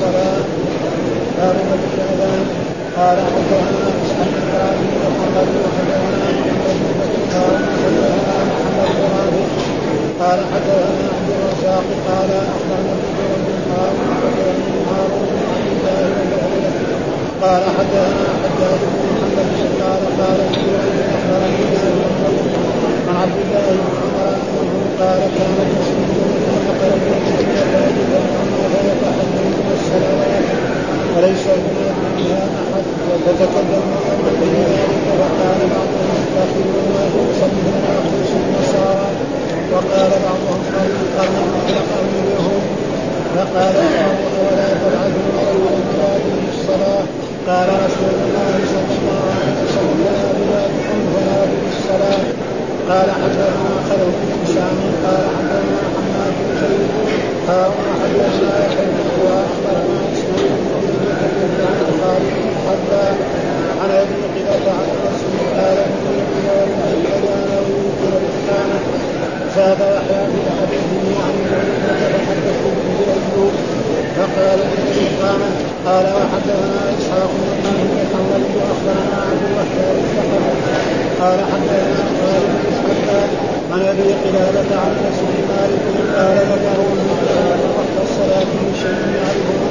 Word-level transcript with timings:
الصلاة 0.00 0.44
باب 1.38 1.56
مد 1.70 1.84
الأذان 1.94 2.42
قال 2.96 3.16
حدثنا 3.32 3.88
اسحاق 4.04 4.30
بن 4.32 4.48
إبراهيم 4.48 4.92
وقال 5.04 5.48
وحدثنا 5.64 6.28
قال 7.32 7.56
حدثنا 7.68 8.08
محمد 8.16 8.60
بن 8.64 9.08
رافع 9.20 9.44
قال 10.20 10.38
حدثنا 10.52 11.08
عبد 11.16 11.30
الرزاق 11.36 11.86
قال 12.08 12.30
اخبرنا 12.52 12.92
ابن 12.92 13.56
قال 13.70 13.92
حدثني 14.22 14.78
هارون 14.90 15.28
بن 15.28 15.66
الله 15.72 16.02
بن 16.14 16.32
قال 17.42 17.62
حدثنا 17.76 18.30
حجاج 18.42 18.80
بن 18.92 19.04
محمد 19.10 19.48
قال 19.80 20.02
قال 20.20 20.38
اخبرني 21.14 21.80
عن 23.08 23.16
عبد 23.22 23.38
الله 23.44 23.66
بن 23.70 23.90
عمر 24.00 24.34
انه 24.60 24.82
قال 25.00 25.20
كان 25.36 25.56
المسلمون 25.66 26.30
نقل 26.66 26.92
الجنه 26.96 27.36
فيتحدثون 27.50 28.40
الصلوات 28.42 29.49
وليس 31.16 31.44
بها 32.16 32.42
احد 32.60 32.84
فتكلم 33.26 33.82
بعضهم 33.94 34.70
وقال 39.72 40.10
بعضهم 40.24 40.60
قرن 41.16 41.36
قرن 41.90 42.12
اليهود 42.22 42.62
فقال 43.34 43.74
الله 43.76 44.16
ولا 44.46 44.68
تبعثوا 44.80 45.30
الصلاه 46.52 47.04
قال 47.48 47.68
رسول 47.68 48.16
الله 48.26 48.54
صلى 48.74 48.92
الله 49.00 49.22
عليه 49.40 49.58
وسلم 49.64 49.98
لا 50.04 50.20
بالصلاة. 51.62 52.24
قال 52.88 53.10
حدثنا 53.10 53.74
خلف 53.88 54.14
بن 54.18 54.30
هشام 54.42 54.78
قال 55.04 55.22
حدثنا 55.36 55.80
حماد 55.94 56.34
قال 57.50 57.72
حدثنا 58.02 58.66
يحيى 58.66 58.86
واخبرنا 59.24 60.00
اسماعيل 60.12 60.52
بن 60.82 61.90
خالد 62.00 62.30
بن 62.42 62.54
حبان 62.66 63.16
عن 63.80 63.90
ابي 63.90 64.14
قلة 64.46 64.72
عن 64.72 64.88
رسول 65.06 65.38
قال 65.56 65.78
ابن 65.78 66.06
قلة 66.06 66.68
الاذان 66.92 67.66
ويوكل 67.66 68.12
الاقامه 68.22 68.78
زاد 69.56 69.80
يحيى 69.80 70.26
في 70.32 70.40
حديثه 70.58 71.22
عن 71.24 71.34
تحدث 72.14 72.60
به 72.64 72.98
ايوب 73.14 73.52
فقال 74.16 74.58
الاقامه 74.98 75.50
قال 75.86 76.04
وحدثنا 76.16 76.80
إسحاق 76.98 77.30
بن 77.38 77.48
إبراهيم 77.52 77.90
الحنظلي 78.02 78.52
واخبرنا 78.60 79.16
عبد 79.30 79.42
الوهاب 79.50 79.96
قال 81.20 81.38
حدثنا 81.52 82.04
خالد 82.20 82.50
بن 82.84 83.59
عن 83.72 83.80
أبي 83.92 84.08
قلابه 84.24 84.70
عن 84.82 84.92
رسول 85.08 85.36
مالك 85.50 85.84
قال 86.16 86.36
ذكروا 86.52 86.90
ان 86.94 87.60
وقت 87.76 87.94
الصلاة 88.06 88.50
من 88.58 88.70
شيء 88.82 89.00
يعرفون 89.18 89.70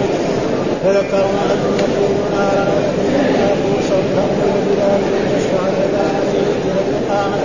فذكروا 0.83 1.33
انهم 1.43 1.73
يقولون 1.83 2.31
على 2.39 2.61
رسول 2.71 3.79
صلى 3.89 4.23
بلال 4.65 5.01
يشفع 5.35 5.63
الاذان 5.73 6.15
ويؤذن 6.29 6.77
الاقامه 6.87 7.41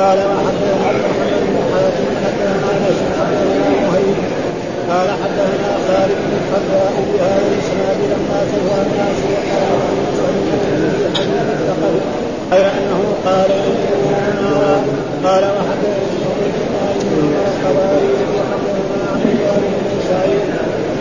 قال 0.00 0.18
وحدثنا 0.30 0.74
محمد 0.80 1.32
بن 1.46 1.56
حاتم 1.70 2.06
حدثنا 2.22 2.68
انس 2.72 2.98
حدثنا 3.18 3.68
مهيب 3.86 4.18
قال 4.90 5.08
حدثنا 5.22 5.70
خالد 5.86 6.18
بن 6.22 6.32
الحذاء 6.40 6.94
بهذا 7.08 7.42
الاسناد 7.50 7.98
لما 8.12 8.38
سوى 8.52 8.76
الناس 8.86 9.18
وقال 9.32 9.96
غير 12.52 12.66
انه 12.78 13.00
قال 13.26 13.50
نارا 14.42 14.76
قال 15.24 15.44
وحدثنا 15.44 15.96
الخوارج 17.48 18.18
وحدثنا 18.36 19.06
عن 19.12 19.20
بن 19.84 19.98
سعيد 20.08 20.46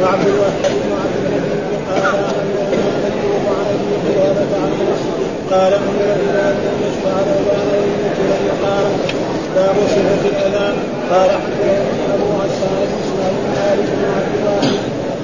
وعبد 0.02 0.27
الوهاب 0.27 0.72
بن 0.83 0.92
عبد 1.02 1.16
الحميد 1.22 1.66
قال 1.89 2.04
حدثنا 2.04 2.61
ايوب 3.22 3.45
عن 3.58 3.66
ابي 3.73 3.95
قلابه 4.05 4.52
عن 4.64 4.72
قال 5.52 5.73
أمر 5.73 5.99
بلال 6.22 6.55
ان 6.70 6.77
يشفع 6.86 7.16
الاذان 7.26 7.67
ويمثل 7.72 8.30
الاقامه 8.43 8.95
باب 9.55 9.76
صفه 9.93 10.30
الاذان 10.30 10.76
قال 11.11 11.30
حدثنا 11.30 12.14
ابو 12.14 12.27
غسان 12.39 12.77
بن 12.89 12.98
اسماعيل 13.04 13.45
مالك 13.55 13.89
بن 13.98 14.04
عبد 14.16 14.33
الله 14.39 14.61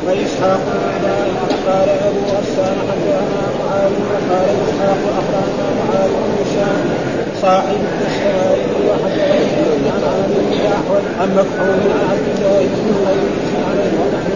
واسحاق 0.05 0.61
بن 0.67 0.79
إبراهيم 0.97 1.37
قال 1.67 1.89
ابو 2.07 2.21
غسان 2.33 2.75
حدثنا 2.89 3.41
معاذ 3.59 3.91
وقال 4.09 4.55
اسحاق 4.65 5.01
اخبرنا 5.19 5.67
معاذ 5.79 6.09
بن 6.09 6.31
هشام 6.41 7.11
صاحب 7.41 7.79
الاسرائيل 7.91 8.69
وحدثني 8.87 9.89
عن 9.93 10.03
عامر 10.09 10.39
بن 10.49 10.65
احول 10.75 11.03
عن 11.19 11.29
مكحول 11.39 11.81
عن 11.95 12.03
عبد 12.11 12.27
الله 12.35 12.61
بن 12.61 12.87
قيس 13.07 13.51
عليه 13.67 13.93
ونحن 14.01 14.31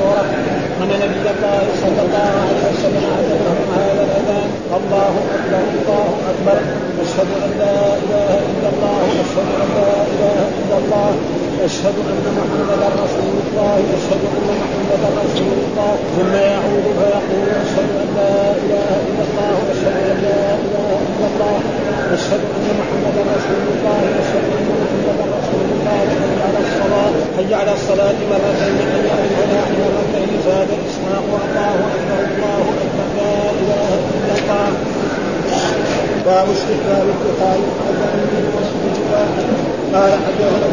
ان 0.82 0.92
نبي 1.04 1.26
الله 1.36 1.64
صلى 1.84 2.02
الله 2.06 2.32
عليه 2.44 2.62
وسلم 2.70 3.04
علمهم 3.18 3.68
هذا 3.78 4.04
الاذان 4.08 4.50
الله 4.78 5.14
اكبر 5.36 5.64
الله 5.80 6.08
اكبر 6.32 6.58
اشهد 7.04 7.30
ان 7.46 7.52
لا 7.62 7.78
اله 8.02 8.32
الا 8.52 8.70
الله 8.74 9.02
اشهد 9.24 9.48
ان 9.64 9.70
لا 9.78 9.92
اله 10.12 10.40
الا 10.60 10.78
الله 10.82 11.12
اشهد 11.68 11.96
ان 12.12 12.26
محمدا 12.40 12.88
رسول 13.04 13.36
الله 13.46 13.78
اشهد 13.98 14.22
ان 14.36 14.48
محمدا 14.62 15.10
رسول 15.26 15.58
الله 15.66 15.94
ثم 16.18 16.34
يعود 16.52 16.86
فيقول 17.00 17.48
اشهد 17.64 17.90
ان 18.04 18.10
لا 18.20 18.36
اله 18.62 18.90
الا 19.10 19.24
الله 19.28 19.56
اشهد 19.74 19.96
ان 20.12 20.18
لا 20.28 20.40
اله 20.66 20.92
الا 21.12 21.28
الله 21.32 21.58
اشهد 22.18 22.42
ان 22.56 22.66
محمدا 22.82 23.22
رسول 23.38 23.64
الله 23.74 24.00
اشهد 24.22 24.46
ان 24.58 24.68
محمدا 24.82 25.26
رسول 25.40 25.66
الله 25.76 26.00
حي 26.20 26.36
على 26.46 26.60
على 27.54 27.74
الصلاة 27.74 28.16
مرتين 28.32 28.78
حي 28.92 29.10
على 29.14 29.24
الفلاح 29.30 29.68
مرتين 29.80 30.30
زاد 30.46 30.68
الاسحاق 30.80 31.26
الله 31.46 31.76
أكبر 31.96 32.20
الله 32.36 32.62
أكبر. 32.84 33.08
لا 33.18 33.34
إله 33.62 33.90
إلا 34.16 34.34
الله. 34.40 34.70
باب 36.26 36.48
استحباب 36.56 37.06
اتخاذ 37.16 37.60
الاذان 37.60 38.20
في 38.32 38.38
المسجد 38.44 38.96
قال 39.94 40.12
حدثنا 40.26 40.68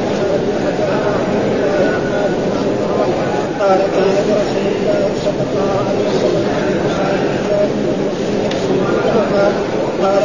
قال 3.61 3.79
كان 3.95 4.17
برسول 4.29 4.67
الله 4.77 5.09
صلى 5.25 5.43
الله 5.47 5.71
عليه 5.89 6.03
وسلم 6.09 6.47
قال 10.03 10.23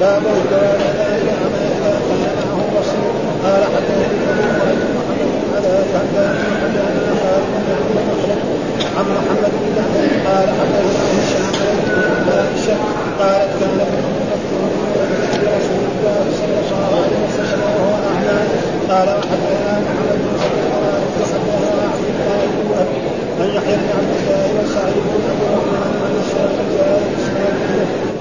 باب 0.00 0.22
الكلام 0.22 0.80
ذلك 0.98 1.28
عما 1.42 1.62
اذا 1.72 1.92
كان 2.08 2.34
معه 2.50 2.80
رسول 2.80 3.12
قال 3.44 3.62
حدثني 3.64 4.06
ابو 4.68 4.88
محمد 4.98 5.24
على 5.54 5.78
حدثني 5.94 6.38
عن 8.98 9.04
محمد 9.04 9.52
بن 9.60 9.68
جعفر 9.76 10.06
قال 10.26 10.48
حدثنا 10.58 11.02
هشام 11.18 11.76
بن 11.84 12.32
عائشه 12.32 12.76
قالت 13.18 13.52
كان 13.60 13.78
رسول 15.56 15.84
الله 15.92 16.24
صلى 16.38 16.58
الله 16.62 16.80
عليه 16.86 17.18
وسلم 17.26 17.60
وهو 17.76 17.94
اعمى 18.08 18.38
قال 18.90 19.08
وحدثنا 19.08 19.72
محمد 19.86 20.18
بن 20.22 20.30
حدثنا 20.42 20.90
حدثنا 21.16 21.52
عبد 21.92 22.06
الله 22.14 22.40
بن 22.54 22.70
ابي 22.82 22.98
عن 23.40 23.48
يحيى 23.56 23.76
بن 23.76 23.88
عبد 23.98 24.12
الله 24.20 24.46
وسعيد 24.58 24.94
بن 24.94 25.22
ابي 25.32 25.44
الرحمن 25.48 25.92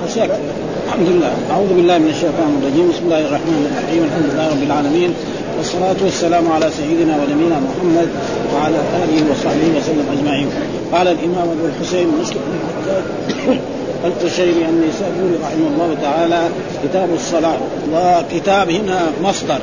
عن 0.01 0.05
الشافعي 0.07 0.39
الحمد 0.87 1.07
لله 1.07 1.31
أعوذ 1.51 1.67
بالله 1.73 1.97
من 1.97 2.09
الشيطان 2.09 2.49
الرجيم 2.61 2.89
بسم 2.89 2.96
الله 3.07 3.27
الرحمن 3.27 3.71
الرحيم 3.71 4.03
الحمد 4.03 4.25
لله 4.33 4.47
رب 4.49 4.63
العالمين 4.63 5.13
والصلاة 5.57 5.95
والسلام 6.03 6.51
على 6.51 6.71
سيدنا 6.71 7.13
ونبينا 7.17 7.57
محمد 7.67 8.09
وعلى 8.53 8.79
آله 9.03 9.31
وصحبه 9.31 9.67
وسلم 9.77 10.05
أجمعين. 10.15 10.49
قال 10.93 11.07
الإمام 11.07 11.47
أبو 11.49 11.65
الحسين 11.65 12.07
مسلم 12.21 12.41
القشيري 14.05 14.65
النسابوري 14.69 15.35
رحمه 15.43 15.67
الله 15.73 15.95
تعالى 16.01 16.49
كتاب 16.83 17.09
الصلاة 17.13 17.57
وكتاب 17.93 18.69
هنا 18.69 18.99
مصدر. 19.23 19.59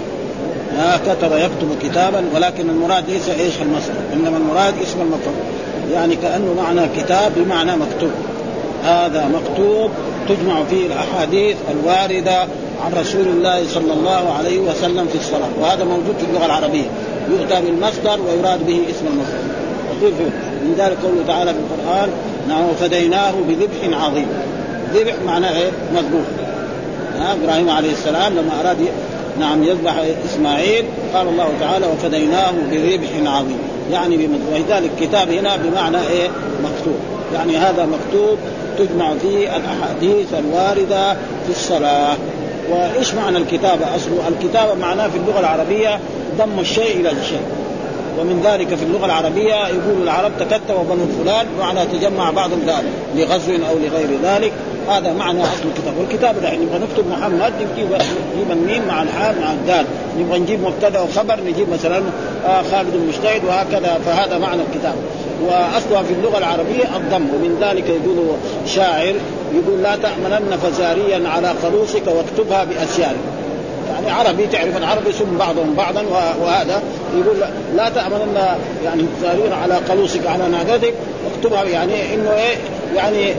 كتب 1.07 1.33
يكتب 1.33 1.69
كتابا 1.83 2.25
ولكن 2.35 2.71
المراد 2.71 3.05
ليس 3.11 3.29
إيش 3.29 3.55
المصدر 3.63 4.01
إنما 4.13 4.37
المراد 4.37 4.75
اسم 4.83 5.01
المفعول 5.01 5.37
يعني 5.93 6.17
كأنه 6.17 6.55
معنى 6.63 6.89
كتاب 6.97 7.33
بمعنى 7.37 7.73
مكتوب. 7.77 8.15
هذا 8.85 9.29
مكتوب 9.29 9.91
تجمع 10.29 10.65
فيه 10.71 10.87
الأحاديث 10.87 11.57
الواردة 11.71 12.47
عن 12.85 12.93
رسول 13.01 13.27
الله 13.27 13.69
صلى 13.69 13.93
الله 13.93 14.35
عليه 14.39 14.59
وسلم 14.59 15.07
في 15.07 15.19
الصلاة. 15.19 15.49
وهذا 15.61 15.85
موجود 15.85 16.15
في 16.19 16.27
اللغة 16.31 16.47
العربية. 16.47 16.87
يؤتى 17.31 17.61
بالمصدر 17.61 18.19
ويراد 18.21 18.67
به 18.67 18.81
اسم 18.91 19.07
المصدر. 19.07 19.55
من 20.63 20.75
ذلك 20.79 20.97
قوله 21.03 21.25
تعالى 21.27 21.53
في 21.53 21.59
القرآن 21.59 22.09
نعم 22.49 22.69
وفديناه 22.71 23.33
بذبح 23.49 24.05
عظيم. 24.05 24.27
ذبح 24.95 25.15
معناه 25.27 25.59
إيه؟ 25.59 25.71
مذبوح. 25.95 26.25
إبراهيم 27.43 27.71
عليه 27.71 27.93
السلام 27.93 28.33
لما 28.33 28.61
أراد 28.61 28.77
نعم 29.41 29.65
يذبح 29.65 29.95
إسماعيل 30.25 30.85
قال 31.15 31.29
الله 31.29 31.49
تعالى 31.61 31.87
وفديناه 31.87 32.53
بذبح 32.71 33.09
عظيم. 33.27 33.59
يعني 33.93 34.29
ولذلك 34.53 34.91
كتاب 35.01 35.31
هنا 35.31 35.57
بمعنى 35.57 35.97
إيه؟ 35.97 36.29
مكتوب. 36.65 36.99
يعني 37.35 37.57
هذا 37.57 37.87
مكتوب 37.87 38.39
تجمع 38.79 39.15
فيه 39.23 39.57
الأحاديث 39.57 40.27
الواردة 40.39 41.13
في 41.13 41.51
الصلاة. 41.51 42.17
وإيش 42.71 43.15
معنى 43.15 43.39
الكتابة؟ 43.39 43.97
اصله 43.97 44.29
الكتابة 44.29 44.75
معناه 44.75 45.09
في 45.09 45.17
اللغة 45.17 45.41
العربية 45.41 46.01
ضم 46.39 46.61
الشيء 46.61 47.01
إلى 47.01 47.11
الشيء. 47.11 47.43
ومن 48.21 48.43
ذلك 48.45 48.75
في 48.75 48.83
اللغة 48.83 49.07
العربية 49.07 49.69
يقول 49.69 50.03
العرب 50.03 50.33
تكتب 50.41 50.75
بنو 50.91 51.25
فلان 51.25 51.47
معنى 51.59 51.87
تجمع 51.87 52.31
بعضهم 52.31 52.61
لغزو 53.17 53.53
أو 53.53 53.79
لغير 53.79 54.09
ذلك. 54.23 54.53
هذا 54.89 55.13
معنى 55.13 55.43
أصل 55.43 55.69
الكتاب 55.75 55.95
والكتاب 55.99 56.39
الحين 56.39 56.63
نبغى 56.63 56.79
نكتب 56.79 57.09
محمد 57.09 57.53
نجيب 57.73 57.89
نجيب 58.35 58.51
الميم 58.51 58.87
مع 58.89 59.03
الحال 59.03 59.41
مع 59.41 59.53
الدال. 59.53 59.87
نبغى 60.19 60.39
نجيب 60.39 60.61
مبتدأ 60.63 61.01
وخبر 61.01 61.41
نجيب 61.47 61.71
مثلا 61.71 62.03
آه 62.47 62.63
خالد 62.73 62.95
المجتهد 62.95 63.45
وهكذا. 63.45 64.01
فهذا 64.07 64.39
معنى 64.39 64.63
الكتاب 64.63 64.95
وأصلها 65.43 66.03
في 66.03 66.13
اللغة 66.13 66.39
العربية 66.39 66.97
الضم 66.97 67.35
ومن 67.35 67.59
ذلك 67.61 67.89
يقول 67.89 68.27
شاعر 68.67 69.15
يقول 69.55 69.83
لا 69.83 69.97
تأمنن 69.97 70.59
فزاريا 70.63 71.29
على 71.29 71.49
قروسك 71.49 72.03
واكتبها 72.07 72.65
بأسيارك. 72.65 73.17
يعني 73.95 74.11
عربي 74.11 74.47
تعرف 74.47 74.77
العرب 74.77 75.07
يسم 75.07 75.39
بعضهم 75.39 75.75
بعضا 75.75 76.03
وهذا 76.43 76.83
يقول 77.15 77.37
لا 77.77 77.89
تأمنن 77.89 78.37
يعني 78.85 79.05
زاريا 79.23 79.55
على 79.55 79.75
قلوسك 79.75 80.27
على 80.27 80.49
ناقتك 80.49 80.95
اكتبها 81.35 81.65
يعني 81.65 82.15
إنه 82.15 82.31
إيه 82.31 82.57
يعني 82.97 83.35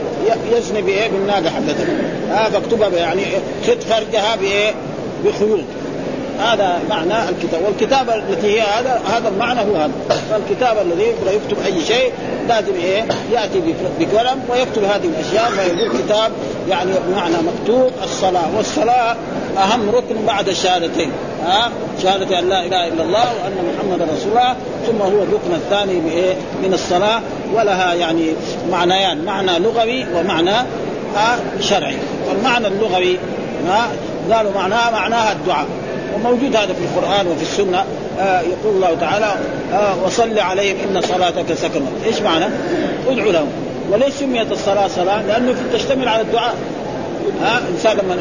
يزني 0.52 0.82
بإيه 0.82 1.08
بالناقه 1.08 1.50
حقتك. 1.50 1.86
ها 2.30 2.50
فاكتبها 2.50 2.88
يعني 2.88 3.22
خط 3.66 3.82
فرجها 3.82 4.36
بإيه 4.36 4.74
بخيوط. 5.24 5.64
هذا 6.40 6.80
معنى 6.90 7.28
الكتاب. 7.28 7.62
والكتابه 7.64 8.14
التي 8.14 8.46
هي 8.46 8.60
هذا 8.60 9.00
هذا 9.12 9.28
المعنى 9.28 9.60
هو 9.60 9.76
هذا. 9.76 9.90
فالكتاب 10.30 10.76
الذي 10.86 11.02
يبغى 11.02 11.36
يكتب 11.36 11.58
أي 11.66 11.84
شيء 11.84 12.12
لازم 12.48 12.74
إيه؟ 12.74 13.04
يأتي 13.32 13.74
بقلم 14.00 14.42
ويكتب 14.48 14.84
هذه 14.84 15.04
الأشياء 15.04 15.50
فيقول 15.50 15.98
كتاب 15.98 16.32
يعني 16.68 16.90
بمعنى 17.08 17.34
مكتوب. 17.34 17.90
الصلاة. 18.04 18.56
والصلاة 18.56 19.16
أهم 19.56 19.90
ركن 19.90 20.26
بعد 20.26 20.48
الشهادتين. 20.48 21.10
ها؟ 21.46 21.70
شهادة 22.02 22.38
أن 22.38 22.48
لا 22.48 22.66
إله 22.66 22.88
إلا 22.88 23.02
الله 23.02 23.24
وأن 23.42 23.74
محمد 23.74 24.02
رسول 24.02 24.28
الله. 24.28 24.56
ثم 24.86 25.02
هو 25.02 25.22
الركن 25.22 25.54
الثاني 25.54 26.00
بإيه؟ 26.00 26.34
من 26.62 26.74
الصلاة. 26.74 27.20
ولها 27.54 27.94
يعني 27.94 28.32
معنيان. 28.70 29.24
معنى 29.24 29.58
لغوي 29.58 30.06
ومعنى 30.14 30.66
شرعي. 31.60 31.96
والمعنى 32.28 32.66
اللغوي 32.66 33.18
قالوا 34.32 34.52
معناها 34.52 34.90
معناها 34.90 35.32
الدعاء. 35.32 35.66
وموجود 36.16 36.56
هذا 36.56 36.72
في 36.72 36.84
القرآن 36.84 37.26
وفي 37.26 37.42
السنة. 37.42 37.84
آه 38.20 38.40
يقول 38.40 38.74
الله 38.74 38.96
تعالى 39.00 39.34
آه 39.72 40.04
وصل 40.04 40.38
عليهم 40.38 40.76
إن 40.88 41.00
صلاتك 41.00 41.54
سكن. 41.54 41.82
إيش 42.06 42.20
معنى؟ 42.20 42.44
ادعو 43.08 43.30
لهم. 43.30 43.48
وليش 43.92 44.14
سميت 44.14 44.52
الصلاة 44.52 44.88
صلاة؟ 44.88 45.22
لأنه 45.22 45.54
تشتمل 45.72 46.08
على 46.08 46.22
الدعاء. 46.22 46.54
ها؟ 47.42 47.58
الإنسان 47.58 47.96
لما 47.96 48.16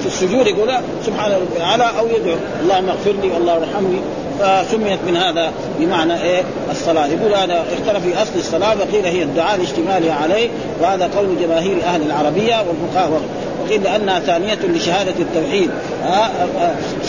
في 0.00 0.06
السجود 0.06 0.46
يقول 0.46 0.70
سبحان 1.06 1.32
ربي 1.32 1.56
الأعلى 1.56 1.90
أو 1.98 2.06
يدعو. 2.06 2.36
اللهم 2.62 2.88
اغفر 2.88 3.12
لي 3.22 3.30
والله 3.30 3.56
ارحمني 3.56 4.00
فسميت 4.38 4.98
من 5.06 5.16
هذا 5.16 5.52
بمعنى 5.78 6.22
إيه؟ 6.22 6.42
الصلاة. 6.70 7.06
يقول 7.06 7.34
هذا 7.34 7.64
اختلف 7.72 8.04
في 8.04 8.22
أصل 8.22 8.30
الصلاة 8.36 8.76
وقيل 8.78 9.06
هي 9.06 9.22
الدعاء 9.22 9.58
لاشتمالها 9.58 10.14
عليه 10.14 10.48
وهذا 10.80 11.10
قول 11.16 11.28
جماهير 11.40 11.76
أهل 11.84 12.02
العربية 12.02 12.56
والفقهاء. 12.68 13.20
وقيل 13.68 13.82
لأنها 13.82 14.20
ثانية 14.20 14.54
لشهادة 14.54 15.14
التوحيد. 15.18 15.70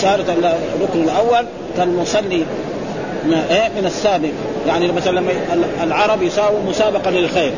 شهادة 0.02 0.34
الركن 0.34 1.04
الأول 1.04 1.46
كالمصلي 1.78 2.46
إيه؟ 3.52 3.70
من 3.78 3.86
السابق. 3.86 4.30
يعني 4.68 4.92
مثلا 4.92 5.24
العرب 5.84 6.24
يساووا 6.24 6.60
مسابقه 6.70 7.12
للخير. 7.12 7.52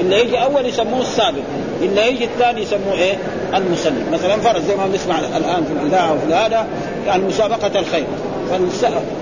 اللي 0.00 0.20
يجي 0.20 0.38
أول 0.38 0.66
يسموه 0.66 1.00
السابق. 1.00 1.42
اللي 1.82 2.08
يجي 2.08 2.24
الثاني 2.24 2.62
يسموه 2.62 2.92
إيه؟ 2.92 3.14
المسلم 3.54 4.06
مثلا 4.12 4.36
فرس 4.36 4.62
زي 4.62 4.76
ما 4.76 4.86
بنسمع 4.86 5.18
الآن 5.18 5.64
في 5.64 5.72
الاذاعه 5.72 6.12
وفي 6.12 6.34
هذا 6.34 6.66
يعني 7.06 7.22
مسابقة 7.22 7.80
الخير. 7.80 8.06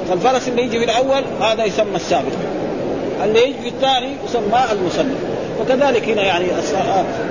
فالفرس 0.08 0.48
اللي 0.48 0.62
يجي 0.62 0.78
في 0.78 0.84
الأول 0.84 1.22
هذا 1.40 1.64
يسمى 1.64 1.96
السابق. 1.96 2.32
اللي 3.24 3.42
يجي 3.42 3.58
في 3.62 3.68
الثاني 3.68 4.16
يسمى 4.28 4.58
المسلم 4.72 5.14
وكذلك 5.60 6.08
هنا 6.08 6.22
يعني 6.22 6.46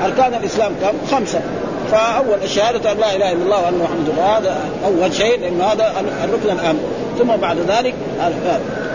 أركان 0.06 0.34
الإسلام 0.34 0.72
كم؟ 0.82 1.16
خمسة. 1.16 1.42
فأول 1.92 2.50
شهاده 2.50 2.92
أن 2.92 2.98
لا 2.98 3.16
إله 3.16 3.32
إلا 3.32 3.44
الله 3.44 3.62
وأن 3.62 3.78
محمد 3.78 4.20
هذا 4.20 4.58
أول 4.86 5.14
شيء 5.14 5.40
لأنه 5.40 5.64
هذا 5.64 5.94
الركن 6.24 6.50
الاهم 6.50 6.78
ثم 7.20 7.36
بعد 7.36 7.58
ذلك 7.68 7.94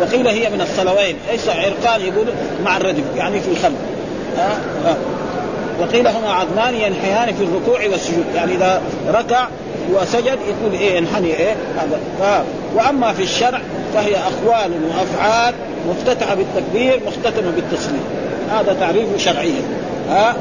وقيل 0.02 0.28
هي 0.28 0.50
من 0.50 0.60
الصلوين. 0.60 1.16
إيش 1.31 1.40
عرقان 1.48 2.00
يقول 2.00 2.26
مع 2.64 2.76
الردف 2.76 3.02
يعني 3.16 3.40
في 3.40 3.50
الخلق 3.50 3.78
وقيل 5.81 6.08
هما 6.08 6.32
عظمان 6.32 6.75
ينحيان 6.75 7.34
في 7.34 7.44
الركوع 7.44 7.81
والسجود. 7.90 8.25
يعني 8.34 8.54
إذا 8.54 8.82
ركع 9.08 9.48
وسجد 9.93 10.38
يقول 10.48 10.72
إيه 10.81 10.96
ينحني 10.96 11.36
إيه 11.36 11.54
هذا. 11.78 12.44
وأما 12.75 13.12
في 13.12 13.22
الشرع 13.22 13.60
فهي 13.94 14.16
أقوال 14.16 14.70
وأفعال 14.88 15.54
مفتتحه 15.88 16.34
بالتكبير 16.34 17.00
مختتمة 17.06 17.50
بالتسليم. 17.50 18.04
هذا 18.50 18.76
تعريفه 18.81 19.16
شرعيا 19.16 19.62
ها؟ 20.10 20.36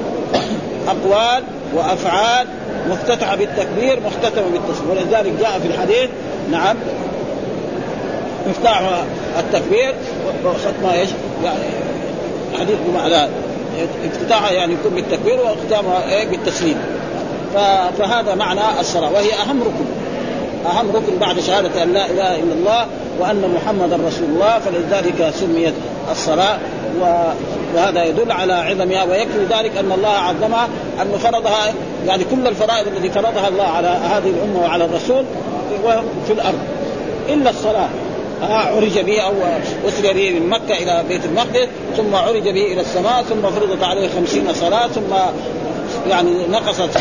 أقوال 0.87 1.43
وأفعال 1.75 2.47
مفتتحه 2.89 3.35
بالتكبير 3.35 3.99
مختتمة 4.05 4.45
بالتسليم 4.53 4.89
ولذلك 4.89 5.33
جاء 5.39 5.59
في 5.59 5.67
الحديث 5.67 6.09
نعم 6.51 6.75
مفتاح 8.49 9.03
التكبير 9.39 9.93
وختمه 10.45 10.93
إيش؟ 10.93 11.09
يعني 11.43 11.59
حديث 12.59 12.75
بمعنى 12.87 13.29
افتتاحها 14.05 14.51
يعني 14.51 14.73
يكون 14.73 14.91
بالتكبير 14.95 15.39
واختامها 15.39 16.09
إيه؟ 16.09 16.27
بالتسليم. 16.27 16.77
فهذا 17.97 18.35
معنى 18.35 18.79
الصلاة 18.79 19.11
وهي 19.11 19.33
أهم 19.33 19.61
ركن. 19.61 19.85
أهم 20.65 20.89
ركن 20.95 21.17
بعد 21.19 21.39
شهادة 21.39 21.83
أن 21.83 21.93
لا 21.93 22.05
إله 22.05 22.35
إلا 22.35 22.53
الله 22.53 22.85
وأن 23.19 23.55
محمدا 23.55 23.95
رسول 23.95 24.29
الله 24.29 24.59
فلذلك 24.59 25.33
سميت 25.39 25.73
الصلاة. 26.11 26.57
وهذا 27.75 28.03
يدل 28.03 28.31
على 28.31 28.53
عظمها 28.53 29.03
ويكفي 29.03 29.45
ذلك 29.49 29.77
أن 29.77 29.91
الله 29.91 30.09
عظمها 30.09 30.67
أنه 31.01 31.17
فرضها 31.17 31.73
يعني 32.07 32.23
كل 32.23 32.47
الفرائض 32.47 32.87
التي 32.87 33.09
فرضها 33.09 33.47
الله 33.47 33.63
على 33.63 33.87
هذه 33.87 34.29
الأمة 34.29 34.59
وعلى 34.61 34.85
الرسول 34.85 35.23
في 36.27 36.33
الأرض. 36.33 36.59
إلا 37.29 37.49
الصلاة. 37.49 37.89
عرج 38.41 38.99
به 38.99 39.21
أو 39.21 39.33
أسري 39.87 40.13
به 40.13 40.39
من 40.39 40.49
مكة 40.49 40.77
إلى 40.77 41.03
بيت 41.07 41.25
المقدس 41.25 41.67
ثم 41.97 42.15
عرج 42.15 42.43
به 42.43 42.73
إلى 42.73 42.81
السماء 42.81 43.23
ثم 43.23 43.41
فرضت 43.41 43.83
عليه 43.83 44.09
خمسين 44.09 44.53
صلاة 44.53 44.87
ثم 44.87 45.13
يعني 46.09 46.47
نقصت 46.47 46.97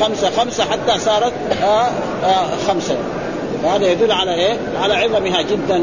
خمسة 0.00 0.30
خمسة 0.30 0.64
حتى 0.64 0.98
صارت 0.98 1.32
آآ 1.62 1.86
آآ 2.24 2.44
خمسة. 2.68 2.96
وهذا 3.64 3.92
يدل 3.92 4.12
على 4.12 4.34
إيه؟ 4.34 4.56
على 4.82 4.94
عظمها 4.94 5.42
جدا. 5.42 5.82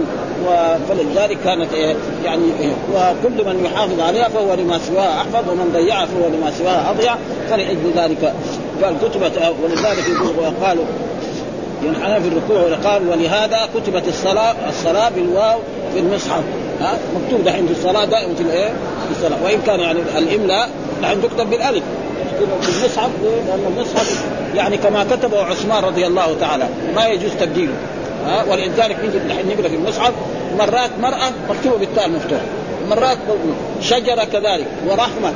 فلذلك 0.90 1.38
كانت 1.46 1.74
إيه 1.74 1.96
يعني 2.26 2.44
إيه 2.60 2.74
وكل 2.94 3.46
من 3.46 3.66
يحافظ 3.66 4.00
عليها 4.00 4.30
فهو 4.30 4.54
لما 4.54 4.80
سواها 4.80 5.18
أحفظ 5.22 5.50
ومن 5.50 5.72
ضيعها 5.74 6.06
فهو 6.06 6.28
لما 6.28 6.52
سواها 6.52 6.92
أضيع. 6.92 7.16
فلأجل 7.50 7.92
ذلك. 7.96 8.34
قال 8.84 8.96
كتبت 9.02 9.54
ولذلك 9.64 10.10
يقول 10.10 10.36
وقالوا 10.40 10.86
ينحنى 11.84 12.22
في 12.22 12.28
الركوع 12.28 12.62
والقام 12.62 13.10
ولهذا 13.10 13.70
كتبت 13.76 14.08
الصلاة 14.08 14.56
الصلاة 14.70 15.10
بالواو 15.10 15.60
في 15.94 16.00
المصحف. 16.00 16.44
ها 16.82 16.98
مكتوب 17.16 17.44
دحين 17.46 17.66
في 17.66 17.72
الصلاة 17.72 18.06
دائما 18.06 18.36
في 18.36 18.42
الإيه؟ 18.42 18.70
في 19.08 19.12
الصلاة. 19.12 19.44
وإن 19.44 19.62
كان 19.62 19.80
يعني 19.80 20.00
الاملاء 20.18 20.70
دحين 21.02 21.22
تكتب 21.22 21.50
بالألف. 21.50 21.84
في 22.62 22.70
المصحف 22.70 23.10
لأن 23.24 23.74
المصحف 23.78 24.26
يعني 24.56 24.78
كما 24.78 25.04
كتبه 25.04 25.44
عثمان 25.44 25.84
رضي 25.84 26.08
الله 26.08 26.36
تعالى 26.40 26.68
ما 26.96 27.06
يجوز 27.08 27.32
تبديله. 27.40 27.74
ها 28.28 28.44
ولذلك 28.52 28.98
نجي 29.04 29.20
دحين 29.20 29.48
نقرا 29.48 29.68
في 29.70 29.76
المصحف 29.76 30.14
مرات 30.60 30.90
مرأة 31.02 31.32
مكتوبة 31.50 31.78
بالتاء 31.78 32.06
المفتوح 32.06 32.40
مرات 32.90 33.18
شجرة 33.82 34.24
كذلك 34.24 34.68
ورحمة. 34.88 35.34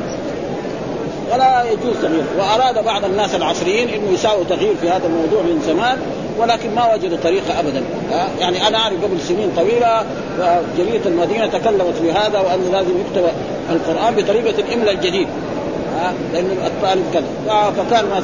ولا 1.34 1.64
يجوز 1.64 1.96
تغيير. 2.02 2.24
وأراد 2.38 2.86
بعض 2.86 3.06
الناس 3.06 3.36
العصريين 3.36 3.90
إنه 3.90 4.12
يساووا 4.14 4.44
تغيير 4.50 4.76
في 4.82 4.90
هذا 4.90 5.06
الموضوع 5.08 5.42
من 5.42 5.62
زمان 5.68 5.98
ولكن 6.40 6.76
ما 6.76 6.94
وجدوا 6.94 7.18
طريقة 7.24 7.60
ابدا. 7.60 7.84
يعني 8.40 8.68
أنا 8.68 8.78
أعرف 8.78 9.04
قبل 9.04 9.22
سنين 9.22 9.52
طويلة 9.58 10.06
جريده 10.78 11.06
المدينة 11.06 11.48
تكلمت 11.48 11.96
في 12.02 12.12
هذا 12.12 12.40
وأنه 12.40 12.72
لازم 12.72 12.92
يكتب 13.00 13.26
القرآن 13.70 14.16
بطريقة 14.16 14.60
الاملاء 14.60 14.94
الجديد. 14.94 15.28
لأن 16.34 16.58
الطالب 16.66 17.06
كذا. 17.14 17.72
فكان 17.78 18.06
ما 18.06 18.22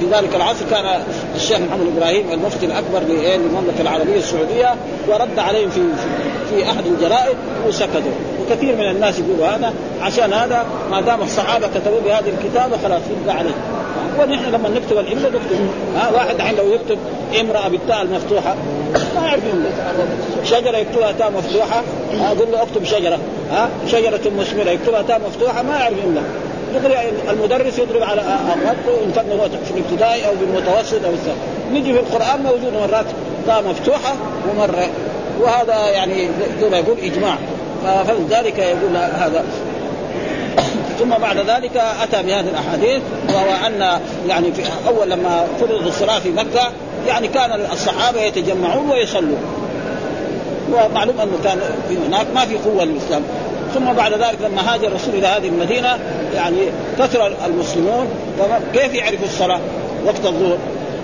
في 0.00 0.06
ذلك 0.12 0.34
العصر 0.34 0.64
كان 0.70 1.02
الشيخ 1.36 1.58
محمد 1.58 1.86
إبراهيم 1.96 2.32
المفتي 2.32 2.66
الأكبر 2.66 3.00
للمملكة 3.08 3.80
العربية 3.80 4.16
السعودية 4.16 4.74
ورد 5.08 5.38
عليهم 5.38 5.70
في 5.70 5.80
في 6.50 6.64
أحد 6.70 6.86
الجرائد 6.86 7.36
وسكتوا. 7.68 8.12
وكثير 8.40 8.76
من 8.76 8.90
الناس 8.90 9.18
يقولوا 9.18 9.46
هذا 9.46 9.72
عشان 10.02 10.32
هذا 10.32 10.66
ما 10.90 11.00
دام 11.00 11.22
الصحابة 11.22 11.66
كتبوا 11.68 12.00
بهذه 12.00 12.32
الكتابة 12.38 12.76
خلاص 12.82 13.02
يبقى 13.22 13.36
عليه 13.36 13.54
ونحن 14.18 14.52
لما 14.52 14.68
نكتب 14.68 14.98
الاملاء 14.98 15.30
نكتب 15.32 15.68
ها 15.96 16.10
واحد 16.14 16.34
الحين 16.34 16.56
لو 16.56 16.64
يكتب 16.74 16.98
امرأة 17.40 17.68
بالتاء 17.68 18.02
المفتوحة 18.02 18.54
ما 19.16 19.26
يعرف 19.26 19.42
شجرة 20.44 20.76
يكتبها 20.76 21.12
تاء 21.12 21.30
مفتوحة 21.30 21.82
أقول 22.20 22.52
له 22.52 22.62
اكتب 22.62 22.84
شجرة 22.84 23.18
ها 23.50 23.68
شجرة 23.86 24.20
مثمره 24.38 24.70
يكتبها 24.70 25.02
تاء 25.02 25.20
مفتوحة 25.28 25.62
ما 25.62 25.76
يعرف 25.78 25.96
املاء 26.06 26.24
يضرب 26.74 26.92
المدرس 27.30 27.78
يضرب 27.78 28.02
على 28.02 28.20
اغلبه 28.20 29.04
إن 29.04 29.12
كان 29.14 29.24
في 29.64 29.70
الابتدائي 29.70 30.26
أو 30.26 30.32
بالمتوسط 30.40 31.04
أو 31.04 31.10
الثاني. 31.10 31.38
نجي 31.72 31.92
في 31.92 32.00
القرآن 32.00 32.42
موجود 32.42 32.72
مرات 32.72 33.06
تاء 33.46 33.62
مفتوحة 33.68 34.14
ومرة. 34.50 34.88
وهذا 35.40 35.90
يعني 35.90 36.28
زي 36.60 36.68
ما 36.70 36.78
يقول 36.78 36.98
إجماع. 36.98 37.36
فلذلك 38.06 38.58
يقول 38.58 38.96
هذا. 38.96 39.44
ثم 40.98 41.10
بعد 41.10 41.36
ذلك 41.36 41.76
أتى 41.76 42.22
بهذه 42.22 42.48
الأحاديث 42.48 43.02
وهو 43.28 43.66
أن 43.66 44.00
يعني 44.28 44.52
في 44.52 44.62
أول 44.88 45.10
لما 45.10 45.46
فرض 45.60 45.86
الصلاة 45.86 46.18
في 46.18 46.30
مكة 46.30 46.70
يعني 47.08 47.28
كان 47.28 47.66
الصحابة 47.72 48.20
يتجمعون 48.20 48.90
ويصلون. 48.90 49.38
ومعلوم 50.72 51.20
أنه 51.20 51.38
كان 51.44 51.58
هناك 52.06 52.26
ما 52.34 52.46
في 52.46 52.56
قوة 52.56 52.84
للإسلام. 52.84 53.22
ثم 53.74 53.92
بعد 53.92 54.12
ذلك 54.12 54.38
لما 54.44 54.74
هاجر 54.74 54.88
الرسول 54.88 55.14
إلى 55.14 55.26
هذه 55.26 55.48
المدينة 55.48 55.98
يعني 56.34 56.60
كثر 56.98 57.32
المسلمون 57.46 58.08
كيف 58.74 58.94
يعرفوا 58.94 59.26
الصلاة 59.26 59.60
وقت 60.04 60.26
الظهر؟ 60.26 60.58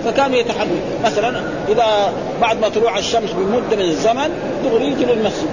فكانوا 0.05 0.37
يتحدثوا 0.37 0.75
مثلا 1.05 1.41
إذا 1.69 2.13
بعد 2.41 2.59
ما 2.59 2.69
طلوع 2.69 2.97
الشمس 2.97 3.31
بمدة 3.31 3.75
من 3.75 3.81
الزمن 3.81 4.29
دغري 4.63 4.85
يجي 4.85 5.05
للمسجد 5.05 5.49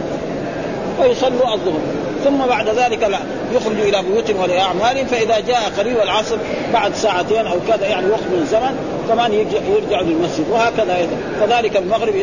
ويصلوا 1.00 1.54
الظهر. 1.54 1.80
ثم 2.25 2.46
بعد 2.48 2.68
ذلك 2.68 3.02
لا 3.02 3.18
يخرجوا 3.54 3.84
إلى 3.84 4.02
بيوتهم 4.02 4.42
ولاعمالهم 4.42 5.06
فإذا 5.06 5.40
جاء 5.40 5.72
قريب 5.78 5.96
العصر 5.96 6.37
بعد 6.72 6.94
ساعتين 6.94 7.46
أو 7.46 7.56
كذا 7.68 7.87
يعني 7.87 8.06
وقت 8.06 8.22
من 8.32 8.38
الزمن 8.42 8.76
كمان 9.08 9.32
يرجعوا 9.32 10.02
للمسجد 10.02 10.44
وهكذا 10.50 10.96
أيضا. 10.96 11.16
كذلك 11.40 11.76
المغرب 11.76 12.14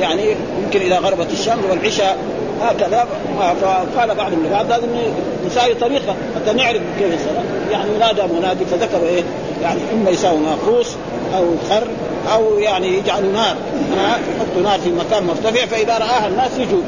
يعني 0.00 0.22
يمكن 0.62 0.80
اذا 0.80 0.98
غربت 0.98 1.32
الشمس 1.32 1.64
والعشاء. 1.70 2.16
هكذا. 2.62 3.06
فقال 3.38 4.14
بعض 4.14 4.32
بعض 4.32 4.72
هذا 4.72 4.80
نساوي 5.46 5.74
طريقة 5.74 6.14
حتى 6.36 6.52
نعرف 6.56 6.82
كيف 6.98 7.14
الصلاه 7.14 7.70
يعني 7.70 7.98
نادى 7.98 8.22
منادي 8.38 8.64
فذكروا 8.64 9.08
إيه؟ 9.08 9.22
يعني 9.62 9.80
إما 9.92 10.10
يساوي 10.10 10.38
ناقوس 10.38 10.96
أو 11.36 11.44
خر 11.70 11.86
أو 12.34 12.58
يعني 12.58 12.98
يجعلوا 12.98 13.32
نار. 13.32 13.56
يحطوا 14.36 14.62
نار 14.62 14.78
في 14.78 14.90
مكان 14.90 15.26
مرتفع 15.26 15.66
فإذا 15.66 15.98
رآها 15.98 16.26
الناس 16.26 16.50
يجوا. 16.58 16.82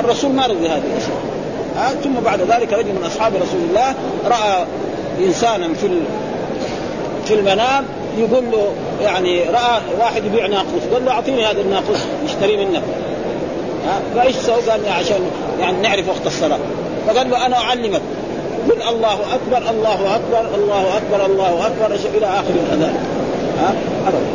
الرسول 0.00 0.32
ما 0.32 0.46
رضي 0.46 0.68
هذه 0.68 0.82
الأشياء. 0.92 1.30
ثم 2.04 2.14
بعد 2.24 2.40
ذلك 2.40 2.72
رجل 2.72 2.92
من 2.92 3.04
أصحاب 3.06 3.32
رسول 3.34 3.60
الله 3.70 3.94
رأى 4.26 4.66
إنسانا 5.26 5.74
في 5.74 5.88
في 7.24 7.34
المنام 7.34 7.84
يقول 8.18 8.44
له 8.52 8.72
يعني 9.00 9.40
رأى 9.42 9.80
واحد 10.00 10.24
يبيع 10.24 10.46
ناقوس 10.46 10.82
قال 10.92 11.04
له 11.04 11.12
أعطيني 11.12 11.46
هذا 11.46 11.60
الناقوس 11.60 11.98
اشتري 12.24 12.56
منك 12.56 12.82
فايش 14.14 14.36
سوى؟ 14.36 14.62
قال 14.70 14.88
عشان 14.88 15.20
يعني 15.60 15.76
نعرف 15.76 16.08
وقت 16.08 16.26
الصلاة. 16.26 16.58
فقال 17.06 17.30
له 17.30 17.46
أنا 17.46 17.56
أعلمك. 17.56 18.00
قل 18.70 18.82
الله 18.88 19.12
أكبر 19.12 19.70
الله 19.70 20.16
أكبر 20.16 20.54
الله 20.54 20.96
أكبر 20.96 21.26
الله 21.26 21.66
أكبر. 21.66 21.94
إلى 22.14 22.26
آخر 22.26 22.54
الأذان. 22.66 22.94
ها؟ 23.60 23.74
أبدا. 24.06 24.26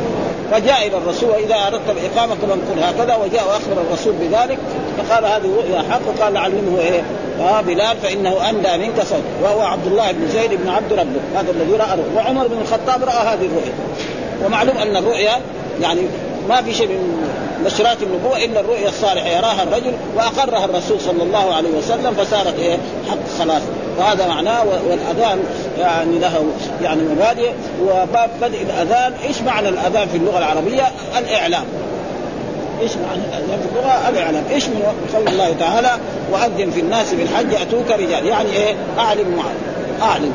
فجاء 0.51 0.87
إلى 0.87 0.97
الرسول 0.97 1.29
وإذا 1.29 1.55
أردت 1.55 1.89
الإقامة 1.89 2.35
كما 2.35 2.55
نقول 2.55 2.83
هكذا. 2.83 3.15
وجاء 3.15 3.47
واخبر 3.47 3.81
الرسول 3.89 4.13
بذلك. 4.13 4.57
فقال 4.97 5.25
هذه 5.25 5.55
رؤيا 5.57 5.83
حق. 5.91 6.01
وقال 6.07 6.37
علمه 6.37 6.79
إيه؟ 6.79 7.03
آه 7.41 7.61
بلال 7.61 7.97
فإنه 8.03 8.49
أندى 8.49 8.87
منك 8.87 9.01
صوت. 9.03 9.23
وهو 9.43 9.61
عبد 9.61 9.87
الله 9.87 10.11
بن 10.11 10.27
زيد 10.27 10.53
بن 10.53 10.69
عبد 10.69 10.93
ربه. 10.93 11.21
هذا 11.35 11.51
الذي 11.51 11.71
رأى. 11.71 11.99
وعمر 12.15 12.47
بن 12.47 12.57
الخطاب 12.61 13.03
رأى 13.03 13.27
هذه 13.27 13.45
الرؤيا. 13.45 13.73
ومعلوم 14.45 14.77
أن 14.77 14.95
الرؤيا 14.95 15.33
يعني 15.81 16.01
ما 16.49 16.61
في 16.61 16.73
شيء 16.73 16.87
من 16.87 17.31
بشرات 17.65 17.97
النبوة 18.03 18.43
إلا 18.43 18.59
الرؤيا 18.59 18.89
الصالحة. 18.89 19.27
يراها 19.27 19.63
الرجل 19.63 19.93
وأقرها 20.15 20.65
الرسول 20.65 21.01
صلى 21.01 21.23
الله 21.23 21.53
عليه 21.53 21.69
وسلم 21.69 22.13
فصارت 22.13 22.59
إيه؟ 22.59 22.77
حق 23.09 23.39
خلاص. 23.39 23.61
وهذا 23.97 24.27
معناه 24.27 24.63
والأذان 24.63 25.39
يعني 25.79 26.19
له 26.19 26.45
يعني 26.83 27.01
مبادئ. 27.01 27.51
وباب 27.83 28.29
بدء 28.41 28.61
الأذان 28.61 29.13
إيش 29.27 29.41
معنى 29.41 29.69
الأذان 29.69 30.07
في 30.07 30.17
اللغة 30.17 30.37
العربية 30.37 30.83
الإعلام. 31.17 31.63
إيش 32.81 32.91
معنى 32.91 33.21
الأذان 33.21 33.59
في 33.59 33.79
اللغة؟ 33.79 34.09
الإعلام، 34.09 34.43
إيش 34.51 34.65
من 34.65 34.81
قول 35.13 35.27
الله 35.27 35.55
تعالى 35.59 35.91
وأذن 36.31 36.71
في 36.71 36.79
الناس 36.79 37.13
بالحج 37.13 37.53
اتوك 37.53 37.91
رجال، 37.91 38.25
يعني 38.25 38.49
إيه؟ 38.53 38.75
أعلم 38.99 39.35
معلم، 39.37 39.61
أعلم. 40.01 40.33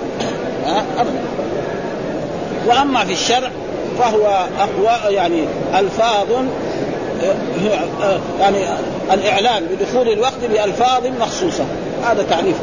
ها؟ 0.67 0.85
أبدا. 0.99 1.21
وأما 2.67 3.05
في 3.05 3.13
الشرع 3.13 3.51
فهو 3.99 4.47
اقوى 4.59 5.15
يعني 5.15 5.45
ألفاظ 5.79 6.27
يعني 8.41 8.59
الإعلان 9.13 9.67
بدخول 9.67 10.09
الوقت 10.09 10.45
بألفاظ 10.53 11.07
مخصوصة. 11.21 11.65
هذا 12.05 12.23
تعريفه 12.31 12.61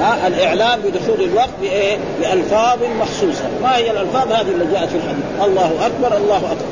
ها 0.00 0.26
الاعلام 0.26 0.80
بدخول 0.80 1.22
الوقت 1.22 1.50
بإيه؟ 1.60 1.98
بألفاظ 2.20 2.78
مخصوصة، 3.00 3.44
ما 3.62 3.76
هي 3.76 3.90
الألفاظ؟ 3.90 4.32
هذه 4.32 4.48
اللي 4.48 4.66
جاءت 4.72 4.88
في 4.88 4.96
الحديث؟ 4.96 5.24
الله 5.44 5.86
أكبر 5.86 6.16
الله 6.16 6.36
أكبر،؟ 6.36 6.66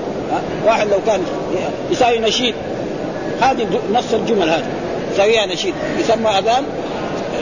واحد 0.66 0.88
لو 0.88 0.98
كان 1.06 1.20
يساوي 1.90 2.18
نشيد. 2.18 2.54
هذه 3.40 3.66
نص 3.92 4.12
الجمل 4.12 4.48
هذه. 4.48 4.66
يساويها 5.12 5.46
نشيد. 5.46 5.74
يسمى 5.98 6.28
أذان 6.28 6.64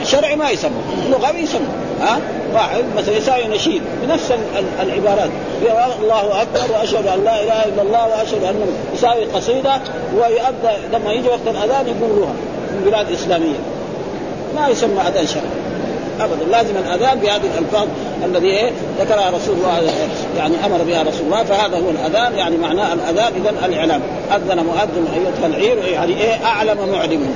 شرعي 0.03 0.35
ما 0.35 0.49
يسمى 0.49 0.81
لغوي 1.09 1.39
يسمى 1.39 1.67
ها؟ 2.01 2.19
واحد 2.53 2.83
مثلا 2.97 3.17
يساوي 3.17 3.47
نشيد 3.47 3.81
بنفس 4.03 4.33
العبارات. 4.81 5.29
الله 6.01 6.41
أكبر 6.41 6.73
وأشهد 6.73 7.07
أن 7.07 7.23
لا 7.23 7.43
إله 7.43 7.65
إلا 7.65 7.81
الله 7.81 8.07
وأشهد 8.07 8.43
أن 8.43 8.55
يساوي 8.95 9.25
قصيدة 9.25 9.81
ويؤدى 10.15 10.77
لما 10.93 11.11
يجي 11.11 11.27
وقت 11.27 11.47
الأذان 11.47 11.87
يقولوها 11.87 12.33
من 12.71 12.83
بلاد 12.85 13.11
إسلامية. 13.11 13.59
ما 14.55 14.67
يسمى 14.67 15.01
أذان 15.01 15.27
شرعي 15.27 15.45
ابدا. 16.19 16.45
لازم 16.51 16.73
الأذان 16.77 17.19
بهذه 17.19 17.49
الألفاظ 17.57 17.87
الذي 18.25 18.47
إيه؟ 18.47 18.71
ذكرها 18.99 19.29
رسول 19.29 19.55
الله 19.55 19.91
يعني 20.37 20.55
أمر 20.65 20.77
بها 20.87 21.03
رسول 21.03 21.25
الله 21.25 21.43
فهذا 21.43 21.77
هو 21.77 21.89
الأذان 21.89 22.37
يعني 22.37 22.57
معناه 22.57 22.93
الأذان 22.93 23.33
اذا 23.41 23.65
الإعلام. 23.65 24.01
أذن 24.35 24.65
مؤذن 24.65 25.07
أيتها 25.13 25.47
العير 25.47 25.77
يعني 25.77 26.21
إيه؟ 26.21 26.45
أعلم 26.45 26.77
معلم. 26.91 27.29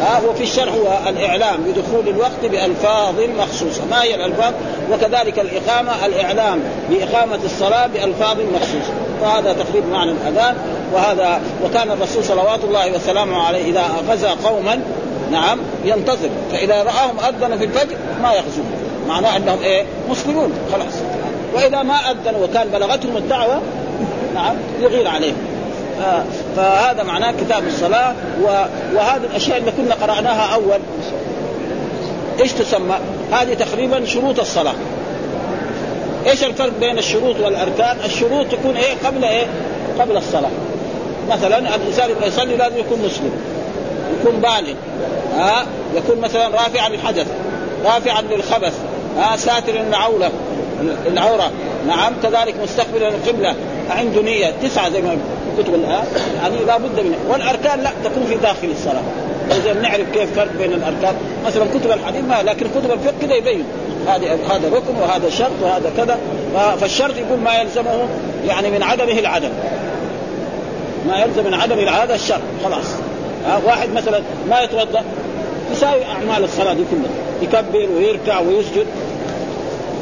ها 0.00 0.20
وفي 0.30 0.42
الشرع 0.42 0.72
هو 0.72 1.08
الإعلام 1.08 1.56
بدخول 1.62 2.08
الوقت 2.08 2.44
بألفاظ 2.44 3.14
مخصوصة، 3.38 3.84
ما 3.90 4.02
هي 4.02 4.14
الألفاظ؟ 4.14 4.52
وكذلك 4.92 5.38
الإقامة 5.38 6.06
الإعلام 6.06 6.60
بإقامة 6.90 7.38
الصلاة 7.44 7.86
بألفاظ 7.86 8.36
مخصوصة، 8.54 8.92
فهذا 9.20 9.52
تقريبا 9.52 9.86
معنى 9.86 10.10
الأذان. 10.10 10.56
وهذا 10.94 11.40
وكان 11.64 11.90
الرسول 11.90 12.24
صلوات 12.24 12.64
الله 12.64 12.92
وسلامه 12.92 13.42
عليه 13.42 13.64
إذا 13.64 13.84
غزا 14.08 14.30
قوما 14.30 14.80
نعم 15.32 15.58
ينتظر. 15.84 16.30
فإذا 16.52 16.82
رآهم 16.82 17.18
اذنوا 17.28 17.58
في 17.58 17.64
الفجر 17.64 17.96
ما 18.22 18.32
يغزون 18.32 18.66
معناه 19.08 19.36
أنهم 19.36 19.58
إيه؟ 19.62 19.84
مسلمون 20.10 20.52
خلاص. 20.72 20.94
وإذا 21.54 21.82
ما 21.82 21.94
اذنوا 21.94 22.44
وكان 22.44 22.68
بلغتهم 22.68 23.16
الدعوة 23.16 23.60
نعم 24.34 24.56
يغير 24.80 25.08
عليهم. 25.08 25.36
فهذا 26.56 27.02
معناه 27.02 27.30
كتاب 27.30 27.66
الصلاة 27.66 28.14
وهذه 28.94 29.24
الأشياء 29.30 29.58
اللي 29.58 29.70
كنا 29.70 29.94
قرأناها 29.94 30.54
أول 30.54 30.78
إيش 32.40 32.52
تسمى؟ 32.52 32.96
هذه 33.32 33.54
تقريبا 33.54 34.04
شروط 34.04 34.40
الصلاة 34.40 34.74
إيش 36.26 36.44
الفرق 36.44 36.72
بين 36.80 36.98
الشروط 36.98 37.36
والأركان؟ 37.40 37.96
الشروط 38.04 38.46
تكون 38.46 38.76
إيه 38.76 38.94
قبل 39.04 39.24
إيه؟ 39.24 39.46
قبل 40.00 40.16
الصلاة. 40.16 40.50
مثلا 41.30 41.58
الإنسان 41.58 42.10
يبغى 42.10 42.26
يصلي 42.26 42.56
لازم 42.56 42.78
يكون 42.78 42.98
مسلم. 42.98 43.30
يكون 44.20 44.40
بالغ. 44.40 44.74
ها؟ 45.36 45.66
يكون 45.96 46.20
مثلا 46.20 46.48
رافعا 46.48 46.88
للحدث، 46.88 47.26
رافعا 47.84 48.22
للخبث، 48.22 48.74
ها؟ 49.18 49.36
ساتر 49.36 49.80
العوره 49.88 50.30
العوره، 51.06 51.50
نعم 51.86 52.12
كذلك 52.22 52.54
مستقبلا 52.62 53.08
القبله، 53.08 53.54
عنده 53.90 54.22
نية 54.22 54.54
تسعة 54.62 54.90
زي 54.90 55.02
ما 55.02 55.16
كتب 55.58 55.74
الآن 55.74 56.04
يعني 56.36 56.56
لابد 56.66 57.00
منها. 57.00 57.18
والأركان 57.28 57.80
لا 57.80 57.90
تكون 58.04 58.24
في 58.28 58.34
داخل 58.34 58.70
الصلاة. 58.70 59.02
إذا 59.50 59.72
نعرف 59.72 60.10
كيف 60.14 60.36
فرق 60.36 60.52
بين 60.58 60.72
الأركان. 60.72 61.14
مثلا 61.46 61.64
كتب 61.64 61.90
الحديث 61.90 62.24
ما 62.24 62.42
لكن 62.42 62.66
كتب 62.66 62.92
الفقه 62.92 63.14
كذا 63.20 63.34
يبين. 63.34 63.64
هذا 64.06 64.38
هذا 64.50 64.68
ركن 64.68 64.96
وهذا 65.00 65.30
شرط 65.30 65.50
وهذا 65.62 65.92
كذا. 65.96 66.18
فالشرط 66.80 67.16
يقول 67.16 67.38
ما 67.38 67.54
يلزمه 67.54 68.08
يعني 68.48 68.70
من 68.70 68.82
عدمه 68.82 69.18
العدم. 69.18 69.50
ما 71.08 71.18
يلزم 71.24 71.44
من 71.44 71.54
عدم 71.54 71.78
هذا 71.78 72.14
الشرط. 72.14 72.40
خلاص. 72.64 72.86
واحد 73.64 73.92
مثلا 73.92 74.20
ما 74.50 74.60
يتوضأ 74.60 75.02
يساوي 75.72 76.04
أعمال 76.04 76.44
الصلاة 76.44 76.74
دي 76.74 76.82
كلها. 76.90 77.10
يكبر 77.42 77.88
ويركع 77.96 78.40
ويسجد. 78.40 78.86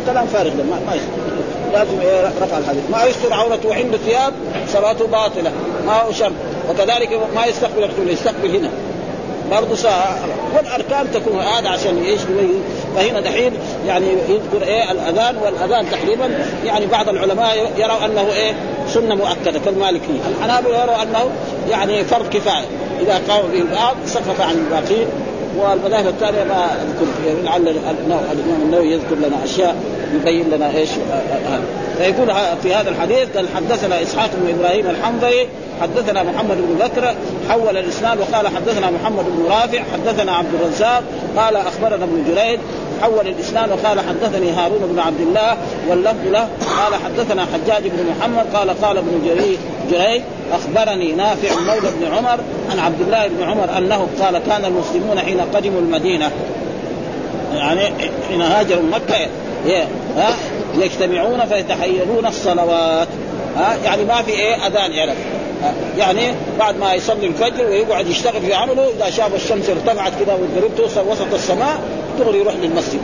كلام 0.06 0.26
فارغ 0.26 0.50
ما, 0.50 0.80
ما 0.86 0.94
يسجد. 0.94 1.35
لازم 1.72 1.98
رفع 2.42 2.58
الحديث 2.58 2.82
ما 2.90 3.04
يستر 3.04 3.32
عورته 3.32 3.74
عند 3.74 3.96
ثياب 3.96 4.32
صلاته 4.72 5.06
باطلة. 5.06 5.52
ما 5.86 6.02
هو 6.02 6.12
شرط 6.12 6.32
وكذلك 6.70 7.20
ما 7.34 7.46
يستقبل 7.46 7.84
القبله 7.84 8.12
يستقبل 8.12 8.56
هنا. 8.56 8.70
برضه 9.50 9.76
ساعة 9.76 10.18
والأركان 10.56 11.06
تكون 11.14 11.38
هذا 11.38 11.68
عشان 11.68 12.02
إيش؟ 12.04 12.20
فهنا 12.96 13.20
دحين 13.20 13.52
يعني 13.86 14.06
يذكر 14.28 14.66
إيه 14.66 14.92
الأذان 14.92 15.36
والأذان 15.36 15.86
تقريبا 15.90 16.38
يعني 16.64 16.86
بعض 16.86 17.08
العلماء 17.08 17.72
يروا 17.78 18.04
أنه 18.04 18.32
إيه 18.32 18.54
سنة 18.88 19.14
مؤكدة 19.14 19.58
كالمالكية. 19.64 20.20
الحنابلة 20.38 20.82
يروا 20.82 21.02
أنه 21.02 21.30
يعني 21.70 22.04
فرض 22.04 22.28
كفاية. 22.28 22.66
إذا 23.00 23.20
قام 23.28 23.42
به 23.52 23.58
البعض 23.58 23.96
سقط 24.06 24.40
عن 24.40 24.54
الباقين. 24.54 25.06
والمذاهب 25.58 26.06
الثانية 26.06 26.44
ما 26.44 26.64
أذكر. 26.64 27.42
لعل 27.44 27.68
الإمام 27.68 28.62
النووي 28.62 28.92
يذكر 28.92 29.14
لنا 29.14 29.44
أشياء. 29.44 29.76
يبين 30.14 30.50
لنا 30.50 30.76
إيش 30.76 30.88
هذا 31.48 31.64
فيقول 31.98 32.32
في 32.62 32.74
هذا 32.74 32.90
الحديث 32.90 33.36
قال 33.36 33.46
حدثنا 33.56 34.02
إسحاق 34.02 34.30
بن 34.34 34.58
إبراهيم 34.58 34.86
الحنظلي 34.90 35.46
حدثنا 35.82 36.22
محمد 36.22 36.56
بن 36.56 36.86
بكر 36.86 37.14
حول 37.50 37.76
الإسناد 37.76 38.18
وقال 38.20 38.48
حدثنا 38.48 38.90
محمد 38.90 39.24
بن 39.24 39.46
رافع 39.48 39.82
حدثنا 39.92 40.32
عبد 40.32 40.54
الرزاق 40.54 41.02
قال 41.36 41.56
أخبرنا 41.56 42.04
ابن 42.04 42.24
جريد 42.28 42.60
حول 43.02 43.26
الإسناد 43.28 43.70
وقال 43.70 44.00
حدثني 44.00 44.50
هارون 44.50 44.92
بن 44.92 44.98
عبد 44.98 45.20
الله 45.20 45.56
واللفظ 45.88 46.26
له 46.26 46.48
قال 46.78 46.94
حدثنا 47.04 47.46
حجاج 47.54 47.82
بن 47.82 48.06
محمد 48.10 48.46
قال 48.54 48.70
قال 48.82 48.98
ابن 48.98 49.22
جريج 49.90 50.22
أخبرني 50.52 51.12
نافع 51.12 51.60
مولى 51.60 51.90
بن 52.00 52.16
عمر 52.16 52.38
عن 52.70 52.78
عبد 52.78 53.00
الله 53.00 53.28
بن 53.28 53.42
عمر 53.42 53.78
أنه 53.78 54.08
قال 54.20 54.38
كان 54.38 54.64
المسلمون 54.64 55.18
حين 55.18 55.40
قدموا 55.54 55.80
المدينة 55.80 56.30
يعني 57.54 57.80
حين 58.28 58.42
هاجروا 58.42 58.82
مكة 58.82 59.26
يجتمعون 60.74 61.40
فيتحيرون 61.46 62.26
الصلوات. 62.26 63.08
ها؟ 63.56 63.76
يعني 63.84 64.04
ما 64.04 64.22
في 64.22 64.30
إيه 64.30 64.66
أذان 64.66 64.92
يعرف 64.92 65.16
يعني 65.98 66.34
بعد 66.58 66.78
ما 66.78 66.94
يصلي 66.94 67.26
الفجر 67.26 67.66
ويقعد 67.66 68.06
يشتغل 68.06 68.40
في 68.40 68.54
عمله 68.54 68.88
إذا 68.96 69.10
شاف 69.10 69.34
الشمس 69.34 69.70
ارتفعت 69.70 70.12
كذا 70.24 70.34
والغروب 70.34 70.70
توصل 70.76 71.08
وسط 71.08 71.34
السماء 71.34 71.80
دغري 72.18 72.38
يروح 72.38 72.54
للمسجد. 72.54 73.00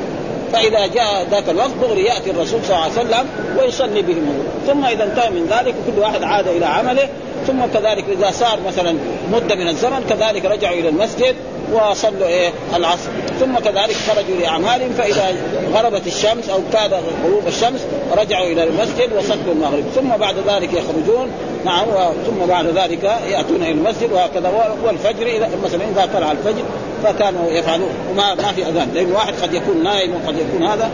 فإذا 0.52 0.86
جاء 0.86 1.26
ذاك 1.30 1.48
الوقت 1.48 1.70
دغري 1.82 2.04
يأتي 2.04 2.30
الرسول 2.30 2.60
صلى 2.64 2.76
الله 2.76 2.82
عليه 2.82 2.92
وسلم 2.92 3.26
ويصلي 3.58 4.02
بهم 4.02 4.42
ثم 4.66 4.84
إذا 4.84 5.04
انتهى 5.04 5.30
من 5.30 5.46
ذلك 5.50 5.74
كل 5.86 6.02
واحد 6.02 6.22
عاد 6.22 6.48
إلى 6.48 6.66
عمله. 6.66 7.08
ثم 7.46 7.66
كذلك 7.74 8.04
إذا 8.08 8.30
صار 8.30 8.58
مثلا 8.66 8.94
مدة 9.32 9.54
من 9.54 9.68
الزمن 9.68 10.04
كذلك 10.08 10.44
رجعوا 10.44 10.74
إلى 10.74 10.88
المسجد. 10.88 11.36
وصلوا 11.72 12.26
إيه؟ 12.26 12.50
العصر. 12.76 13.10
ثم 13.40 13.58
كذلك 13.58 13.96
خرجوا 14.08 14.36
لأعمالهم 14.40 14.92
فإذا 14.98 15.34
غربت 15.74 16.06
الشمس 16.06 16.48
أو 16.48 16.60
كاد 16.72 16.92
غروب 17.24 17.46
الشمس 17.46 17.80
رجعوا 18.16 18.46
إلى 18.46 18.64
المسجد 18.64 19.12
وصلوا 19.18 19.52
المغرب. 19.52 19.84
ثم 19.94 20.08
بعد 20.08 20.34
ذلك 20.48 20.72
يخرجون 20.72 21.30
نعم 21.64 21.84
ثم 22.26 22.46
بعد 22.48 22.66
ذلك 22.66 23.04
يأتون 23.30 23.62
إلى 23.62 23.70
المسجد 23.70 24.12
وهكذا. 24.12 24.52
والفجر 24.84 25.26
اذا 25.26 25.48
مثلا 25.64 25.84
إذا 25.84 26.08
طلع 26.14 26.32
الفجر 26.32 26.62
فكانوا 27.04 27.50
يفعلون. 27.50 27.90
وما 28.10 28.34
ما 28.34 28.52
في 28.52 28.62
أذان. 28.62 28.88
لأن 28.94 29.12
واحد 29.12 29.34
قد 29.42 29.54
يكون 29.54 29.82
نائم 29.82 30.10
وقد 30.14 30.36
يكون 30.38 30.66
هذا 30.66 30.90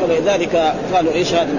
فلذلك 0.00 0.74
قالوا 0.94 1.12
إيش 1.14 1.32
هذا؟ 1.32 1.54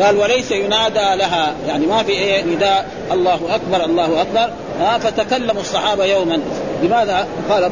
قال 0.00 0.18
وليس 0.18 0.50
ينادى 0.50 1.16
لها. 1.18 1.54
يعني 1.68 1.86
ما 1.86 2.02
في 2.02 2.12
إيه؟ 2.12 2.44
نداء. 2.44 2.86
الله 3.12 3.40
أكبر 3.50 3.84
الله 3.84 4.22
أكبر. 4.22 4.50
ها 4.80 4.98
فتكلم 4.98 5.58
الصحابة 5.58 6.04
يوما. 6.04 6.38
لماذا؟ 6.82 7.26
قال 7.50 7.70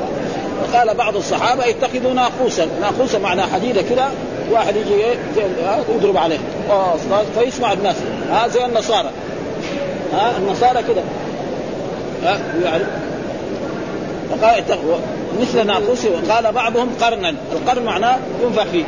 قال 0.75 0.95
بعض 0.95 1.17
الصحابة 1.17 1.65
يتخذوا 1.65 2.13
ناقوسا، 2.13 2.67
ناقوسا 2.81 3.19
معنى 3.19 3.43
حديدة 3.43 3.83
كده 3.83 4.09
واحد 4.51 4.77
يجي 4.77 4.93
يضرب 5.95 6.17
عليه 6.17 6.39
فيسمع 7.39 7.73
الناس. 7.73 7.97
ها 8.31 8.49
زي 8.49 8.65
النصارى. 8.65 9.11
ها 10.13 10.33
النصارى 10.39 10.83
كده. 10.83 11.03
ها 12.25 12.39
يعني. 12.65 12.85
فقال 14.31 14.65
مثل 15.41 15.67
ناقوس 15.67 16.05
وقال 16.05 16.53
بعضهم 16.53 16.91
قرنا. 17.01 17.35
القرن 17.53 17.85
معناه 17.85 18.17
ينفخ 18.43 18.65
فيه. 18.65 18.85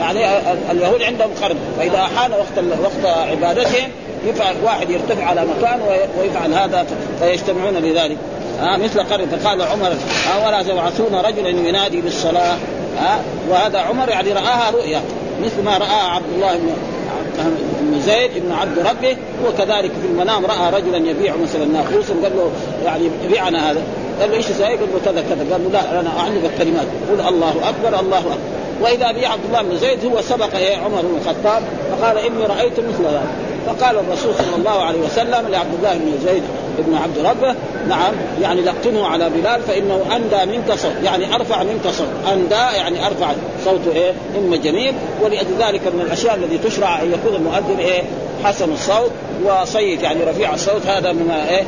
يعني 0.00 0.26
اليهود 0.70 1.02
عندهم 1.02 1.30
قرن. 1.42 1.56
فإذا 1.78 2.08
حان 2.16 2.30
وقت 2.30 2.64
وقت 2.82 3.16
عبادتهم 3.16 3.90
يفعل 4.26 4.54
واحد 4.64 4.90
يرتفع 4.90 5.24
على 5.24 5.44
مكان 5.44 5.80
ويفعل 6.20 6.52
هذا 6.52 6.86
فيجتمعون 7.20 7.74
لذلك. 7.74 8.16
آه 8.60 8.76
مثل 8.76 9.00
قرن 9.00 9.26
فقال 9.28 9.62
عمر 9.62 9.86
آه 10.32 10.46
ولا 10.46 10.62
تبعثون 10.62 11.14
رجلا 11.14 11.48
ينادي 11.48 12.00
بالصلاة. 12.00 12.56
آه 12.98 13.18
وهذا 13.50 13.78
عمر 13.78 14.08
يعني 14.08 14.32
رآها 14.32 14.70
رؤيا 14.70 15.00
مثل 15.42 15.62
ما 15.64 15.78
راى 15.78 16.10
عبد 16.10 16.32
الله 16.34 16.56
بن 16.56 16.70
بن 17.80 18.00
زيد 18.00 18.30
بن 18.36 18.52
عبد 18.52 18.78
ربه. 18.78 19.16
وكذلك 19.46 19.90
في 19.90 20.06
المنام 20.10 20.46
رأى 20.46 20.80
رجلا 20.80 21.10
يبيع 21.10 21.34
مثلا 21.36 21.64
ناقوسا 21.64 22.14
قال 22.22 22.36
له 22.36 22.50
يعني 22.84 23.10
بيعنا 23.28 23.70
هذا. 23.70 23.82
قال 24.20 24.30
له 24.30 24.36
إيش 24.36 24.46
ساي؟ 24.46 24.76
قال 24.76 24.88
له 24.92 25.00
كذا 25.04 25.22
كذا. 25.22 25.52
قال 25.52 25.64
له 25.64 25.70
لا 25.70 26.00
أنا 26.00 26.10
أعلمك 26.20 26.44
الكلمات. 26.44 26.86
قل 27.10 27.28
الله 27.28 27.54
أكبر 27.68 28.00
الله 28.00 28.18
أكبر. 28.18 28.38
وإذا 28.80 29.12
به 29.12 29.28
عبد 29.28 29.44
الله 29.48 29.62
بن 29.62 29.76
زيد 29.76 30.04
هو 30.04 30.22
سبق 30.22 30.54
إيه 30.56 30.76
عمر 30.76 31.02
بن 31.02 31.18
الخطاب 31.20 31.62
فقال 31.90 32.18
إني 32.18 32.46
رأيت 32.46 32.72
مثل 32.80 33.04
ذلك 33.04 33.47
فقال 33.68 33.96
الرسول 33.98 34.34
صلى 34.34 34.56
الله 34.56 34.82
عليه 34.82 34.98
وسلم 34.98 35.48
لعبد 35.48 35.74
الله 35.74 35.94
بن 35.94 36.12
زيد 36.26 36.42
بن 36.78 36.94
عبد 36.94 37.18
ربه 37.18 37.54
نعم 37.88 38.12
يعني 38.42 38.60
لقنه 38.60 39.06
على 39.06 39.30
بلال 39.30 39.62
فإنه 39.62 40.04
أندى 40.16 40.56
منك 40.56 40.72
صوت 40.74 40.92
يعني 41.04 41.34
أرفع 41.34 41.62
منك 41.62 41.88
صوت. 41.90 42.08
أندى 42.32 42.54
يعني 42.54 43.06
أرفع 43.06 43.32
صوته 43.64 43.92
إيه؟ 43.92 44.12
أم 44.38 44.54
جميل 44.54 44.94
ولذلك 45.22 45.80
من 45.94 46.00
الأشياء 46.00 46.34
التي 46.34 46.58
تشرع 46.68 47.02
أن 47.02 47.12
يكون 47.12 47.34
المؤذن 47.34 47.78
إيه؟ 47.78 48.02
حسن 48.44 48.72
الصوت 48.72 49.10
وصيت 49.44 50.02
يعني 50.02 50.24
رفيع 50.24 50.54
الصوت 50.54 50.86
هذا 50.86 51.12
مما 51.12 51.48
إيه؟ 51.48 51.62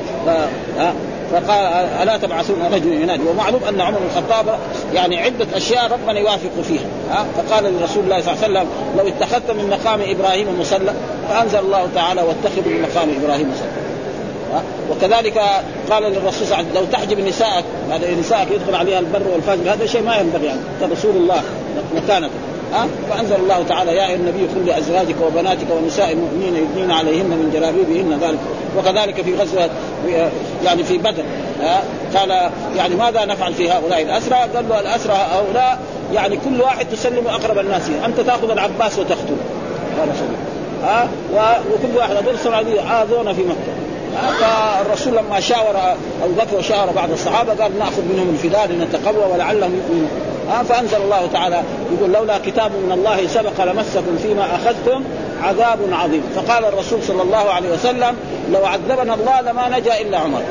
فقال 1.30 1.86
ألا 2.02 2.16
تبعثون 2.16 2.56
رجل 2.72 2.92
ينادي؟ 2.92 3.22
ومعلوم 3.28 3.64
أن 3.64 3.80
عمر 3.80 3.98
بن 3.98 4.06
الخطاب 4.06 4.58
يعني 4.94 5.20
عدة 5.20 5.46
أشياء 5.54 5.92
ربنا 5.92 6.18
يوافق 6.18 6.50
فيها. 6.68 6.86
ها؟ 7.10 7.26
فقال 7.36 7.64
لرسول 7.64 8.04
الله 8.04 8.20
صلى 8.20 8.32
الله 8.32 8.44
عليه 8.44 8.60
وسلم 8.60 8.66
لو 8.98 9.08
اتخذت 9.08 9.50
من 9.50 9.70
مقام 9.70 10.00
إبراهيم 10.02 10.60
مصلى 10.60 10.94
فأنزل 11.28 11.58
الله 11.58 11.88
تعالى 11.94 12.22
واتخذوا 12.22 12.72
من 12.72 12.82
مقام 12.82 13.08
إبراهيم 13.22 13.50
مصلى 13.50 13.90
وكذلك 14.90 15.38
قال 15.90 16.02
للرسول 16.02 16.32
صلى 16.32 16.42
الله 16.44 16.56
عليه 16.56 16.68
وسلم 16.70 16.82
لو 16.82 16.84
تحجب 16.92 17.20
نساءك 17.20 17.64
هذا 17.90 18.14
نساءك 18.20 18.48
يدخل 18.50 18.74
عليها 18.74 18.98
البر 18.98 19.22
والفاجر 19.32 19.72
هذا 19.72 19.86
شيء 19.86 20.02
ما 20.02 20.16
ينبغي 20.16 20.46
يعني 20.46 20.60
رسول 20.92 21.16
الله 21.16 21.42
مكانته 21.94 22.34
ها؟ 22.72 22.86
فأنزل 23.10 23.36
الله 23.36 23.64
تعالى 23.68 23.96
يا 23.96 24.06
أيها 24.06 24.16
النبي 24.16 24.38
قل 24.38 24.66
لأزواجك 24.66 25.14
وبناتك 25.26 25.66
ونساء 25.70 26.12
المؤمنين 26.12 26.56
يدنين 26.56 26.90
عليهن 26.90 27.26
من 27.26 27.50
جلابيبهن 27.54 28.18
ذلك 28.20 28.38
وكذلك 28.78 29.22
في 29.22 29.34
غزوة 29.34 29.70
يعني 30.64 30.84
في 30.84 30.98
بدر 30.98 31.22
ها 31.60 31.82
قال 32.16 32.50
يعني 32.76 32.94
ماذا 32.94 33.24
نفعل 33.24 33.54
في 33.54 33.70
هؤلاء؟ 33.70 34.02
الأسرى؟ 34.02 34.38
قال 34.54 34.68
له 34.68 34.80
الأسرى 34.80 35.12
هؤلاء 35.12 35.78
يعني 36.14 36.36
كل 36.36 36.60
واحد 36.60 36.86
تسلم 36.86 37.26
أقرب 37.26 37.58
الناس 37.58 37.82
أنت 38.04 38.20
تأخذ 38.20 38.50
العباس 38.50 38.98
وتقتله 38.98 39.36
قال 39.98 40.08
ها 40.82 41.08
وكل 41.72 41.96
واحد 41.96 42.16
هذول 42.16 42.78
عاذونا 42.78 43.32
في 43.32 43.42
مكة. 43.42 43.72
فالرسول 44.40 45.16
لما 45.16 45.40
شاور 45.40 45.76
أبو 46.24 46.32
بكر 46.32 46.56
وشاور 46.58 46.90
بعض 46.90 47.10
الصحابة 47.10 47.62
قال 47.62 47.78
نأخذ 47.78 48.02
منهم 48.02 48.30
الفداء 48.30 48.66
لنتقوى 48.66 49.32
ولعلهم 49.32 49.74
يؤمنون. 49.76 50.10
فأنزل 50.68 50.96
الله 50.96 51.28
تعالى 51.32 51.62
يقول 51.96 52.12
لولا 52.12 52.38
كتاب 52.38 52.70
من 52.86 52.92
الله 52.92 53.26
سبق 53.26 53.64
لمسكم 53.64 54.18
فيما 54.22 54.44
أخذتم 54.44 55.04
عذاب 55.42 55.78
عظيم. 55.92 56.22
فقال 56.36 56.64
الرسول 56.64 57.02
صلى 57.02 57.22
الله 57.22 57.50
عليه 57.50 57.72
وسلم 57.72 58.16
لو 58.52 58.66
عذبنا 58.66 59.14
الله 59.14 59.40
لما 59.40 59.78
نجا 59.78 60.00
إلا 60.00 60.18
عمر. 60.18 60.42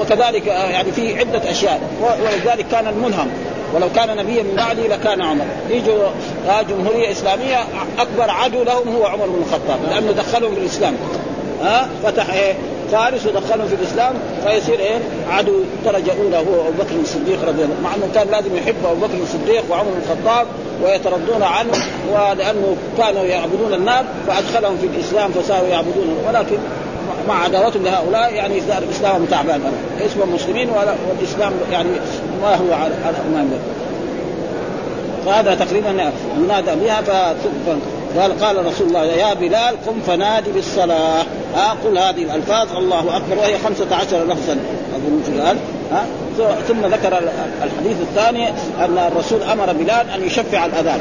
وكذلك 0.00 0.46
يعني 0.46 0.92
في 0.92 1.18
عدة 1.18 1.50
أشياء. 1.50 1.80
ولذلك 2.02 2.66
كان 2.70 2.86
الملهم 2.86 3.30
ولو 3.74 3.88
كان 3.96 4.16
نبيا 4.16 4.42
من 4.42 4.54
بعدي 4.56 4.88
لكان 4.88 5.22
عمر. 5.22 5.44
يجوا 5.70 6.08
جمهورية 6.68 7.12
إسلامية 7.12 7.56
أكبر 7.98 8.30
عدو 8.30 8.62
لهم 8.62 8.96
هو 8.96 9.06
عمر 9.06 9.26
بن 9.26 9.42
الخطاب 9.42 9.78
لأنه 9.90 10.12
دخلهم 10.12 10.54
في 10.54 10.60
الإسلام. 10.60 10.94
ها؟ 11.62 11.88
فتح 12.02 12.32
إيه؟ 12.32 12.54
فارس 12.92 13.26
ودخلهم 13.26 13.68
في 13.68 13.74
الإسلام 13.74 14.14
فيصير 14.46 14.78
إيه؟ 14.78 14.98
عدو. 15.30 15.52
درجة 15.84 16.12
أولى 16.22 16.36
هو 16.36 16.68
أبو 16.68 16.82
بكر 16.82 16.94
الصديق 17.02 17.48
رضي 17.48 17.62
الله 17.62 17.74
مع 17.82 17.94
أنه 17.94 18.08
كان 18.14 18.28
لازم 18.30 18.56
يحب 18.56 18.74
أبو 18.84 19.06
بكر 19.06 19.22
الصديق 19.22 19.64
وعمر 19.70 19.90
بن 19.90 20.00
الخطاب 20.02 20.46
ويتردون 20.84 21.42
عنه 21.42 21.72
ولأنه 22.12 22.76
كانوا 22.98 23.24
يعبدون 23.24 23.74
النار 23.74 24.04
فأدخلهم 24.26 24.78
في 24.78 24.86
الإسلام 24.86 25.30
فصاروا 25.30 25.68
يعبدون 25.68 26.16
ولكن 26.28 26.56
مع 27.28 27.44
عداوتهم 27.44 27.84
لهؤلاء 27.84 28.34
يعني 28.34 28.60
صار 28.68 28.82
الاسلام 28.82 29.24
تعبان. 29.24 29.60
اسمهم 30.06 30.34
مسلمين 30.34 30.70
والإسلام 30.70 31.52
يعني 31.72 31.88
ما 32.42 32.54
هو 32.54 32.72
على 32.72 32.92
الامام 33.10 33.50
فهذا 35.26 35.54
تقريبا 35.54 36.12
ينادى 36.38 36.70
بها 36.74 37.34
قال 38.16 38.40
قال 38.44 38.66
رسول 38.66 38.86
الله 38.88 39.04
يا 39.04 39.34
بلال 39.34 39.74
قم 39.86 40.00
فنادي 40.06 40.50
بالصلاة. 40.52 41.24
ها 41.56 41.76
قل 41.84 41.98
هذه 41.98 42.22
الألفاظ 42.22 42.76
الله 42.76 43.16
أكبر 43.16 43.38
وهي 43.38 43.58
خمسة 43.58 43.96
عشر 43.96 44.24
لفظا. 44.24 44.56
أظن 44.96 45.40
قال 45.40 45.56
ها 45.92 46.06
ثم 46.68 46.86
ذكر 46.86 47.18
الحديث 47.62 47.96
الثاني 48.00 48.48
أن 48.78 49.10
الرسول 49.12 49.42
أمر 49.42 49.72
بلال 49.72 50.10
أن 50.10 50.26
يشفع 50.26 50.66
الأذان. 50.66 51.00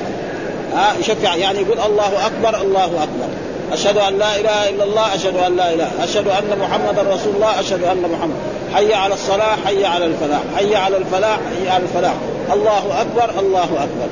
ها 0.76 0.94
يشفع 1.00 1.36
يعني 1.36 1.60
يقول 1.60 1.80
الله 1.80 2.28
أكبر 2.28 2.62
الله 2.62 2.86
أكبر. 2.86 3.28
أشهد 3.74 3.98
أن 3.98 4.18
لا 4.18 4.40
إله 4.40 4.70
إلا 4.70 4.84
الله 4.84 5.16
أشهد 5.16 5.38
أن 5.38 5.56
لا 5.56 5.74
إله 5.74 5.90
أشهد 6.04 6.28
أن 6.28 6.60
محمدا 6.60 7.02
رسول 7.02 7.36
الله 7.36 7.60
أشهد 7.60 7.84
أن 7.84 8.02
محمد. 8.02 8.36
حي 8.74 8.94
على 8.94 9.14
الصلاة 9.14 9.56
حي 9.66 9.86
على 9.86 10.06
الفلاح 10.06 10.42
حي 10.58 10.76
على 10.76 10.98
الفلاح 10.98 11.40
حي 11.60 11.70
على 11.70 11.84
الفلاح. 11.84 12.14
الله 12.54 13.02
أكبر 13.02 13.40
الله 13.40 13.64
أكبر. 13.64 14.08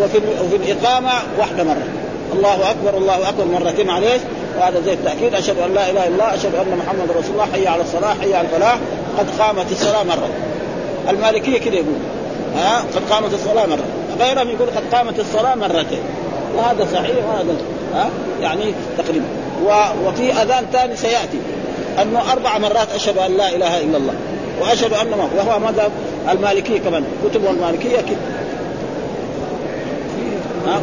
وفي 0.00 0.18
وفي 0.44 0.56
الإقامة 0.56 1.12
واحدة 1.38 1.64
مرة. 1.64 1.86
الله 2.34 2.70
أكبر 2.70 2.98
الله 2.98 3.28
أكبر 3.28 3.44
مرتين 3.44 3.90
عليه 3.90 4.20
وهذا 4.58 4.80
زي 4.80 4.92
التأكيد. 4.92 5.34
أشهد 5.34 5.58
أن 5.58 5.74
لا 5.74 5.90
إله 5.90 6.06
إلا 6.06 6.14
الله 6.14 6.34
أشهد 6.34 6.54
أن 6.54 6.78
محمد 6.78 7.10
رسول 7.10 7.32
الله 7.32 7.46
حي 7.52 7.66
على 7.66 7.82
الصلاة 7.82 8.14
حي 8.20 8.34
على 8.34 8.46
الفلاح. 8.46 8.78
قد 9.18 9.26
قامت 9.38 9.72
الصلاة 9.72 10.02
مرة. 10.02 10.28
المالكية 11.10 11.58
كده 11.58 11.74
يقول. 11.74 11.98
ها؟ 12.56 12.78
قد 12.78 13.02
قامت 13.10 13.34
الصلاة 13.34 13.66
مرة. 13.66 13.84
وغيرهم 14.18 14.48
يقول 14.48 14.68
قد 14.68 14.94
قامت 14.94 15.18
الصلاة 15.18 15.54
مرتين. 15.54 16.02
وهذا 16.56 16.86
صحيح 16.94 17.16
وهذا 17.28 17.56
ها؟ 17.94 18.08
يعني 18.40 18.74
تقريبا. 18.98 19.26
وفي 20.06 20.32
أذان 20.32 20.66
ثاني 20.72 20.96
سيأتي. 20.96 21.38
أنه 22.02 22.32
أربع 22.32 22.58
مرات 22.58 22.88
أشهد 22.94 23.18
أن 23.18 23.36
لا 23.36 23.48
إله 23.48 23.80
إلا 23.80 23.96
الله. 23.96 24.14
وأشهد 24.60 24.92
أن 24.92 25.06
وهو 25.36 25.58
مذهب 25.58 25.92
المالكية 26.30 26.78
كمان. 26.78 27.04
كتبهم 27.24 27.54
المالكية 27.54 27.96
كده. 27.96 28.16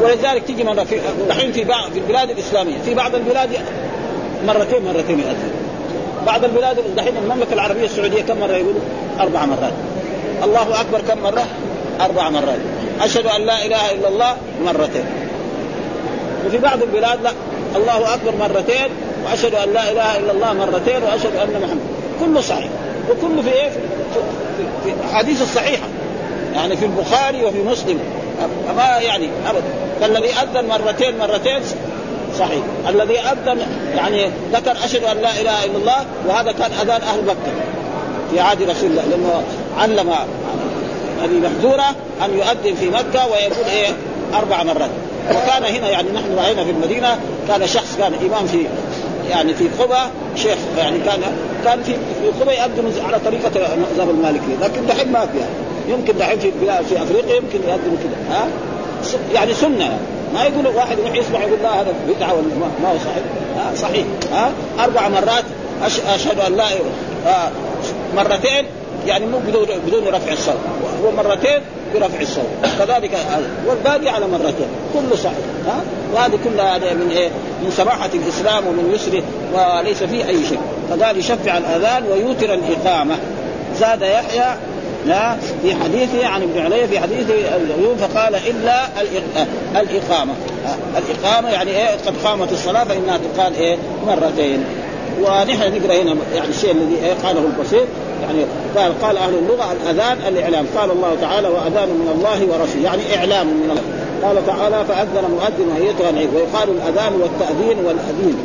ولذلك 0.01 0.43
تيجي 0.47 0.63
مرة 0.63 0.83
في 0.83 0.99
الحين 1.27 1.51
في 1.51 1.63
بعض 1.63 1.91
في 1.91 1.99
البلاد 1.99 2.29
الإسلامية 2.29 2.77
في 2.85 2.93
بعض 2.93 3.15
البلاد 3.15 3.49
مرتين 4.47 4.85
مرتين 4.85 5.19
يؤذن 5.19 5.51
بعض 6.25 6.43
البلاد 6.43 6.95
دحين 6.95 7.17
المملكة 7.17 7.53
العربية 7.53 7.85
السعودية 7.85 8.21
كم 8.21 8.39
مرة 8.39 8.51
يقولوا؟ 8.51 8.81
أربع 9.19 9.45
مرات. 9.45 9.73
الله 10.43 10.81
أكبر 10.81 11.01
كم 11.07 11.23
مرة؟ 11.23 11.47
أربع 12.01 12.29
مرات. 12.29 12.59
أشهد 13.01 13.25
أن 13.25 13.45
لا 13.45 13.65
إله 13.65 13.91
إلا 13.91 14.07
الله 14.07 14.37
مرتين. 14.65 15.05
وفي 16.45 16.57
بعض 16.57 16.81
البلاد 16.81 17.23
لا. 17.23 17.31
الله 17.75 18.13
أكبر 18.13 18.35
مرتين 18.39 18.89
وأشهد 19.25 19.55
أن 19.55 19.73
لا 19.73 19.91
إله 19.91 20.17
إلا 20.17 20.31
الله 20.31 20.53
مرتين 20.53 21.03
وأشهد 21.03 21.35
أن 21.35 21.61
محمد. 21.63 21.81
كله 22.19 22.41
صحيح. 22.41 22.69
وكله 23.09 23.41
في 23.41 23.53
إيه؟ 23.53 23.69
في 24.83 24.89
الاحاديث 24.89 25.41
الصحيحه 25.41 25.87
يعني 26.53 26.77
في 26.77 26.85
البخاري 26.85 27.45
وفي 27.45 27.63
مسلم. 27.63 27.99
ما 28.77 28.97
يعني 28.97 29.29
ابدا 29.49 29.63
فالذي 30.01 30.29
أذن 30.33 30.67
مرتين 30.67 31.17
مرتين 31.17 31.61
صحيح. 32.39 32.63
الذي 32.89 33.19
أذن 33.19 33.61
يعني 33.95 34.29
ذكر 34.53 34.71
أشهد 34.71 35.03
أن 35.03 35.17
لا 35.17 35.41
إله 35.41 35.65
إلا 35.65 35.77
الله 35.77 36.05
وهذا 36.27 36.51
كان 36.51 36.71
أذان 36.81 37.01
أهل 37.01 37.25
مكة 37.25 37.51
في 38.31 38.39
عهد 38.39 38.61
رسول 38.61 38.89
الله 38.89 39.03
لأنه 39.05 39.43
علم 39.77 40.13
أبي 41.23 41.39
محذوره 41.39 41.89
أن 42.25 42.37
يؤذن 42.37 42.75
في 42.75 42.89
مكة 42.89 43.27
ويقول 43.27 43.65
إيه 43.71 43.87
أربع 44.33 44.63
مرات. 44.63 44.89
وكان 45.29 45.63
هنا 45.63 45.89
يعني 45.89 46.09
نحن 46.11 46.35
رأينا 46.37 46.63
في 46.63 46.71
المدينة 46.71 47.19
كان 47.47 47.67
شخص 47.67 47.97
كان 47.97 48.13
إمام 48.13 48.47
في 48.47 48.65
يعني 49.29 49.53
في 49.53 49.67
قبى 49.79 49.99
شيخ 50.35 50.57
يعني 50.77 50.99
كان 50.99 51.21
كان 51.65 51.83
في 51.83 51.93
في 51.93 52.41
قبى 52.41 52.51
يؤذن 52.51 53.05
على 53.05 53.19
طريقة 53.25 53.75
مذهب 53.93 54.09
المالكية 54.09 54.55
لكن 54.61 54.85
دحين 54.87 55.11
ما 55.11 55.19
فيها 55.19 55.47
يمكن 55.89 56.17
دحين 56.17 56.39
في 56.39 56.51
في 56.89 57.03
أفريقيا 57.03 57.35
يمكن 57.35 57.59
يؤذنوا 57.67 57.97
كذا 58.03 58.35
ها؟ 58.35 58.47
يعني 59.33 59.53
سنة. 59.53 59.99
ما 60.33 60.43
يقول 60.43 60.67
واحد 60.75 60.99
يروح 60.99 61.15
يسمع 61.15 61.39
يقول 61.39 61.59
لا 61.63 61.81
هذا 61.81 61.93
بدعة 62.07 62.33
ولا 62.33 62.47
ما 62.83 62.89
هو 62.89 62.97
صحيح. 62.97 63.23
ها؟ 63.57 63.75
صحيح. 63.75 64.05
ها؟ 64.31 64.51
أربع 64.79 65.07
مرات 65.07 65.43
أشهد 66.15 66.39
أن 66.39 66.55
لا 66.55 66.65
آه 67.27 67.49
مرتين 68.15 68.65
يعني 69.07 69.25
مو 69.25 69.37
بدون 69.47 69.67
بدون 69.87 70.07
رفع 70.07 70.31
الصوت. 70.31 70.57
ومرتين 71.05 71.61
برفع 71.93 72.21
الصوت. 72.21 72.45
كذلك 72.79 73.11
والباقي 73.67 74.09
على 74.09 74.27
مرتين. 74.27 74.67
كله 74.93 75.15
صحيح. 75.15 75.37
ها؟ 75.67 75.81
وهذه 76.13 76.39
كلها 76.43 76.77
من 76.77 77.11
إيه؟ 77.11 77.29
من 77.63 77.71
سماحه 77.77 78.09
الإسلام 78.13 78.67
ومن 78.67 78.91
يسره 78.93 79.23
وليس 79.53 80.03
فيه 80.03 80.27
أي 80.27 80.45
شيء. 80.45 80.59
فقال 80.89 81.17
يشفع 81.17 81.57
الأذان 81.57 82.03
ويوتر 82.11 82.53
الإقامة. 82.53 83.15
زاد 83.79 84.01
يحيى 84.01 84.55
لا 85.05 85.35
في 85.63 85.75
حديثه 85.75 86.27
عن 86.27 86.41
ابن 86.41 86.61
علي 86.61 86.87
في 86.87 86.99
حديثه 86.99 87.33
العيون 87.33 87.97
فقال 87.97 88.35
إلا 88.35 88.87
الإقامة. 89.81 90.33
الإقامة 90.97 91.49
يعني 91.49 91.71
إيه؟ 91.71 91.89
قد 92.07 92.13
قامت 92.23 92.51
الصلاة 92.51 92.83
فإنها 92.83 93.19
تقال 93.35 93.55
إيه؟ 93.55 93.77
مرتين. 94.07 94.63
ونحن 95.21 95.75
نقرأ 95.75 96.01
هنا 96.01 96.15
يعني 96.35 96.49
الشيء 96.49 96.71
الذي 96.71 96.95
إيه؟ 97.05 97.13
قاله 97.23 97.39
البسيط 97.39 97.87
يعني 98.21 98.45
قال 98.77 99.01
قال 99.01 99.17
أهل 99.17 99.33
اللغة 99.33 99.71
الأذان 99.71 100.17
الإعلام. 100.27 100.65
قال 100.77 100.91
الله 100.91 101.17
تعالى 101.21 101.47
وأذان 101.47 101.89
من 101.89 102.13
الله 102.15 102.53
ورسوله. 102.53 102.83
يعني 102.83 103.01
إعلام 103.17 103.47
من 103.47 103.69
الله. 103.69 103.81
قال 104.23 104.45
تعالى 104.45 104.85
فأذن 104.85 105.31
مؤذن 105.31 105.87
ايتها 105.87 106.09
العيد 106.09 106.29
ويقال 106.35 106.69
الأذان 106.69 107.13
والتأذين 107.13 107.85
والأذين. 107.85 108.37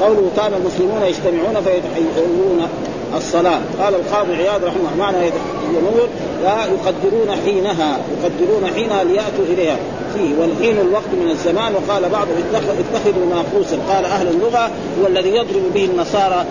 قوله 0.00 0.30
كان 0.36 0.54
المسلمون 0.54 1.02
يجتمعون 1.02 1.54
فيتحيون 1.64 2.68
الصلاة. 3.16 3.60
قال 3.80 3.94
القاضي 3.94 4.34
عياض 4.34 4.64
رحمه 4.64 4.80
الله 4.80 4.96
معنى 4.98 5.16
يتحينون 5.16 6.08
لا 6.42 6.64
يقدرون 6.64 7.36
حينها 7.44 7.98
يقدرون 8.22 8.70
حينها 8.74 9.04
ليأتوا 9.04 9.44
إليها. 9.48 9.76
فيه 10.14 10.34
والحين 10.40 10.78
الوقت 10.78 11.10
من 11.12 11.30
الزمان 11.30 11.72
وقال 11.74 12.02
بعضهم 12.02 12.36
اتخذوا 12.54 13.26
ناقوسا 13.26 13.78
قال 13.88 14.04
أهل 14.04 14.28
اللغة 14.28 14.70
هو 15.00 15.06
الذي 15.06 15.28
يضرب 15.28 15.62
به 15.74 15.84
النصارى 15.84 16.44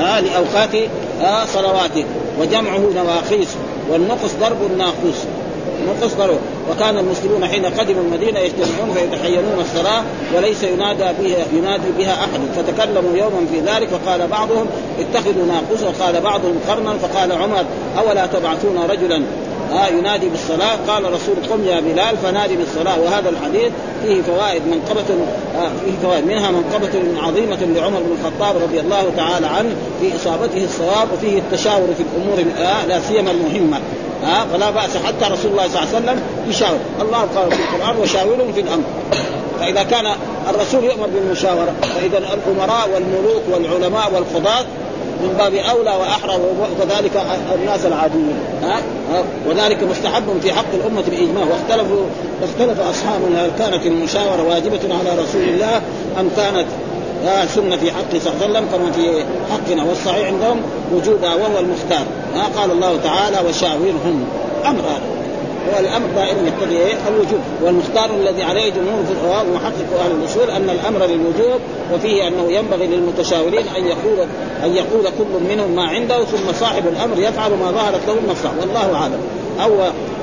آه 0.00 0.20
لأوقات 0.20 0.74
آه 1.22 1.44
صلوات 1.44 2.04
وجمعه 2.40 2.80
نواقيس 2.96 3.48
والنقص 3.90 4.30
ضرب 4.40 4.56
الناقوس. 4.70 5.24
نقص 5.88 6.14
ضرب 6.14 6.38
وكان 6.70 6.98
المسلمون 6.98 7.46
حين 7.46 7.64
قدموا 7.64 8.02
المدينة 8.02 8.38
يجتمعون 8.38 8.94
فيتحينون 8.94 9.60
الصلاه 9.60 10.02
وليس 10.36 10.62
ينادى 10.62 11.04
بها 11.20 11.44
ينادي 11.52 11.88
بها 11.98 12.12
أحد. 12.12 12.40
فتكلموا 12.56 13.16
يوما 13.16 13.46
في 13.52 13.60
ذلك 13.60 13.88
فقال 13.88 14.26
بعضهم 14.26 14.66
اتخذوا 15.00 15.46
ناقوس. 15.46 15.82
وقال 15.82 16.20
بعضهم 16.20 16.58
قرنا. 16.68 16.98
فقال 16.98 17.32
عمر 17.32 17.64
أولا 17.98 18.26
تبعثون 18.26 18.78
رجلا؟ 18.90 19.22
آه 19.72 19.86
ينادي 19.86 20.28
بالصلاة. 20.28 20.76
قال 20.88 21.04
رسول 21.04 21.34
قم 21.50 21.64
يا 21.64 21.80
بلال. 21.80 22.16
فنادي 22.22 22.56
بالصلاة. 22.56 23.00
وهذا 23.00 23.28
الحديث 23.28 23.72
فيه 24.02 24.22
فوائد 24.22 24.62
منقبة 24.66 25.14
آه 25.58 25.68
فيه 25.84 26.08
فوائد. 26.08 26.26
منها 26.26 26.50
منقبة 26.50 27.22
عظيمة 27.22 27.58
لعمر 27.74 28.00
بن 28.00 28.16
الخطاب 28.20 28.62
رضي 28.62 28.80
الله 28.80 29.04
تعالى 29.16 29.46
عنه 29.46 29.70
في 30.00 30.16
إصابته 30.16 30.64
الصواب 30.64 31.08
وفيه 31.12 31.38
التشاور 31.38 31.88
في 31.96 32.02
الأمور 32.02 32.52
آه 32.58 32.86
لا 32.86 33.00
سيما 33.00 33.30
المهمة. 33.30 33.80
ها 34.24 34.46
فلا 34.52 34.70
بأس 34.70 34.96
حتى 34.96 35.32
رسول 35.32 35.50
الله 35.50 35.68
صلى 35.68 35.82
الله 35.82 35.94
عليه 35.94 35.98
وسلم 35.98 36.22
يشاور. 36.48 36.78
الله 37.00 37.18
قال 37.18 37.52
في 37.52 37.58
القرآن 37.62 37.96
وشاورهم 37.96 38.52
في 38.52 38.60
الأمر. 38.60 38.84
فإذا 39.60 39.82
كان 39.82 40.06
الرسول 40.50 40.84
يؤمر 40.84 41.06
بالمشاورة 41.06 41.74
فإذا 41.82 42.18
الأمراء 42.18 42.88
والملوك 42.94 43.42
والعلماء 43.52 44.12
والقضاة 44.14 44.64
من 45.22 45.34
باب 45.38 45.54
أولى 45.54 45.90
وأحرى 45.90 46.38
وكذلك 46.60 47.22
الناس 47.54 47.86
العاديين 47.86 48.38
ها 48.62 48.82
وذلك 49.48 49.82
مستحب 49.82 50.40
في 50.42 50.52
حق 50.52 50.74
الأمة 50.74 51.02
باجماع 51.10 51.44
واختلفوا 51.44 52.04
اختلف 52.44 52.80
أصحابنا 52.80 53.44
هل 53.44 53.50
كانت 53.58 53.86
المشاورة 53.86 54.42
واجبة 54.48 54.94
على 54.94 55.22
رسول 55.22 55.42
الله 55.42 55.76
أم 56.20 56.30
كانت 56.36 56.66
آه 57.24 57.46
سنة 57.46 57.76
في 57.76 57.92
حق 57.92 58.10
صلى 58.10 58.32
الله 58.32 58.42
عليه 58.42 58.50
وسلم 58.50 58.68
كما 58.72 58.92
في 58.92 59.24
حقنا 59.52 59.84
والصحيح 59.84 60.26
عندهم 60.26 60.60
وجوبها 60.94 61.34
وهو 61.34 61.58
المختار. 61.58 62.06
آه 62.36 62.60
قال 62.60 62.70
الله 62.70 62.96
تعالى 63.04 63.48
وشاورهم 63.48 64.26
أمر 64.66 64.82
والأمر 65.76 66.06
دائما 66.16 66.48
يقتضي 66.48 66.76
إيه؟ 66.76 66.94
الوجوب. 67.08 67.40
والمختار 67.62 68.10
الذي 68.20 68.42
عليه 68.42 68.70
جمهور 68.70 69.00
الفقهاء 69.00 69.46
ومحقق 69.46 70.00
أهل 70.04 70.10
الأصول 70.10 70.50
أن 70.50 70.70
الأمر 70.70 71.06
للوجوب 71.06 71.60
وفيه 71.94 72.28
أنه 72.28 72.52
ينبغي 72.52 72.86
للمتشاورين 72.86 73.66
أن 73.76 73.86
يقول 73.86 74.18
أن 74.64 74.74
يقول 74.76 75.04
كل 75.18 75.54
منهم 75.54 75.70
ما 75.70 75.82
عنده 75.82 76.24
ثم 76.24 76.52
صاحب 76.60 76.86
الأمر 76.86 77.18
يفعل 77.18 77.50
ما 77.50 77.70
ظهرت 77.70 78.00
له 78.06 78.14
المصلحه 78.24 78.54
والله 78.60 78.96
أعلم. 78.96 79.20
أو 79.62 79.70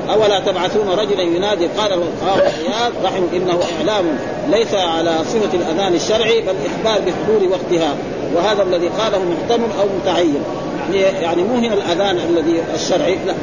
أولا 0.09 0.39
تبعثون 0.39 0.89
رجلا 0.89 1.21
ينادي 1.21 1.67
قال 1.67 1.93
القاضي 1.93 2.41
عياض 2.41 2.91
رحمه 3.03 3.27
إنه 3.33 3.59
إعلام 3.77 4.05
ليس 4.49 4.73
على 4.73 5.17
صفة 5.25 5.57
الأذان 5.57 5.95
الشرعي 5.95 6.41
بل 6.41 6.55
إخبار 6.65 7.01
بحضور 7.01 7.49
وقتها 7.49 7.95
وهذا 8.35 8.63
الذي 8.63 8.87
قاله 8.87 9.19
محتمل 9.19 9.67
أو 9.79 9.85
متعين. 10.01 10.43
يعني 11.21 11.43
مو 11.43 11.55
هنا 11.55 11.73
الأذان 11.73 12.17
الذي 12.17 12.63
الشرعي 12.75 13.17
لا 13.25 13.33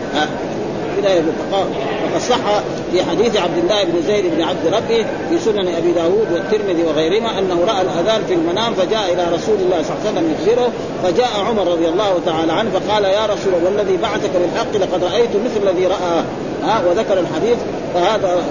كده 0.98 1.22
فقد 1.50 2.20
صح 2.20 2.62
في 2.92 3.04
حديث 3.04 3.36
عبد 3.36 3.58
الله 3.58 3.84
بن 3.84 4.02
زيد 4.06 4.24
بن 4.36 4.42
عبد 4.42 4.66
ربه 4.66 5.06
في 5.30 5.38
سنن 5.44 5.74
أبي 5.74 5.92
داود 5.92 6.26
والترمذي 6.32 6.82
وغيرهما 6.82 7.38
أنه 7.38 7.64
رأى 7.66 7.82
الأذان 7.82 8.24
في 8.28 8.34
المنام 8.34 8.74
فجاء 8.74 9.12
إلى 9.12 9.24
رسول 9.34 9.56
الله 9.56 9.82
صلى 9.82 9.92
الله 9.92 10.00
عليه 10.06 10.10
وسلم 10.10 10.34
يخبره. 10.34 10.72
فجاء 11.04 11.30
عمر 11.48 11.72
رضي 11.72 11.88
الله 11.88 12.20
تعالى 12.26 12.52
عنه 12.52 12.70
فقال 12.70 13.04
يا 13.04 13.26
رسول 13.26 13.54
الله 13.54 13.70
والذي 13.70 13.96
بعثك 13.96 14.30
بالحق 14.34 14.76
لقد 14.76 15.04
رأيت 15.04 15.30
مثل 15.30 15.70
الذي 15.70 15.86
رأى. 15.86 16.24
ها 16.64 16.82
وذكر 16.88 17.20
الحديث 17.20 17.58
فهذا 17.94 18.42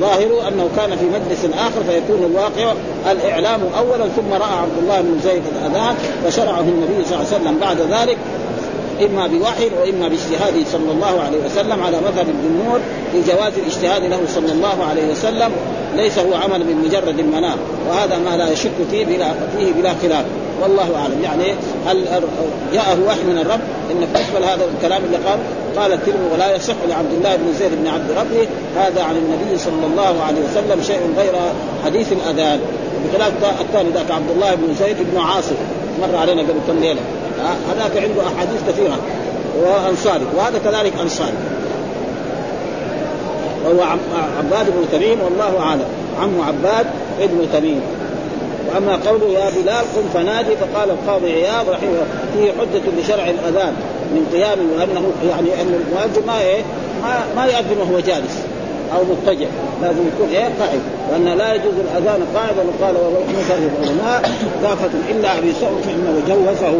ظاهر 0.00 0.48
أنه 0.48 0.68
كان 0.76 0.96
في 0.96 1.04
مجلس 1.04 1.44
آخر 1.44 1.82
فيكون 1.88 2.24
الواقع 2.24 2.72
الإعلام 3.10 3.60
اولا 3.78 4.04
ثم 4.16 4.32
رأى 4.32 4.58
عبد 4.62 4.78
الله 4.82 5.00
بن 5.00 5.20
زيد 5.24 5.42
الأذان 5.56 5.94
فشرعه 6.24 6.60
النبي 6.60 7.04
صلى 7.04 7.16
الله 7.16 7.26
عليه 7.32 7.42
وسلم 7.42 7.58
بعد 7.58 7.80
ذلك 7.80 8.18
إما 9.04 9.26
بوحي 9.26 9.70
وإما 9.80 10.08
باجتهاده 10.08 10.64
صلى 10.72 10.92
الله 10.92 11.20
عليه 11.20 11.38
وسلم 11.44 11.82
على 11.82 11.96
مذهب 11.96 12.26
الجمهور 12.28 12.80
في 13.12 13.32
جواز 13.32 13.52
الاجتهاد 13.58 14.04
له 14.04 14.20
صلى 14.28 14.52
الله 14.52 14.84
عليه 14.90 15.10
وسلم 15.10 15.50
ليس 15.96 16.18
هو 16.18 16.34
عمل 16.34 16.60
من 16.60 16.84
مجرد 16.86 17.18
المنام 17.18 17.56
وهذا 17.88 18.18
ما 18.18 18.36
لا 18.36 18.52
يشك 18.52 18.70
فيه 18.90 19.04
بلا 19.04 19.32
فيه 19.58 19.72
بلا 19.72 19.94
خلاف. 20.02 20.24
والله 20.62 20.96
أعلم. 20.96 21.22
يعني 21.22 21.54
هل 21.86 22.04
جاءه 22.72 22.98
وحي 23.06 23.22
من 23.22 23.38
الرب 23.38 23.60
إن 23.90 24.00
بالنسبة 24.12 24.38
لهذا 24.40 24.64
الكلام 24.76 25.02
اللي 25.04 25.16
قال 25.16 25.38
قال 25.76 25.92
الترمذي 25.92 26.28
ولا 26.32 26.56
يصح 26.56 26.74
لعبد 26.88 27.12
الله 27.12 27.36
بن 27.36 27.52
زيد 27.58 27.70
بن 27.82 27.86
عبد 27.86 28.10
ربه 28.10 28.48
هذا 28.76 29.02
عن 29.02 29.16
النبي 29.16 29.58
صلى 29.58 29.86
الله 29.90 30.22
عليه 30.22 30.40
وسلم 30.40 30.82
شيء 30.82 31.00
غير 31.18 31.32
حديث 31.84 32.12
الأذان. 32.12 32.60
بخلاف 33.04 33.32
الثاني 33.60 33.90
ذاك 33.90 34.10
عبد 34.10 34.30
الله 34.30 34.54
بن 34.54 34.74
زيد 34.74 34.96
بن 35.12 35.20
عاصم. 35.20 35.54
مر 36.02 36.16
علينا 36.16 36.42
قبل 36.42 36.60
كم 36.68 36.78
ليلة. 36.80 37.00
هذاك 37.70 38.02
عنده 38.02 38.22
أحاديث 38.22 38.60
كثيرة. 38.68 38.98
وأنصاري. 39.62 40.24
وهذا 40.36 40.58
كذلك 40.64 40.92
أنصاري. 41.02 41.38
وهو 43.64 43.82
عباد 44.38 44.66
بن 44.66 44.84
تميم 44.92 45.18
والله 45.22 45.60
أعلم. 45.60 45.88
عم 46.22 46.40
عباد 46.40 46.86
ابن 47.20 47.46
تميم. 47.52 47.80
واما 48.68 48.98
قوله 49.06 49.26
يا 49.26 49.50
بلال 49.50 49.84
قم 49.96 50.08
فنادي 50.14 50.56
فقال 50.56 50.90
القاضي 50.90 51.32
عياض 51.32 51.68
رحمه 51.68 51.88
الله 51.88 52.06
فيه 52.34 52.52
حجة 52.52 53.00
لشرع 53.00 53.30
الأذان 53.30 53.72
من 54.12 54.26
قيام 54.32 54.58
وأنه 54.78 55.12
يعني 55.28 55.62
أن 55.62 55.74
المؤذن 55.86 56.26
ما 56.26 56.40
إيه؟ 56.40 56.62
ما, 57.02 57.24
ما 57.36 57.44
يؤذن 57.44 57.78
وهو 57.80 58.00
جالس 58.00 58.38
أو 58.94 59.04
مضطجع 59.04 59.46
لازم 59.82 60.00
يكون 60.08 60.28
إيه؟ 60.32 60.48
قاعد 60.60 60.80
وأن 61.12 61.38
لا 61.38 61.54
يجوز 61.54 61.74
الأذان 61.74 62.20
قاعدا 62.34 62.62
وقال 62.62 62.94
ومثل 62.96 63.58
العلماء 63.58 64.30
كافة 64.62 64.90
إلا 65.10 65.38
أبي 65.38 65.52
سعود 65.60 65.80
فإنه 65.82 66.22
جوزه 66.28 66.74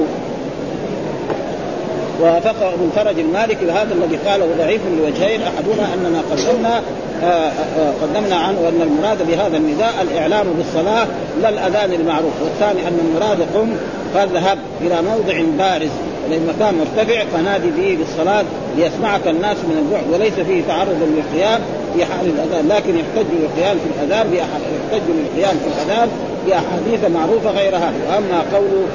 وافق 2.20 2.62
ابن 2.62 2.90
فرج 2.96 3.18
المالكي 3.18 3.66
وهذا 3.66 3.94
الذي 3.94 4.16
قاله 4.16 4.46
ضعيف 4.58 4.80
لوجهين 4.98 5.42
أحدهما 5.42 5.94
أننا 5.94 6.22
قدمنا 6.30 6.82
آه، 7.22 7.26
آه، 7.26 7.50
آه، 7.78 7.92
قدمنا 8.02 8.36
عنه 8.36 8.60
وأن 8.60 8.82
المراد 8.82 9.26
بهذا 9.26 9.56
النداء 9.56 9.94
الإعلام 10.02 10.46
بالصلاة 10.56 11.06
لا 11.42 11.48
الأذان 11.48 11.92
المعروف 11.92 12.32
والثاني 12.42 12.88
أن 12.88 12.98
المراد 13.08 13.40
قم 13.54 13.76
فاذهب 14.14 14.58
إلى 14.80 15.02
موضع 15.02 15.40
بارز 15.58 15.90
مكان 16.30 16.74
مرتفع 16.74 17.24
فنادي 17.24 17.70
به 17.70 17.98
بالصلاة 17.98 18.44
ليسمعك 18.76 19.26
الناس 19.26 19.56
من 19.56 19.78
البعد 19.78 20.04
وليس 20.12 20.34
فيه 20.34 20.62
تعرض 20.68 20.96
للقيام 21.02 21.60
في 21.94 22.04
حال 22.04 22.26
الأذان 22.26 22.68
لكن 22.68 22.98
يحتج 22.98 23.26
للقيام 23.32 23.76
في 23.78 24.04
الأذان 24.04 24.34
يحتج 24.34 25.02
للقيام 25.08 25.56
في 25.56 25.66
الأذان 25.66 26.08
بأحاديث 26.46 27.10
معروفة 27.14 27.50
غير 27.50 27.76
هذه 27.76 28.00
واما 28.08 28.42
قوله 28.52 28.86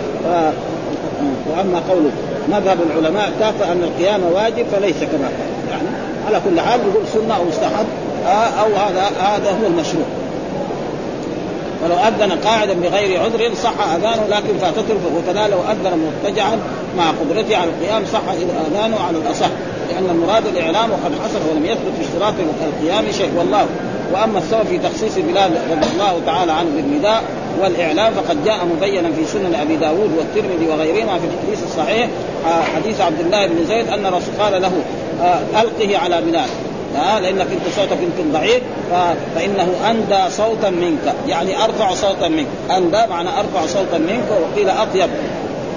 وأما 1.50 1.82
قوله 1.90 2.12
مذهب 2.50 2.78
العلماء 2.90 3.32
كافة 3.40 3.72
أن 3.72 3.84
القيام 3.84 4.22
واجب 4.34 4.66
فليس 4.72 4.98
كما 4.98 5.28
قال. 5.28 5.72
يعني 5.72 5.88
على 6.28 6.42
كل 6.50 6.62
حال 6.62 6.80
يقول 6.80 7.08
سنة 7.14 7.36
أو 7.36 7.44
مستحب 7.44 7.86
أو 8.60 8.76
هذا 8.76 9.12
هذا 9.20 9.52
هو 9.52 9.68
المشروع. 9.68 10.06
ولو 11.84 11.96
أذن 11.96 12.32
قاعدا 12.32 12.74
بغير 12.74 13.22
عذر 13.22 13.54
صح 13.64 13.88
اذانه 13.96 14.28
لكن 14.30 14.58
فاتته 14.62 14.94
وكذا 15.18 15.48
لو 15.48 15.58
أذن 15.72 16.08
مضطجعا 16.08 16.60
مع 16.98 17.10
قدرته 17.10 17.58
على 17.58 17.70
القيام 17.70 18.04
صح 18.14 18.22
آذانه 18.72 18.98
على 19.08 19.18
الأصح. 19.18 19.50
لأن 19.90 20.10
المراد 20.10 20.48
الإعلام 20.48 20.92
وقد 20.92 21.12
حصل 21.24 21.40
ولم 21.52 21.66
يثبت 21.66 21.94
في 22.00 22.06
اشتراط 22.06 22.34
القيام 22.68 23.12
شيء 23.12 23.32
والله. 23.38 23.66
وأما 24.14 24.40
السبب 24.40 24.64
في 24.64 24.78
تخصيص 24.78 25.16
بلال 25.16 25.52
رضي 25.72 25.88
الله 25.94 26.22
تعالى 26.26 26.52
عنه 26.52 26.70
بالنداء 26.76 27.24
والإعلام 27.62 28.14
فقد 28.14 28.46
جاء 28.46 28.66
مبينا 28.66 29.12
في 29.12 29.26
سنن 29.26 29.56
أبي 29.62 29.76
داود 29.76 30.12
والترمذي 30.18 30.68
وغيرهما 30.68 31.20
في 31.20 31.26
الحديث 31.26 31.64
الصحيح 31.64 32.08
حديث 32.76 33.02
عبد 33.02 33.20
الله 33.20 33.48
بن 33.48 33.66
زيد 33.66 33.88
أن 33.88 34.06
الرسول 34.06 34.34
قال 34.40 34.62
له 34.62 34.72
آه، 35.22 35.62
ألقه 35.62 35.98
على 35.98 36.22
بلال. 36.22 36.50
آه 36.98 37.20
لانك 37.20 37.48
انت 37.52 37.76
صوتك 37.76 37.98
يمكن 38.02 38.32
ضعيف 38.34 38.64
فإنه 39.36 39.70
أندى 39.90 40.30
صوتا 40.30 40.70
منك. 40.70 41.16
يعني 41.28 41.64
أرفع 41.64 41.94
صوتا 41.94 42.28
منك. 42.28 42.48
أندى 42.78 43.10
معنى 43.10 43.30
أرفع 43.30 43.66
صوتا 43.66 43.98
منك 43.98 44.24
وقيل 44.42 44.70
أطيب. 44.70 45.10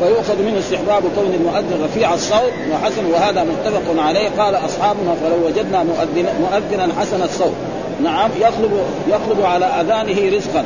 ويؤخذ 0.02 0.42
منه 0.42 0.58
استحباب 0.58 1.02
كون 1.16 1.34
المؤذن 1.34 1.84
رفيع 1.84 2.14
الصوت 2.14 2.52
وحسن 2.72 3.06
وهذا 3.12 3.44
متفق 3.44 4.02
عليه. 4.02 4.28
قال 4.38 4.54
أصحابنا 4.54 5.14
فلو 5.22 5.46
وجدنا 5.46 5.84
مؤذنا 6.40 6.92
حسن 7.00 7.22
الصوت. 7.22 7.54
نعم 8.02 8.30
يطلب 8.40 8.72
يطلب 9.08 9.44
على 9.44 9.64
أذانه 9.64 10.36
رزقا. 10.36 10.64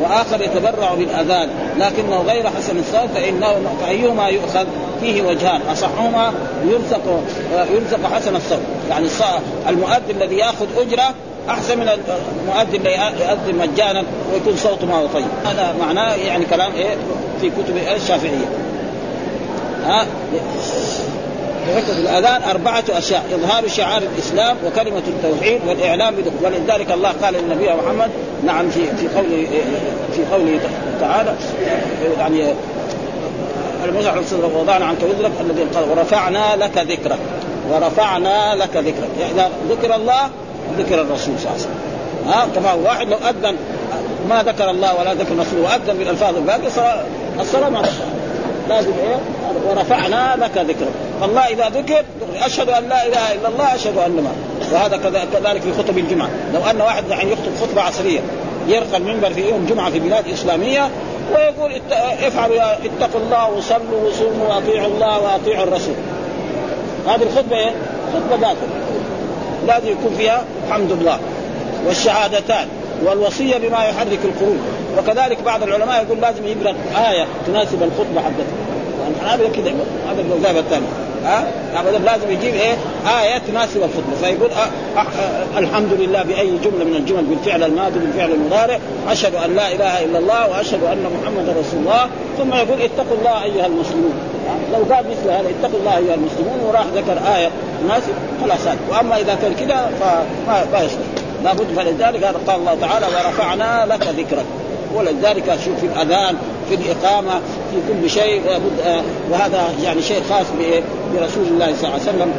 وآخر 0.00 0.42
يتبرع 0.42 0.94
بالأذان 0.94 1.48
لكنه 1.78 2.22
غير 2.28 2.46
حسن 2.46 2.78
الصوت 2.78 3.10
فإنه 3.14 3.56
فأيهما 3.80 4.28
يؤخذ؟ 4.28 4.66
فيه 5.00 5.22
وجهان 5.22 5.60
أصحهما 5.72 6.32
يرزق 6.66 7.22
يرزق 7.70 8.14
حسن 8.14 8.36
الصوت. 8.36 8.60
يعني 8.90 9.06
المؤذن 9.68 10.10
الذي 10.10 10.36
يأخذ 10.36 10.66
أجرة 10.76 11.14
أحسن 11.48 11.78
من 11.78 11.88
المؤذن 11.88 12.74
اللي 12.74 12.94
يؤذن 12.94 13.58
مجانا 13.58 14.04
ويكون 14.32 14.56
صوته 14.56 14.86
ما 14.86 14.94
هو 14.94 15.06
طيب. 15.06 15.26
هذا 15.44 15.74
معناه 15.80 16.14
يعني 16.14 16.44
كلام 16.44 16.72
إيه؟ 16.72 16.96
في 17.40 17.50
كتب 17.50 17.76
الشافعية. 17.96 18.48
ها؟ 19.86 20.06
في 21.66 21.98
الآذان 21.98 22.42
أربعة 22.42 22.84
أشياء 22.90 23.24
إظهار 23.34 23.68
شعار 23.68 24.02
الإسلام 24.02 24.56
وكلمة 24.66 25.02
التوحيد 25.06 25.60
والإعلام 25.68 26.14
ولذلك 26.42 26.92
الله 26.92 27.12
قال 27.22 27.34
للنبي 27.34 27.68
محمد 27.68 28.10
نعم 28.44 28.70
في 28.70 28.80
في 28.80 29.08
قوله 29.16 29.46
في 30.12 30.24
قوله 30.32 30.60
تعالى 31.00 31.34
يعني 32.18 32.54
المسح 33.84 34.14
صدرك 34.30 34.54
ووضعنا 34.54 34.84
عنك 34.84 34.98
وزرك 35.02 35.32
الذي 35.40 35.62
قال 35.62 35.90
ورفعنا 35.90 36.56
لك 36.56 36.78
ذكرك 36.78 37.18
ورفعنا 37.70 38.54
لك 38.54 38.76
ذكرك. 38.76 39.08
يعني 39.20 39.32
إذا 39.32 39.50
ذكر 39.70 39.94
الله 39.94 40.30
ذكر 40.78 41.00
الرسول 41.00 41.34
صلى 41.38 41.50
الله 41.50 41.50
عليه 41.50 41.60
وسلم. 41.60 41.90
ها 42.26 42.46
كما 42.54 42.72
واحد 42.72 43.08
لو 43.08 43.16
أذن 43.16 43.56
ما 44.28 44.42
ذكر 44.42 44.70
الله 44.70 45.00
ولا 45.00 45.14
ذكر 45.14 45.32
الرسول 45.32 45.60
وأذن 45.60 45.98
بالألفاظ 45.98 46.36
الباقية 46.36 46.68
الصلاة 47.40 47.68
ما 47.68 47.82
لازم 48.68 48.92
إيه؟ 49.02 49.16
ورفعنا 49.68 50.36
لك 50.38 50.58
ذكرك. 50.58 50.92
فالله 51.20 51.40
إذا 51.40 51.68
ذكر 51.68 52.04
أشهد 52.46 52.68
أن 52.68 52.88
لا 52.88 53.06
إله 53.06 53.32
إلا 53.34 53.48
الله 53.48 53.74
أشهد 53.74 53.98
أن 53.98 54.22
ما. 54.24 54.32
وهذا 54.72 54.96
كذلك 55.32 55.60
في 55.62 55.72
خطب 55.72 55.98
الجمعة. 55.98 56.28
لو 56.54 56.60
أن 56.70 56.80
واحد 56.80 57.04
يعني 57.10 57.32
يخطب 57.32 57.52
خطبة 57.60 57.82
عصرية 57.82 58.20
يرقى 58.68 58.96
المنبر 58.96 59.30
في 59.30 59.48
يوم 59.48 59.66
جمعة 59.66 59.90
في 59.90 59.98
بلاد 59.98 60.28
إسلامية 60.28 60.88
ويقول 61.34 61.72
افعلوا 62.22 62.72
اتقوا 62.72 63.20
الله 63.20 63.50
وصلوا 63.50 64.08
وصوموا 64.08 64.48
وأطيعوا 64.48 64.86
الله 64.86 65.20
وأطيعوا 65.20 65.64
الرسول. 65.64 65.94
هذه 67.08 67.22
الخطبة 67.22 67.56
إيه؟ 67.56 67.72
خطبة 68.14 68.36
ذاته 68.48 68.66
لازم 69.66 69.88
يكون 69.88 70.14
فيها 70.18 70.44
حمد 70.70 70.90
الله. 70.92 71.18
والشهادتان. 71.86 72.68
والوصية 73.04 73.56
بما 73.56 73.84
يحرك 73.84 74.18
القلوب 74.24 74.58
وكذلك 74.98 75.42
بعض 75.42 75.62
العلماء 75.62 76.04
يقول 76.04 76.20
لازم 76.20 76.46
يقرا 76.46 76.74
آية 77.10 77.26
تناسب 77.46 77.82
الخطبة 77.82 78.20
حقته 78.20 78.70
الحنابله 79.16 79.48
كذا 79.48 79.72
هذا 80.10 80.20
المذهب 80.20 80.56
الثاني 80.56 80.86
ها؟ 81.24 81.44
ابدا 81.76 81.98
لازم 81.98 82.30
يجيب 82.30 82.54
إيه؟ 82.54 82.74
آية 83.20 83.38
تناسب 83.38 83.76
الخطبة. 83.76 84.16
فيقول 84.22 84.50
أه 84.50 85.00
أه 85.00 85.58
الحمد 85.58 85.92
لله 85.92 86.22
بأي 86.22 86.50
جملة 86.64 86.84
من 86.84 86.96
الجمل 86.96 87.24
بالفعل 87.24 87.62
الماضي 87.62 87.98
بالفعل 87.98 88.30
المضارع 88.30 88.78
أشهد 89.08 89.34
أن 89.34 89.56
لا 89.56 89.72
إله 89.72 90.04
إلا 90.04 90.18
الله 90.18 90.50
وأشهد 90.50 90.84
أن 90.84 91.06
محمدا 91.22 91.60
رسول 91.60 91.80
الله. 91.80 92.06
ثم 92.38 92.54
يقول 92.54 92.82
اتقوا 92.82 93.16
الله 93.18 93.44
أيها 93.44 93.66
المسلمون. 93.66 94.12
لو 94.72 94.94
قال 94.94 95.04
مثل 95.10 95.30
هذا 95.30 95.48
اتقوا 95.60 95.80
الله 95.80 95.96
أيها 95.96 96.14
المسلمون 96.14 96.60
وراح 96.66 96.84
ذكر 96.94 97.36
آية 97.36 97.50
تناسب 97.82 98.12
خلاص. 98.42 98.76
وأما 98.90 99.16
إذا 99.16 99.34
كان 99.42 99.54
كذا 99.54 99.90
فما 100.00 100.64
ما 100.72 100.78
يصلح. 100.78 101.19
لابد 101.44 101.66
فلذلك 101.76 102.24
هذا 102.24 102.40
قال 102.46 102.60
الله 102.60 102.76
تعالى 102.80 103.06
ورفعنا 103.06 103.86
لك 103.88 104.02
ذكرك. 104.02 104.44
ولذلك 104.94 105.58
شوف 105.64 105.80
في 105.80 105.86
الأذان 105.86 106.36
في 106.68 106.74
الإقامة 106.74 107.30
في 107.70 107.76
كل 107.88 108.10
شيء 108.10 108.42
لابد 108.46 109.02
وهذا 109.30 109.68
يعني 109.82 110.02
شيء 110.02 110.22
خاص 110.30 110.46
برسول 111.14 111.44
الله 111.46 111.66
صلى 111.66 111.88
الله 111.88 112.00
عليه 112.00 112.02
وسلم 112.02 112.32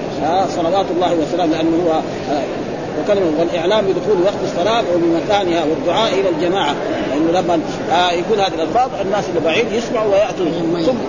صلوات 0.56 0.86
الله 0.96 1.14
وسلامه 1.14 1.56
لأنه 1.56 1.84
هو 1.88 2.00
وكلمة 3.00 3.32
والإعلام 3.40 3.86
بدخول 3.86 4.22
وقت 4.24 4.36
الصلاة 4.44 4.84
وبمكانها 4.96 5.64
والدعاء 5.64 6.14
إلى 6.14 6.30
الجماعة. 6.30 6.76
لأنه 7.10 7.32
لما 7.32 7.60
يقول 8.12 8.40
هذه 8.40 8.54
الألفاظ 8.54 8.90
الناس 9.02 9.24
اللي 9.30 9.40
بعيد 9.40 9.72
يسمعوا 9.72 10.12
ويأتوا. 10.12 10.46
ثم 10.86 11.00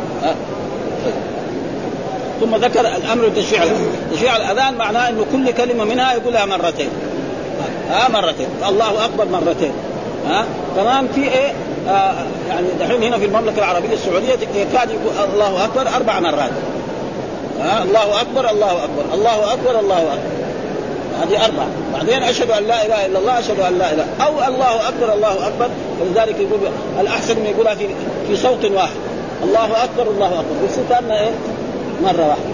ثم 2.40 2.56
ذكر 2.56 2.80
الأمر 2.80 3.28
بتشريع 3.28 3.64
تشريع 4.12 4.36
الأذان 4.36 4.74
معناه 4.74 5.08
إنه 5.08 5.24
كل 5.32 5.50
كلمة 5.50 5.84
منها 5.84 6.12
يقولها 6.12 6.46
مرتين. 6.46 6.88
ها 7.90 8.08
مرتين. 8.08 8.48
الله 8.68 9.04
أكبر 9.04 9.24
مرتين. 9.24 9.72
ها؟ 10.28 10.44
كمان 10.76 11.08
في 11.14 11.20
إيه؟ 11.20 11.52
آه 11.88 12.14
يعني 12.48 12.66
دحين 12.80 13.02
هنا 13.02 13.18
في 13.18 13.24
المملكة 13.24 13.58
العربية 13.58 13.92
السعودية 13.92 14.32
يكاد 14.54 14.90
يقول 14.90 15.30
الله 15.34 15.64
أكبر 15.64 15.88
أربع 15.96 16.20
مرات. 16.20 16.50
ها؟ 17.60 17.82
الله 17.82 18.20
أكبر 18.20 18.50
الله 18.50 18.72
أكبر 18.72 19.14
الله 19.14 19.52
أكبر 19.52 19.80
الله 19.80 19.98
أكبر. 19.98 20.42
هذه 21.22 21.44
أربعة 21.44 21.66
بعدين 21.94 22.22
أشهد 22.22 22.50
أن 22.50 22.64
لا 22.64 22.86
إله 22.86 23.06
إلا 23.06 23.18
الله 23.18 23.38
أشهد 23.38 23.60
أن 23.60 23.78
لا 23.78 23.92
إله. 23.92 24.06
أو 24.26 24.32
الله 24.54 24.88
أكبر 24.88 25.14
الله 25.14 25.46
أكبر. 25.48 25.68
ولذلك 26.00 26.36
يقول 26.40 26.60
الأحسن 27.00 27.36
من 27.36 27.46
يقولها 27.46 27.74
في 27.74 27.88
في 28.28 28.36
صوت 28.36 28.64
واحد. 28.64 28.96
الله 29.42 29.84
أكبر 29.84 30.10
الله 30.10 30.26
أكبر. 30.26 30.66
يصير 30.66 30.84
كأنه 30.90 31.14
إيه؟ 31.14 31.30
مرة 32.02 32.28
واحدة. 32.28 32.51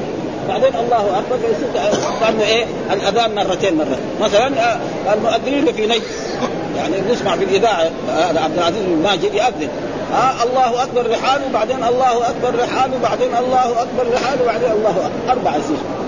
بعدين 0.48 0.74
الله 0.80 1.18
أكبر 1.18 1.38
فيصير 1.38 1.68
كأنه 2.20 2.42
إيه؟ 2.42 2.64
الأذان 2.92 3.34
مرتين 3.34 3.74
مرة. 3.74 3.98
مثلا 4.20 4.46
آه، 4.46 4.78
المؤذنين 5.14 5.72
في 5.72 5.87
نجد 5.87 6.02
يعني 6.76 7.12
نسمع 7.12 7.37
في 7.37 7.44
الإذاعة 7.44 7.90
هذا 8.08 8.40
عبد 8.40 8.58
العزيز 8.58 8.82
بن 8.82 9.02
ماجد 9.02 9.34
يؤذن. 9.34 9.68
ها 10.12 10.34
الله 10.44 10.82
أكبر 10.82 11.11
رحاله 11.11 11.46
وبعدين 11.50 11.84
الله 11.84 12.28
أكبر 12.28 12.58
رحاله 12.58 12.96
وبعدين 12.96 13.37
الله 13.37 13.82
أكبر 13.82 14.14
رحاله 14.14 14.42
وبعدين 14.42 14.70
الله 14.70 14.90
أكبر. 14.90 15.32
أربع 15.32 15.56
يصير. 15.56 16.08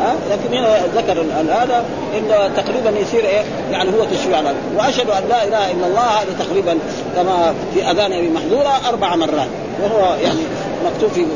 ها 0.00 0.16
لكن 0.30 0.54
هنا 0.56 0.78
ذكر 0.96 1.24
هذا 1.50 1.84
ان 2.18 2.52
تقريبا 2.56 3.00
يصير 3.00 3.24
إيه؟ 3.24 3.42
يعني 3.72 3.90
هو 3.90 4.04
تشريع 4.04 4.38
على 4.38 4.54
وأشهد 4.76 5.10
أن 5.10 5.28
لا 5.28 5.44
إله 5.44 5.70
إلا 5.70 5.86
الله 5.86 6.02
هذا 6.02 6.36
تقريبا 6.38 6.78
كما 7.16 7.54
في 7.74 7.90
أذان 7.90 8.12
أبي 8.12 8.28
محذورة 8.28 8.72
أربع 8.88 9.16
مرات. 9.16 9.48
وهو 9.82 10.14
يعني 10.22 10.40
مكتوب 10.86 11.10
في 11.10 11.26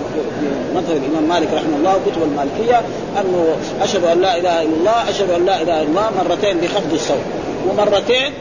مذهب 0.75 0.96
الإمام 0.96 1.29
مالك 1.29 1.49
رحمه 1.55 1.77
الله 1.77 1.96
وكتب 1.96 2.23
المالكية 2.23 2.83
أنه 3.20 3.57
أشهد 3.83 4.05
أن 4.05 4.20
لا 4.20 4.37
إله 4.37 4.62
إلا 4.62 4.77
الله 4.77 5.11
أشهد 5.11 5.31
أن 5.31 5.46
لا 5.46 5.62
إله 5.62 5.83
إلا 5.83 5.83
الله 5.83 6.11
مرتين 6.18 6.59
بخفض 6.61 6.92
الصوت. 6.92 7.25
ومرتين 7.68 8.33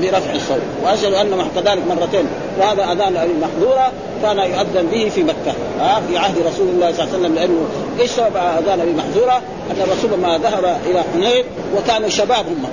برفع 0.00 0.32
الصوت. 0.32 0.62
وأشهد 0.84 1.12
أن 1.12 1.48
كذلك 1.54 1.82
مرتين. 1.88 2.26
وهذا 2.60 2.92
أذان 2.92 3.16
أبي 3.16 3.32
محذورة 3.42 3.92
كان 4.22 4.38
يؤذن 4.38 4.86
به 4.92 5.10
في 5.14 5.22
مكة. 5.22 5.52
ها 5.80 6.02
في 6.08 6.18
عهد 6.18 6.38
رسول 6.38 6.68
الله 6.68 6.92
صلى 6.92 7.04
الله 7.04 7.14
عليه 7.14 7.18
وسلم 7.18 7.34
لأنه 7.34 7.60
إيش 8.00 8.10
سبب 8.10 8.36
أذان 8.36 8.80
أبي 8.80 8.92
محذورة؟ 8.92 9.42
أن 9.70 9.82
الرسول 9.82 10.10
لما 10.10 10.38
ذهب 10.38 10.78
إلى 10.86 11.02
حنين 11.12 11.44
وكانوا 11.76 12.08
شباب 12.08 12.46
هم. 12.46 12.64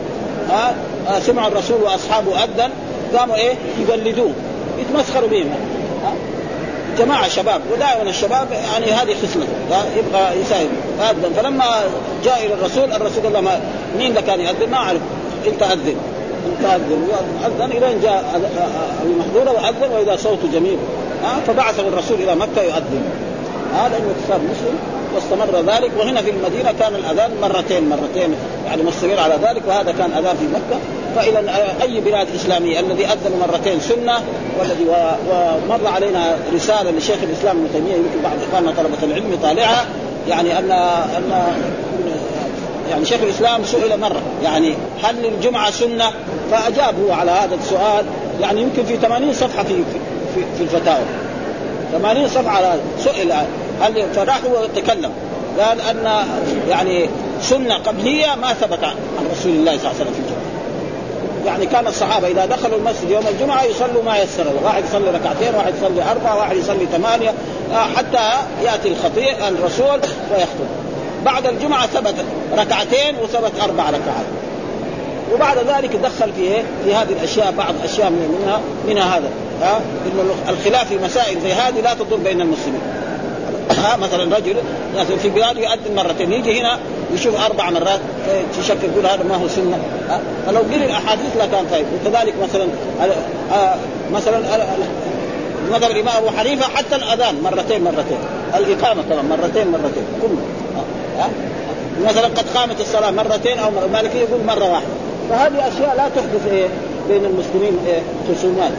ها 0.49 0.75
سمع 1.19 1.47
الرسول 1.47 1.83
وأصحابه 1.83 2.43
أذن 2.43 2.69
قاموا 3.17 3.35
إيه؟ 3.35 3.53
يقلدوه 3.79 4.31
يتمسخروا 4.79 5.29
بهم. 5.29 5.49
جماعة 6.97 7.27
شباب. 7.27 7.61
ودائما 7.73 8.09
الشباب 8.09 8.47
يعني 8.51 8.91
هذه 8.91 9.15
خصله 9.23 9.47
يبغى 9.97 10.41
يساهم. 10.41 10.69
فاذن 10.99 11.33
فلما 11.35 11.65
جاء 12.23 12.45
إلى 12.45 12.53
الرسول 12.53 12.91
الرسول 12.91 13.23
قال 13.23 13.33
له 13.33 13.59
مين 13.97 14.07
اللي 14.07 14.21
كان 14.21 14.39
ياذن؟ 14.39 14.69
ما 14.71 14.77
أعرف. 14.77 15.01
انت 15.47 15.63
أذن. 15.63 15.95
انت 16.45 16.65
اذن 16.65 17.07
اذن 17.45 17.71
إلى 17.77 17.91
أن 17.91 18.01
جاء 18.01 18.41
ابي 19.01 19.13
محذوره 19.13 19.51
واذن 19.51 19.91
وإذا 19.95 20.15
صوته 20.15 20.47
جميل. 20.53 20.77
ها 21.23 21.39
فبعثه 21.47 21.87
الرسول 21.87 22.17
إلى 22.21 22.35
مكة 22.35 22.61
يؤذن. 22.61 23.03
هذا 23.75 23.97
انه 23.97 24.13
كتاب 24.25 24.41
مسلم 24.41 24.75
واستمر 25.15 25.73
ذلك. 25.73 25.91
وهنا 25.99 26.21
في 26.21 26.29
المدينة 26.29 26.73
كان 26.79 26.95
الأذان 26.95 27.31
مرتين 27.41 27.89
مرتين. 27.89 28.35
يعني 28.65 28.83
مستمر 28.83 29.19
على 29.19 29.35
ذلك. 29.43 29.61
وهذا 29.67 29.91
كان 29.91 30.11
أذان 30.11 30.37
في 30.37 30.45
مكة. 30.45 30.79
فاذا 31.15 31.53
أي 31.81 31.99
بلاد 31.99 32.27
إسلامية؟ 32.35 32.79
الذي 32.79 33.05
أذن 33.05 33.39
مرتين 33.39 33.79
سنة. 33.79 34.13
والذي 34.59 34.85
ومر 35.29 35.87
علينا 35.87 36.35
رسالة 36.55 36.91
لشيخ 36.91 37.17
الإسلام 37.23 37.57
ابن 37.57 37.67
تيمية. 37.73 37.95
يمكن 37.95 38.21
بعض 38.23 38.33
إخواننا 38.49 38.71
طلبة 38.77 39.03
العلم 39.03 39.33
يطالعها. 39.33 39.85
يعني 40.29 40.59
ان 40.59 40.71
ان 40.71 41.53
يعني 42.89 43.05
شيخ 43.05 43.19
الإسلام 43.23 43.63
سئل 43.63 43.99
مرة. 43.99 44.21
يعني 44.43 44.73
هل 45.03 45.25
الجمعه 45.25 45.71
سنة؟ 45.71 46.05
فأجاب 46.51 46.95
هو 47.05 47.13
على 47.13 47.31
هذا 47.31 47.55
السؤال 47.55 48.05
يعني 48.41 48.61
يمكن 48.61 48.85
في 48.85 48.97
80 48.97 49.33
صفحة 49.33 49.63
في 49.63 49.75
في, 50.35 50.41
في 50.57 50.63
الفتاوى. 50.63 51.05
80 51.91 52.27
صفحة 52.27 52.57
على 52.57 52.79
سئل 52.99 53.33
هل 53.81 54.05
فراح 54.15 54.41
هو 54.45 54.65
تكلم 54.75 55.11
قال 55.59 55.81
أن 55.81 56.25
يعني 56.69 57.09
سنة 57.41 57.75
قبلية 57.75 58.35
ما 58.41 58.53
ثبت 58.53 58.83
عن 58.83 58.95
رسول 59.31 59.51
الله 59.51 59.77
صلى 59.77 59.91
الله 59.91 59.99
عليه 59.99 60.01
وسلم 60.01 60.13
في 60.13 60.19
الجمعة. 60.19 60.55
يعني 61.45 61.65
كان 61.65 61.87
الصحابة 61.87 62.27
إذا 62.27 62.45
دخلوا 62.45 62.77
المسجد 62.77 63.09
يوم 63.09 63.23
الجمعة 63.27 63.63
يصلوا 63.63 64.03
ما 64.03 64.17
يسر 64.17 64.45
واحد 64.63 64.83
يصلي 64.83 65.09
ركعتين 65.09 65.55
واحد 65.55 65.73
يصلي 65.75 66.11
أربعة 66.11 66.37
واحد 66.37 66.55
يصلي 66.55 66.85
ثمانية 66.85 67.33
حتى 67.95 68.29
يأتي 68.63 68.87
الخطيب 68.87 69.35
الرسول 69.47 69.99
ويخطب 70.31 70.67
بعد 71.25 71.45
الجمعة 71.45 71.87
ثبت 71.87 72.15
ركعتين 72.57 73.15
وثبت 73.23 73.51
أربع 73.63 73.89
ركعات. 73.89 74.44
وبعد 75.33 75.57
ذلك 75.57 75.95
دخل 75.95 76.33
في 76.33 76.41
إيه؟ 76.41 76.63
في 76.83 76.95
هذه 76.95 77.09
الأشياء 77.09 77.51
بعض 77.51 77.73
أشياء 77.83 78.09
منها 78.09 78.61
منها 78.87 79.17
هذا. 79.17 79.29
ها؟ 79.61 79.81
إنه 80.05 80.23
الخلاف 80.49 80.87
في 80.87 80.97
مسائل 80.97 81.41
زي 81.41 81.53
هذه 81.53 81.81
لا 81.81 81.93
تضر 81.93 82.15
بين 82.15 82.41
المسلمين. 82.41 82.81
ها؟ 83.71 83.97
مثلا 83.97 84.35
رجل 84.37 84.55
مثلا 84.97 85.17
في 85.17 85.29
بلاد 85.29 85.57
يؤذن 85.57 85.95
مرتين 85.95 86.31
يجي 86.31 86.61
هنا 86.61 86.79
يشوف 87.13 87.45
أربع 87.45 87.69
مرات 87.69 87.99
تشكل 88.59 88.87
يقول 88.93 89.05
هذا 89.05 89.23
ما 89.23 89.35
هو 89.35 89.47
سنة. 89.47 89.79
فلو 90.45 90.59
قل 90.59 90.83
الأحاديث 90.83 91.37
لكان 91.37 91.65
طيب. 91.71 91.85
وكذلك 91.95 92.33
مثلا 92.43 92.67
مثلا 94.11 94.39
مذهب 95.71 95.91
الإمام 95.91 96.17
أبو 96.17 96.37
حنيفة 96.37 96.67
حتى 96.75 96.95
الأذان 96.95 97.35
مرتين 97.43 97.83
مرتين. 97.83 98.17
الإقامة 98.55 99.03
كمان 99.09 99.25
مرتين 99.25 99.67
مرتين. 99.67 100.03
كله. 100.21 100.37
مثلا 102.05 102.27
قد 102.27 102.45
قامت 102.55 102.81
الصلاة 102.81 103.11
مرتين 103.11 103.59
أو 103.59 103.71
مالكي 103.93 104.17
يقول 104.17 104.43
مرة 104.47 104.71
واحدة. 104.71 104.87
فهذه 105.29 105.67
أشياء 105.67 105.95
لا 105.97 106.09
تحدث 106.09 106.47
إيه 106.51 106.67
بين 107.09 107.25
المسلمين 107.25 107.77
إيه 107.87 108.01
خصومات 108.29 108.71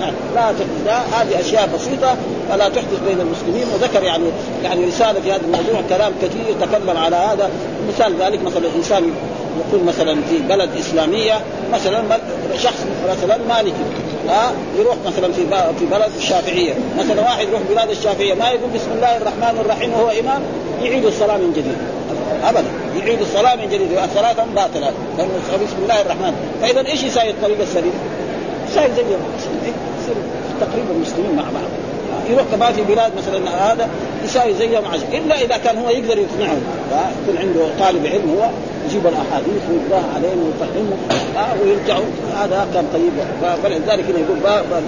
يعني 0.00 0.16
لا 0.34 0.52
تحدث 0.52 1.14
هذه 1.14 1.40
أشياء 1.40 1.68
بسيطة 1.74 2.16
فلا 2.48 2.68
تحدث 2.68 3.00
بين 3.06 3.20
المسلمين. 3.20 3.66
وذكر 3.74 4.02
يعني 4.02 4.24
يعني 4.64 4.84
رسالة 4.84 5.20
في 5.20 5.32
هذا 5.32 5.40
الموضوع 5.42 5.82
كلام 5.88 6.12
كثير 6.22 6.54
تكلم 6.60 6.96
على 6.96 7.16
هذا. 7.16 7.50
مثال 7.88 8.16
ذلك 8.20 8.42
مثلا 8.42 8.66
الإنسان 8.66 9.12
يكون 9.68 9.86
مثلا 9.86 10.14
في 10.14 10.38
بلد 10.48 10.70
إسلامية 10.78 11.34
مثلا 11.72 12.02
شخص 12.58 12.84
مثلا 13.10 13.38
مالكي. 13.48 13.84
ها 14.28 14.52
يروح 14.78 14.96
مثلا 15.06 15.32
في 15.32 15.46
في 15.78 15.86
بلد 15.86 16.10
الشافعية. 16.16 16.74
مثلا 16.98 17.20
واحد 17.20 17.48
يروح 17.48 17.60
بلاد 17.70 17.90
الشافعية 17.90 18.34
ما 18.34 18.48
يقول 18.48 18.70
بسم 18.74 18.92
الله 18.96 19.16
الرحمن 19.16 19.58
الرحيم 19.60 19.92
وهو 19.92 20.08
إمام 20.08 20.42
يعيد 20.82 21.04
الصلاة 21.04 21.36
من 21.36 21.52
جديد. 21.52 21.76
ابدا 22.44 22.68
يعيد 22.98 23.20
الصلاة 23.20 23.54
من 23.56 23.68
جديد 23.68 23.88
الصلاه 23.92 24.32
باطلة. 24.32 24.92
بسم 25.64 25.76
الله 25.82 26.00
الرحمن. 26.00 26.34
فاذا 26.62 26.86
إيش 26.86 27.02
يساوي 27.02 27.30
الطريق 27.30 27.60
السليم؟ 27.60 27.92
يساوي 28.70 28.88
زي 28.96 29.02
يصير 29.02 30.14
تقريبا 30.60 30.90
المسلمين 30.90 31.36
مع 31.36 31.42
بعض. 31.42 31.70
يروح 32.30 32.44
كمان 32.52 32.72
في 32.72 32.82
بلاد 32.82 33.12
مثلا 33.16 33.72
هذا 33.72 33.88
يساوي 34.24 34.54
زيهم 34.54 34.84
عشر. 34.84 35.02
إلا 35.12 35.40
إذا 35.40 35.56
كان 35.56 35.78
هو 35.78 35.90
يقدر 35.90 36.18
يقنعهم. 36.18 36.62
يكون 37.22 37.38
عنده 37.38 37.60
طالب 37.80 38.06
علم 38.06 38.36
هو 38.38 38.50
يجيب 38.86 39.06
الأحاديث 39.06 39.62
ويقراها 39.70 40.08
عليهم 40.16 40.38
ويفهمهم. 40.44 40.98
آه 41.36 41.62
ويرجعوا. 41.62 42.04
هذا 42.36 42.66
كان 42.74 42.84
طيب. 42.92 43.12
فلذلك 43.62 44.04
هنا 44.04 44.18
يقول 44.18 44.38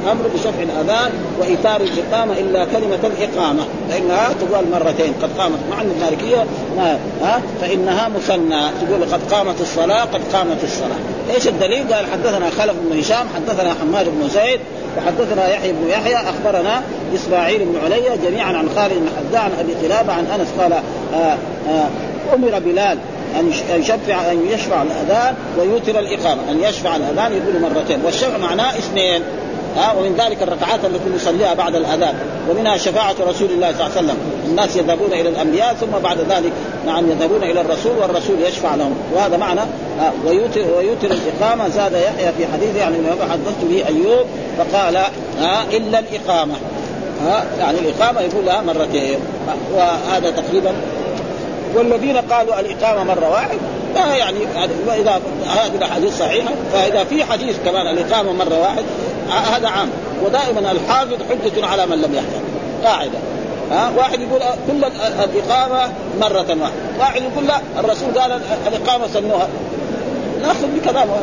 الأمر 0.02 0.28
بشفع 0.34 0.62
الأذان 0.62 1.10
وإيثار 1.40 1.80
الإقامة 1.80 2.32
إلا 2.38 2.64
كلمة 2.64 2.98
الإقامة. 3.04 3.62
فإنها 3.90 4.28
تقال 4.40 4.70
مرتين. 4.70 5.12
قد 5.22 5.30
قامت 5.38 5.58
مع 5.70 5.82
المالكية 5.82 6.44
ما 6.76 6.98
ها 7.22 7.40
فإنها 7.60 8.08
مثنى. 8.08 8.62
تقول 8.80 9.02
قد 9.12 9.32
قامت 9.34 9.60
الصلاة 9.60 10.04
قد 10.04 10.20
قامت 10.32 10.64
الصلاة. 10.64 10.98
إيش 11.34 11.48
الدليل؟ 11.48 11.94
قال 11.94 12.06
حدثنا 12.12 12.50
خلف 12.50 12.74
بن 12.84 12.98
هشام 12.98 13.26
حدثنا 13.34 13.74
حماد 13.80 14.06
بن 14.08 14.28
زيد 14.28 14.60
وحدثنا 14.96 15.48
يحيى 15.48 15.72
بن 15.72 15.88
يحيى 15.88 16.16
أخبرنا 16.16 16.82
إسماعيل 17.14 17.64
بن 17.64 17.74
علي 17.84 18.02
جميعا 18.24 18.52
عن 18.52 18.68
خالد 18.76 18.92
بن 18.92 19.36
عن 19.36 19.50
أبي 19.60 19.86
قلابة 19.86 20.12
عن 20.12 20.26
أنس 20.26 20.48
قال 20.58 20.72
آآ 20.72 21.38
آآ 21.68 21.88
أمر 22.34 22.58
بلال. 22.58 22.98
أن 23.40 23.52
يشفع 23.80 24.32
أن 24.32 24.46
يشفع 24.50 24.82
الأذان 24.82 25.34
ويوتر 25.58 25.98
الإقامة. 25.98 26.50
أن 26.50 26.62
يشفع 26.62 26.96
الأذان 26.96 27.32
يقول 27.32 27.62
مرتين. 27.62 28.04
والشفع 28.04 28.38
معناه 28.38 28.78
اثنين. 28.78 29.22
ها 29.76 29.92
ومن 29.92 30.16
ذلك 30.16 30.42
الركعات 30.42 30.84
التي 30.84 31.10
نصليها 31.16 31.54
بعد 31.54 31.74
الأذان. 31.74 32.14
ومنها 32.50 32.76
شفاعة 32.76 33.14
رسول 33.28 33.50
الله 33.50 33.72
صلى 33.72 33.86
الله 33.86 33.96
عليه 33.96 34.06
وسلم. 34.06 34.16
الناس 34.46 34.76
يذهبون 34.76 35.12
إلى 35.12 35.28
الأنبياء 35.28 35.74
ثم 35.74 35.98
بعد 36.02 36.18
ذلك 36.18 36.52
نعم 36.86 37.10
يذهبون 37.10 37.42
إلى 37.42 37.60
الرسول 37.60 37.98
والرسول 37.98 38.36
يشفع 38.42 38.74
لهم. 38.74 38.94
وهذا 39.14 39.36
معنى 39.36 39.60
ويوتر 40.26 40.60
ويوتر 40.76 41.10
الإقامة. 41.10 41.68
زاد 41.68 41.92
يحيى 41.92 42.32
في 42.38 42.46
حديثه 42.52 42.78
يعني 42.78 42.96
حدثت 43.30 43.64
به 43.70 43.84
أيوب 43.86 44.26
فقال 44.58 44.96
ها 45.40 45.64
إلا 45.72 45.98
الإقامة. 45.98 46.54
ها 47.26 47.44
يعني 47.58 47.78
الإقامة 47.78 48.20
يقول 48.20 48.46
لها 48.46 48.62
مرتين. 48.62 49.18
وهذا 49.74 50.30
تقريبا 50.30 50.72
والذين 51.74 52.16
قالوا 52.16 52.60
الاقامه 52.60 53.04
مرة 53.04 53.30
واحد 53.30 53.58
لا 53.94 54.14
يعني 54.14 54.38
واذا 54.86 55.20
هذه 55.46 55.74
الأحاديث 55.74 56.18
صحيحة 56.18 56.50
فإذا 56.72 57.04
في 57.04 57.24
حديث 57.24 57.56
كمان 57.64 57.86
الاقامه 57.86 58.32
مرة 58.32 58.58
واحد 58.60 58.84
هذا 59.54 59.68
عام. 59.68 59.88
ودائما 60.24 60.72
الحافظ 60.72 61.16
حجة 61.30 61.66
على 61.66 61.86
من 61.86 62.02
لم 62.02 62.14
يحفظ 62.14 62.40
قاعدة. 62.84 63.18
ها؟ 63.70 63.92
واحد 63.96 64.20
يقول 64.20 64.40
كل 64.66 64.84
الإقامة 65.24 65.92
مرة 66.20 66.42
واحدة 66.42 66.70
واحد 67.00 67.22
يقول 67.22 67.46
لا 67.46 67.60
الرسول 67.78 68.18
قال 68.18 68.40
الإقامة 68.66 69.06
سنوها. 69.14 69.48
نأخذ 70.42 70.66
بكلامه 70.76 71.14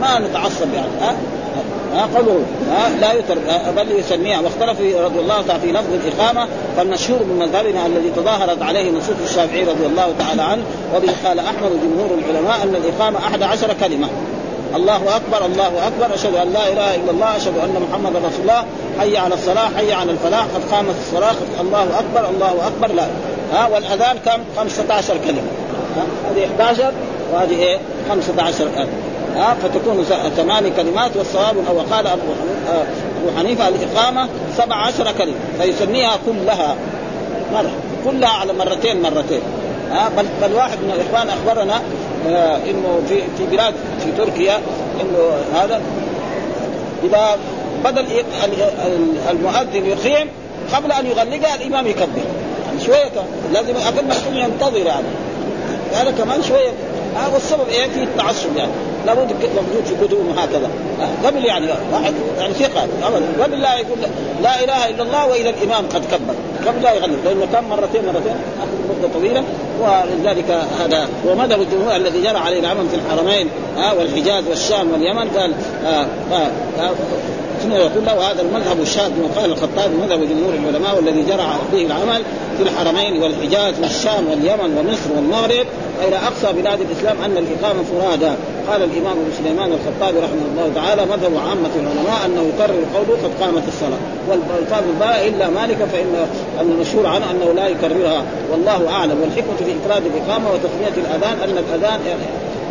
ما 0.00 0.18
نتعصب 0.18 0.74
يعني 0.74 0.90
ها؟ 1.00 1.14
ها 1.94 2.08
قوله 2.16 2.42
ها 2.70 2.88
لا 3.00 3.12
يتر 3.12 3.34
بل 3.76 3.98
يسميها. 3.98 4.40
واختلف 4.40 4.80
رضي 4.80 5.20
الله 5.20 5.42
تعالى 5.48 5.60
في 5.60 5.72
لفظ 5.72 5.94
الإقامة 5.94 6.48
فالمشهور 6.76 7.22
من 7.22 7.38
مذهبنا 7.38 7.86
الذي 7.86 8.10
تظاهرت 8.16 8.62
عليه 8.62 8.90
نصوص 8.90 9.16
الشافعي 9.24 9.64
رضي 9.64 9.86
الله 9.86 10.14
تعالى 10.18 10.42
عنه 10.42 10.62
وبه 10.96 11.12
قال 11.24 11.38
أحمد 11.38 11.70
وجمهور 11.72 12.10
العلماء 12.18 12.56
أن 12.62 12.74
الإقامة 12.74 13.18
أحد 13.18 13.42
عشر 13.42 13.74
كلمة. 13.80 14.08
الله 14.76 15.16
أكبر 15.16 15.46
الله 15.46 15.86
أكبر 15.86 16.14
أشهد 16.14 16.34
أن 16.34 16.52
لا 16.52 16.72
إله 16.72 16.94
إلا 16.94 17.10
الله 17.10 17.36
أشهد 17.36 17.58
أن 17.58 17.86
محمدا 17.90 18.18
رسول 18.18 18.40
الله 18.40 18.64
حي 19.00 19.16
على 19.16 19.34
الصلاة 19.34 19.68
حي 19.76 19.92
على 19.92 20.12
الفلاح 20.12 20.42
قد 20.42 20.62
قامت 20.72 20.94
الصلاة 21.06 21.34
الله 21.60 21.82
أكبر 21.82 22.30
الله 22.30 22.66
أكبر 22.66 22.94
لا. 22.94 23.06
ها 23.52 23.68
والأذان 23.68 24.16
كم؟ 24.24 24.40
15 24.56 25.14
كلمة. 25.26 25.42
هذه 26.30 26.44
11 26.44 26.92
وهذه 27.32 27.62
إيه؟ 27.62 27.78
15 28.08 28.64
كلمة. 28.76 29.09
ها 29.36 29.56
فتكون 29.62 30.04
ثمان 30.36 30.72
كلمات 30.76 31.16
والصواب 31.16 31.56
أو 31.68 31.80
قال 31.80 32.06
أبو 32.06 32.22
أبو 32.68 33.38
حنيفة 33.38 33.68
الإقامة 33.68 34.28
سبع 34.56 34.76
عشر 34.76 35.12
كلمة 35.18 35.34
فيسميها 35.60 36.18
كلها. 36.26 36.76
مرة. 37.52 37.70
كلها 38.04 38.28
على 38.28 38.52
مرتين 38.52 39.02
مرتين. 39.02 39.40
ها 39.90 40.10
بل, 40.16 40.26
بل 40.42 40.52
واحد 40.54 40.78
من 40.78 40.90
الإخوان 40.90 41.28
أخبرنا 41.28 41.80
آه 42.28 42.56
إنه 42.56 43.00
في 43.08 43.22
في 43.38 43.46
بلاد 43.50 43.74
في 44.04 44.12
تركيا 44.12 44.60
إنه 45.00 45.32
هذا 45.54 45.80
إذا 47.04 47.38
بدل 47.84 48.06
المؤذن 49.30 49.86
يقيم 49.86 50.28
قبل 50.74 50.92
أن 50.92 51.06
يغلقها 51.06 51.54
الإمام 51.54 51.86
يكبر. 51.86 52.22
يعني 52.66 52.84
شوية 52.86 53.24
لازم 53.52 53.76
أقل 53.76 54.06
ما 54.06 54.38
ينتظر 54.38 54.86
يعني. 54.86 55.06
هذا 55.92 56.10
كمان 56.10 56.42
شوية. 56.42 56.70
هذا 57.16 57.36
السبب 57.36 57.68
إيه؟ 57.68 57.88
في 57.88 58.02
التعصب 58.02 58.56
يعني. 58.56 58.72
لابد 59.06 59.32
موجود 59.32 59.84
في 59.84 60.06
كتبهم 60.06 60.38
هكذا 60.38 60.70
قبل 61.24 61.44
يعني 61.44 61.66
واحد 61.92 62.14
يعني 62.38 62.54
ثقة 62.54 62.86
قبل 63.42 63.60
لا 63.60 63.74
يقول 63.74 63.98
لا 64.42 64.64
إله 64.64 64.88
إلا 64.88 65.02
الله 65.02 65.26
وإلى 65.26 65.50
الإمام 65.50 65.86
قد 65.86 66.04
كبر. 66.04 66.34
قبل 66.66 66.82
لا 66.82 66.92
يغلق 66.92 67.18
لأنه 67.24 67.46
كم 67.52 67.68
مرتين 67.68 68.06
مرتين 68.06 68.36
اخذ 68.58 68.98
مدة 68.98 69.08
طويلة. 69.14 69.42
ولذلك 69.80 70.64
هذا 70.80 71.08
ومذهب 71.26 71.60
الجمهور 71.60 71.96
الذي 71.96 72.22
جرى 72.22 72.38
عليه 72.38 72.60
العمل 72.60 72.88
في 72.88 72.96
الحرمين 72.96 73.48
ها 73.76 73.92
والحجاز 73.92 74.44
والشام 74.48 74.92
واليمن. 74.92 75.28
قال 75.36 75.52
آه 75.86 76.06
آه 76.32 76.50
آه 76.80 76.90
ثم 77.62 77.72
يقول 77.72 78.04
له 78.06 78.30
هذا 78.30 78.42
المذهب 78.42 78.80
الشاذ 78.80 79.08
كما 79.08 79.40
قال 79.40 79.52
الخطابي 79.52 79.94
مذهب 79.94 80.20
جمهور 80.20 80.54
العلماء 80.54 80.96
والذي 80.96 81.22
جرى 81.22 81.46
به 81.72 81.86
العمل 81.86 82.22
في 82.56 82.62
الحرمين 82.62 83.22
والحجاز 83.22 83.74
والشام 83.82 84.28
واليمن 84.30 84.78
ومصر 84.78 85.10
والمغرب 85.16 85.66
إلى 86.08 86.16
أقصى 86.16 86.52
بلاد 86.52 86.80
الإسلام 86.80 87.16
أن 87.24 87.36
الإقامة 87.36 87.82
فرادا. 87.82 88.34
قال 88.68 88.82
الإمام 88.82 89.12
أبو 89.12 89.30
سليمان 89.42 89.72
الخطابي 89.72 90.18
رحمه 90.18 90.46
الله 90.52 90.70
تعالى 90.74 91.02
مذهب 91.04 91.32
عامة 91.48 91.70
العلماء 91.76 92.20
أنه 92.26 92.42
يكرر 92.54 92.84
قوله 92.94 93.18
قد 93.24 93.32
قامت 93.40 93.62
الصلاة. 93.68 94.00
والألفاظ 94.28 94.82
الباء 94.88 95.28
إلا 95.28 95.50
مالك 95.50 95.76
فإن 95.92 96.26
المشهور 96.60 97.06
عنه 97.06 97.30
أنه 97.30 97.52
لا 97.52 97.68
يكررها. 97.68 98.22
والله 98.52 98.88
أعلم. 98.90 99.20
والحكمة 99.20 99.56
في 99.56 99.72
افراد 99.84 100.02
الإقامة 100.06 100.46
وتسمية 100.52 101.04
الأذان 101.04 101.36
أن 101.44 101.64
الأذان 101.64 102.00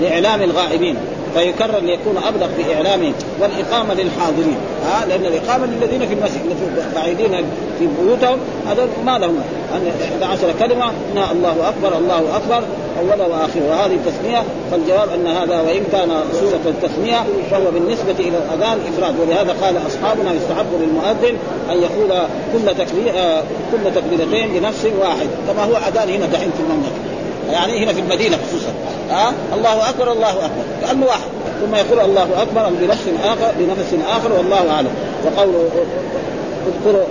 لاعلام 0.01 0.41
الغائبين. 0.41 0.95
فيكرر 1.35 1.79
ليكون 1.79 2.17
أبلغ 2.27 2.47
في 2.57 2.75
إعلامه 2.75 3.13
والإقامة 3.41 3.93
للحاضرين. 3.93 4.57
ها 4.85 5.05
لأن 5.05 5.25
الإقامة 5.25 5.65
للذين 5.65 6.07
في 6.07 6.13
المسجد 6.13 6.41
الذين 6.45 6.93
بعيدين 6.95 7.45
في 7.79 7.87
بيوتهم 8.01 8.37
هذا 8.67 8.87
ما 9.05 9.17
لهم. 9.17 9.39
أن 9.75 9.91
11 10.23 10.53
كلمة 10.59 10.85
هنا 11.13 11.31
الله 11.31 11.69
أكبر 11.69 11.97
الله 11.97 12.37
أكبر 12.37 12.63
اوله 12.99 13.27
واخره 13.27 13.69
وهذه 13.69 13.93
التسمية 13.93 14.43
فالجواب 14.71 15.09
أن 15.09 15.27
هذا 15.27 15.61
وإن 15.61 15.83
كان 15.91 16.09
صوره 16.33 16.61
التسمية 16.65 17.23
فهو 17.51 17.71
بالنسبة 17.71 18.15
إلى 18.19 18.37
الأذان 18.37 18.79
إفراد. 18.93 19.19
ولهذا 19.19 19.55
قال 19.61 19.87
أصحابنا 19.87 20.33
يستحب 20.33 20.67
للمؤذن 20.81 21.37
أن 21.71 21.77
يقول 21.77 22.09
كل 22.53 22.85
تكبير 22.85 23.13
آه 23.15 23.43
كل 23.71 23.91
تكبيرتين 23.95 24.53
بنفس 24.53 24.85
واحد 25.01 25.27
كما 25.47 25.63
هو 25.63 25.77
أذان 25.77 26.09
هنا 26.09 26.25
دحين 26.25 26.51
في 26.51 26.59
المملكة. 26.59 27.08
يعني 27.51 27.83
هنا 27.83 27.93
في 27.93 27.99
المدينة 27.99 28.37
خصوصا. 28.37 28.73
ها؟ 29.09 29.27
أه؟ 29.27 29.55
الله 29.55 29.89
أكبر 29.89 30.11
الله 30.11 30.29
أكبر. 30.29 30.63
كأنه 30.81 31.05
واحد. 31.05 31.29
ثم 31.61 31.75
يقول 31.75 31.99
الله 32.09 32.27
أكبر 32.41 32.69
بنفس 32.81 33.03
آخر 33.23 33.51
بنفس 33.59 33.93
آخر 34.09 34.33
والله 34.37 34.71
أعلم. 34.71 34.89
وقوله 35.25 35.69
اذكروا 36.67 37.03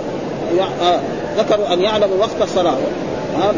آه 0.81 0.99
ذكروا 1.37 1.73
أن 1.73 1.81
يعلموا 1.81 2.17
وقت 2.19 2.41
الصلاة. 2.41 2.75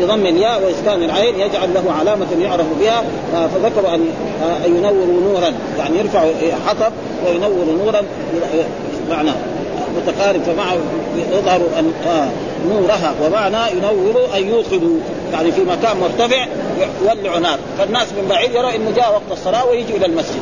بضم 0.02 0.26
الياء 0.26 0.62
وإسكان 0.66 1.04
العين 1.04 1.36
يجعل 1.36 1.74
له 1.74 1.94
علامة 2.00 2.28
يعرف 2.42 2.66
بها. 2.80 3.04
آه 3.36 3.48
فذكروا 3.48 3.96
أن 3.96 4.06
آه 4.44 4.66
ينوروا 4.66 5.22
نورا. 5.22 5.54
يعني 5.80 6.00
يرفع 6.00 6.26
حطب 6.68 6.92
وينور 7.26 7.66
نورا. 7.84 8.02
معناه 9.10 9.36
متقارب 9.98 10.42
فمعه 10.44 10.78
يظهر 11.32 11.62
أن 11.80 11.92
نورها. 12.70 13.14
ومعنى 13.24 13.72
ينور 13.72 14.28
أن 14.38 14.48
يوقدوا. 14.48 14.98
يعني 15.34 15.52
في 15.52 15.62
مكان 15.62 15.98
مرتفع 16.02 16.46
يولع 17.02 17.38
نار. 17.38 17.60
فالناس 17.78 18.08
من 18.08 18.28
بعيد 18.30 18.52
يرى 18.52 18.76
إنه 18.76 18.92
جاء 18.96 19.12
وقت 19.12 19.40
الصلاة 19.40 19.66
ويجي 19.66 19.98
إلى 19.98 20.06
المسجد. 20.06 20.42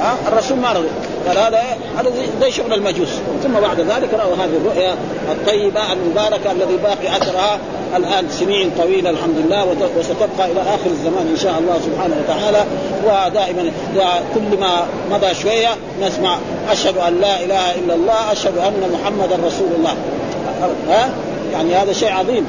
ها؟ 0.00 0.14
الرسول 0.28 0.58
ما 0.58 0.72
رضي 0.72 0.88
قال 1.28 1.38
هذا 1.38 1.62
هذا 1.98 2.10
زي 2.40 2.50
شغل 2.50 2.72
المجوس. 2.72 3.08
ثم 3.42 3.52
بعد 3.60 3.80
ذلك 3.80 4.14
رأوا 4.14 4.34
هذه 4.34 4.56
الرؤيا 4.56 4.94
الطيبة 5.32 5.92
المباركة 5.92 6.52
الذي 6.52 6.76
باقي 6.76 7.16
أثرها 7.16 7.58
الآن 7.96 8.28
سنين 8.30 8.70
طويلة 8.78 9.10
الحمد 9.10 9.34
لله 9.44 9.64
وستبقى 9.98 10.52
إلى 10.52 10.60
آخر 10.60 10.90
الزمان 10.90 11.28
إن 11.32 11.36
شاء 11.36 11.58
الله 11.58 11.80
سبحانه 11.86 12.16
وتعالى. 12.24 12.64
ودائما 13.04 13.70
كل 14.34 14.58
ما 14.60 14.86
مضى 15.10 15.34
شوية 15.34 15.68
نسمع 16.02 16.38
أشهد 16.70 16.96
أن 16.96 17.20
لا 17.20 17.44
إله 17.44 17.74
إلا 17.74 17.94
الله 17.94 18.32
أشهد 18.32 18.58
أن 18.58 18.98
محمدا 19.00 19.46
رسول 19.46 19.68
الله. 19.78 19.94
ها؟ 20.88 21.10
يعني 21.52 21.74
هذا 21.74 21.92
شيء 21.92 22.12
عظيم. 22.12 22.46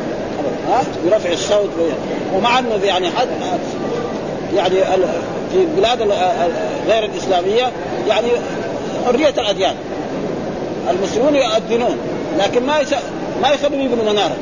ها؟ 0.70 0.84
برفع 1.06 1.32
الصوت 1.32 1.70
ومع 2.36 2.60
أنه 2.60 2.80
يعني 2.84 3.08
حد 3.10 3.28
يعني 4.56 4.76
في 5.52 5.58
البلاد 5.58 6.02
غير 6.88 7.06
الإسلامية 7.06 7.72
يعني 8.08 8.28
حرية 9.06 9.30
الأديان. 9.30 9.76
المسلمون 10.90 11.36
يؤذنون 11.36 11.98
لكن 12.40 12.66
ما 12.66 12.80
يس... 12.80 12.94
ما 13.42 13.50
يخلوا 13.50 13.82
يبنوا 13.82 14.14
مناره 14.14 14.36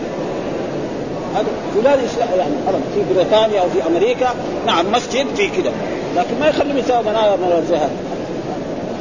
هذا 1.35 1.45
بلاد 1.75 1.99
يعني 2.37 2.51
في 2.95 3.13
بريطانيا 3.13 3.61
أو 3.61 3.69
في 3.69 3.87
أمريكا 3.87 4.33
نعم 4.65 4.91
مسجد 4.91 5.27
في 5.35 5.47
كذا 5.47 5.71
لكن 6.15 6.39
ما 6.39 6.47
يخلوا 6.47 6.79
يساووا 6.79 7.01
مناره 7.01 7.35
مناره 7.35 7.63
زي 7.69 7.75
هذا 7.75 7.91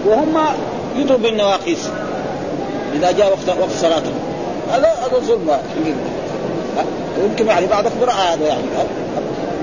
وهم 0.06 0.34
يدروا 0.96 1.18
بالنواقيس 1.18 1.88
إذا 2.94 3.12
جاء 3.12 3.26
وقت 3.26 3.58
وقت 3.58 3.70
صلاتهم 3.70 4.14
هذا 4.72 4.88
هذا 4.88 5.18
ظلم. 5.18 5.50
يمكن 7.24 7.46
يعني 7.46 7.66
بعض 7.66 7.86
أخبار 7.86 8.10
هذا 8.10 8.46
يعني 8.46 8.62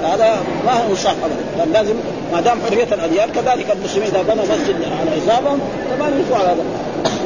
هذا 0.03 0.37
ما 0.65 0.73
هو 0.73 0.95
صح 0.95 1.11
ابدا. 1.11 1.71
لازم 1.73 1.93
ما 2.33 2.41
دام 2.41 2.57
حرية 2.67 2.83
الأديان 2.83 3.29
كذلك 3.29 3.65
المسلمين 3.71 4.07
إذا 4.07 4.21
بنوا 4.21 4.43
مسجد 4.43 4.75
على 4.99 5.21
حسابهم 5.21 5.59
كمان 5.89 6.19
يدفعوا 6.19 6.39
على 6.39 6.47
هذا. 6.47 6.63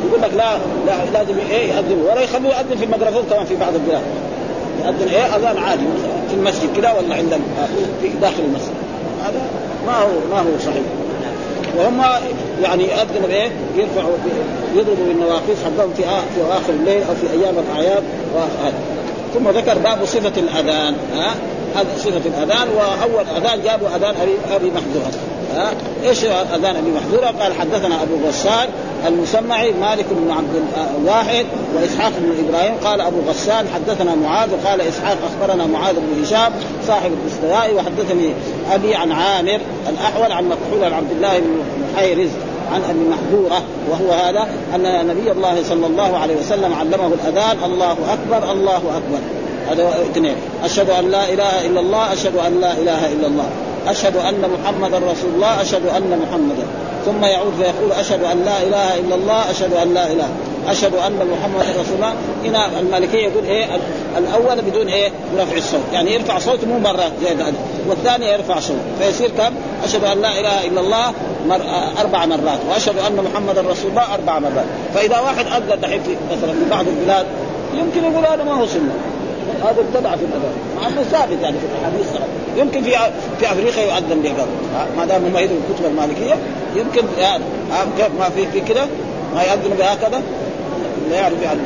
يقول 0.07 0.22
لك 0.22 0.34
لا 0.34 0.57
لا 0.88 1.19
لازم 1.19 1.39
إيه 1.51 1.74
يأذنوا 1.74 2.11
ولا 2.11 2.22
يخلوه 2.22 2.51
يأذن 2.51 2.78
في 2.78 2.86
الميكروفون 2.86 3.24
كمان 3.30 3.45
في 3.45 3.55
بعض 3.55 3.74
البلاد. 3.76 4.01
يأذن 4.86 5.13
إيه 5.13 5.36
أذان 5.36 5.57
عادي 5.57 5.84
في 6.30 6.36
المسجد 6.36 6.69
كذا 6.78 6.91
ولا 6.91 7.15
عند 7.15 7.39
في 8.01 8.07
داخل 8.22 8.43
المسجد. 8.43 8.74
هذا 9.24 9.41
ما 9.88 9.97
هو 9.97 10.09
ما 10.32 10.39
هو 10.39 10.59
صحيح. 10.65 10.84
وهم 11.78 12.01
يعني 12.63 12.84
يأذنوا 12.84 13.28
بإيه؟ 13.28 13.51
يرفعوا 13.76 14.15
يضربوا 14.76 15.05
بالنواقيس 15.07 15.57
حقهم 15.65 15.93
في 15.97 16.03
في 16.03 16.41
آخر 16.51 16.74
الليل 16.74 17.03
أو 17.03 17.15
في 17.15 17.32
أيام 17.32 17.55
الأعياد 17.59 18.03
وهذا 18.36 18.74
ثم 19.34 19.49
ذكر 19.49 19.77
باب 19.77 20.05
صفة 20.05 20.34
الأذان 20.41 20.95
ها؟ 21.13 21.36
هذا 21.75 21.88
صفة 21.97 22.21
الأذان 22.25 22.67
وأول 22.69 23.25
أذان 23.38 23.61
جابوا 23.63 23.88
أذان 23.95 24.15
أبي 24.21 24.55
أبي 24.55 24.71
محذورة 24.71 25.11
ها؟ 25.55 25.71
إيش 26.03 26.23
أذان 26.23 26.75
أبي 26.75 26.91
محذورة؟ 26.91 27.43
قال 27.43 27.53
حدثنا 27.53 28.03
أبو 28.03 28.27
غسان 28.27 28.69
المسمعي 29.07 29.71
مالك 29.71 30.05
بن 30.11 30.32
عبد 30.32 30.61
الواحد 31.01 31.45
وإسحاق 31.75 32.11
بن 32.19 32.47
إبراهيم. 32.47 32.73
قال 32.84 33.01
أبو 33.01 33.17
غسان 33.29 33.65
حدثنا 33.73 34.15
معاذ. 34.15 34.49
وقال 34.53 34.82
إسحاق 34.82 35.17
أخبرنا 35.32 35.65
معاذ 35.65 35.95
بن 35.95 36.23
هشام 36.23 36.51
صاحب 36.88 37.11
الاستوائي 37.23 37.73
وحدثني 37.73 38.34
أبي 38.71 38.95
عن 38.95 39.11
عامر 39.11 39.59
الأحول 39.89 40.32
عن 40.32 40.49
مكحول 40.49 40.93
عبد 40.93 41.11
الله 41.11 41.39
بن 41.39 41.63
محيرز 41.93 42.29
عن 42.74 42.82
أبي 42.89 42.99
محذورة 42.99 43.61
وهو 43.89 44.11
هذا 44.11 44.47
أن 44.76 45.07
نبي 45.07 45.32
الله 45.32 45.63
صلى 45.69 45.88
الله 45.88 46.17
عليه 46.17 46.36
وسلم 46.36 46.74
علمه 46.74 47.07
الأذان 47.07 47.57
الله 47.65 47.91
أكبر 48.13 48.51
الله 48.51 48.78
أكبر. 48.78 49.19
هذا 49.69 49.89
اثنين. 50.11 50.36
أشهد 50.63 50.89
أن 50.89 51.11
لا 51.11 51.34
إله 51.34 51.65
إلا 51.65 51.80
الله 51.80 52.13
أشهد 52.13 52.36
أن 52.36 52.61
لا 52.61 52.72
إله 52.72 53.11
إلا 53.11 53.28
الله. 53.28 53.45
أشهد 53.88 54.15
أن 54.15 54.49
محمدا 54.53 54.97
رسول 54.97 55.32
الله 55.36 55.61
أشهد 55.61 55.86
أن 55.86 56.22
محمدا. 56.28 56.65
ثم 57.05 57.26
يعود 57.26 57.53
فيقول 57.59 57.91
أشهد 57.91 58.24
أن 58.24 58.45
لا 58.45 58.63
إله 58.63 58.99
إلا 58.99 59.15
الله 59.15 59.51
أشهد 59.51 59.74
أن 59.74 59.93
لا 59.93 60.11
إله. 60.11 60.30
أشهد 60.67 60.95
أن 60.95 61.28
محمدا 61.34 61.82
رسول 61.82 61.95
الله. 61.95 62.13
هنا 62.43 62.80
المالكية 62.80 63.28
يقول 63.28 63.45
إيه؟ 63.45 63.65
الأول 64.17 64.61
بدون 64.61 64.88
إيه؟ 64.88 65.11
برفع 65.38 65.57
الصوت. 65.57 65.82
يعني 65.93 66.13
يرفع 66.13 66.39
صوته 66.39 66.67
مو 66.67 66.80
مرة 66.80 67.11
زي 67.24 67.36
والثاني 67.89 68.32
يرفع 68.32 68.59
صوت. 68.59 68.78
فيصير 68.99 69.30
كم؟ 69.38 69.53
أشهد 69.84 70.03
أن 70.03 70.22
لا 70.22 70.39
إله 70.39 70.67
إلا 70.67 70.82
الله 70.82 71.13
مر... 71.47 71.61
أربع 71.99 72.25
مرات. 72.25 72.59
وأشهد 72.69 72.97
أن 72.97 73.25
محمدا 73.33 73.61
رسول 73.61 73.89
الله 73.89 74.13
أربع 74.13 74.39
مرات. 74.39 74.65
فإذا 74.93 75.19
واحد 75.19 75.45
اذن 75.45 75.81
دحين 75.81 76.01
مثلا 76.31 76.51
في 76.51 76.69
بعض 76.71 76.85
البلاد 76.87 77.25
يمكن 77.73 78.11
يقول 78.11 78.25
هذا 78.25 78.43
ما 78.43 78.53
هو 78.53 78.65
سنة. 78.65 78.93
هذا 79.63 79.81
ابتدع 79.81 80.15
في 80.15 80.25
الاذان 80.25 80.53
مع 80.81 80.87
إنه 80.87 81.03
ثابت 81.03 81.43
يعني 81.43 81.57
في 81.57 81.65
الأحاديث. 81.65 82.07
يمكن 82.57 82.83
في 82.83 82.91
في 83.39 83.51
أفريقيا 83.51 83.83
يؤذن 83.83 84.21
بقبل 84.23 84.47
ما 84.97 85.05
دام 85.05 85.25
هم 85.25 85.37
يدروا 85.37 85.57
الكتب 85.69 85.85
المالكية 85.85 86.35
يمكن 86.75 87.01
يعني 87.19 87.43
ما 88.19 88.29
في 88.35 88.47
في 88.47 88.61
كده؟ 88.61 88.85
ما 89.35 89.43
يؤذن 89.43 89.75
بهكذا؟ 89.79 90.21
لا 91.09 91.15
يعرف 91.15 91.41
يعني 91.43 91.59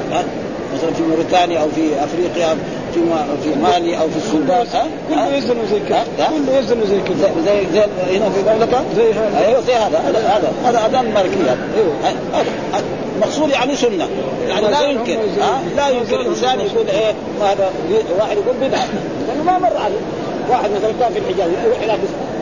مثلا 0.76 0.94
في 0.94 1.04
موريتانيا 1.04 1.60
أو 1.60 1.68
في 1.76 2.04
أفريقيا. 2.04 2.58
في 2.96 3.26
في 3.44 3.60
مالي 3.60 3.98
أو 3.98 4.10
في 4.10 4.18
السودان 4.18 4.68
ها؟ 4.74 4.88
كله 5.10 5.36
يزن 5.36 5.56
زي 5.72 5.80
كذا 5.90 6.06
كله 6.18 6.58
يزن 6.58 6.86
زي 6.86 7.00
كذا 7.02 7.32
زي 7.46 7.68
زي 7.74 8.18
هنا 8.18 8.30
في 8.30 8.40
المملكه 8.40 8.84
زي 8.96 9.14
هذا. 9.14 9.46
أيوه 9.48 9.62
زي 9.62 9.74
هذا. 9.74 10.00
هذا 10.00 10.52
هذا 10.66 10.86
أذان 10.86 11.14
مالكيه 11.14 11.58
أيوه. 11.78 11.94
هذا 12.34 12.84
مقصود 13.22 13.50
يعني 13.50 13.76
سنة. 13.76 14.08
يعني 14.48 14.68
لا 14.68 14.82
يمكن 14.82 15.18
ها؟ 15.42 15.62
لا 15.78 15.90
يمكن 15.90 16.16
الانسان 16.16 16.60
يقول 16.60 16.88
إيه 16.88 17.14
هذا 17.42 17.72
واحد 18.20 18.38
يقول 18.38 18.56
بدعة. 18.62 18.88
لأنه 19.28 19.44
ما 19.44 19.58
مر 19.58 19.78
عليه. 19.78 20.02
واحد 20.50 20.70
مثلا 20.72 20.92
كان 21.00 21.14
في 21.14 21.20
الحجاز 21.20 21.50
يروح 21.66 21.78
إلى 21.84 21.94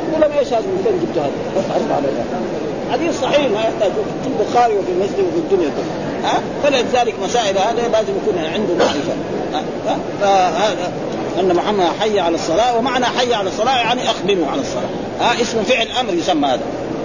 يقول 0.09 0.21
لهم 0.21 0.31
إيش 0.39 0.47
هذا؟ 0.47 0.59
من 0.59 0.99
جبت 1.03 1.17
هذا؟ 1.17 1.31
حديث 2.91 3.21
صحيح 3.21 3.51
ما 3.51 3.59
يحتاج. 3.59 3.91
في 4.23 4.27
البخاري 4.27 4.73
وفي 4.73 4.91
المسلم 4.91 5.25
وفي 5.27 5.37
الدنيا. 5.37 5.69
كلها 5.69 6.12
ها؟ 6.23 6.41
فلذلك 6.63 7.13
مسائل 7.23 7.57
هذا 7.57 7.87
لازم 7.91 8.13
يكون 8.21 8.43
عنده 8.53 8.73
معرفة. 8.73 9.13
فهذا 10.21 10.91
أن 11.39 11.55
محمد 11.55 11.85
حي 11.99 12.19
على 12.19 12.35
الصلاة 12.35 12.77
ومعنى 12.77 13.05
حي 13.05 13.33
على 13.33 13.49
الصلاة 13.49 13.77
يعني 13.77 14.09
اقبلوا 14.09 14.47
على 14.47 14.61
الصلاة. 14.61 14.89
ها؟ 15.19 15.41
اسم 15.41 15.63
فعل 15.63 15.87
أمر 15.99 16.13
يسمى 16.13 16.47
هذا. 16.47 16.61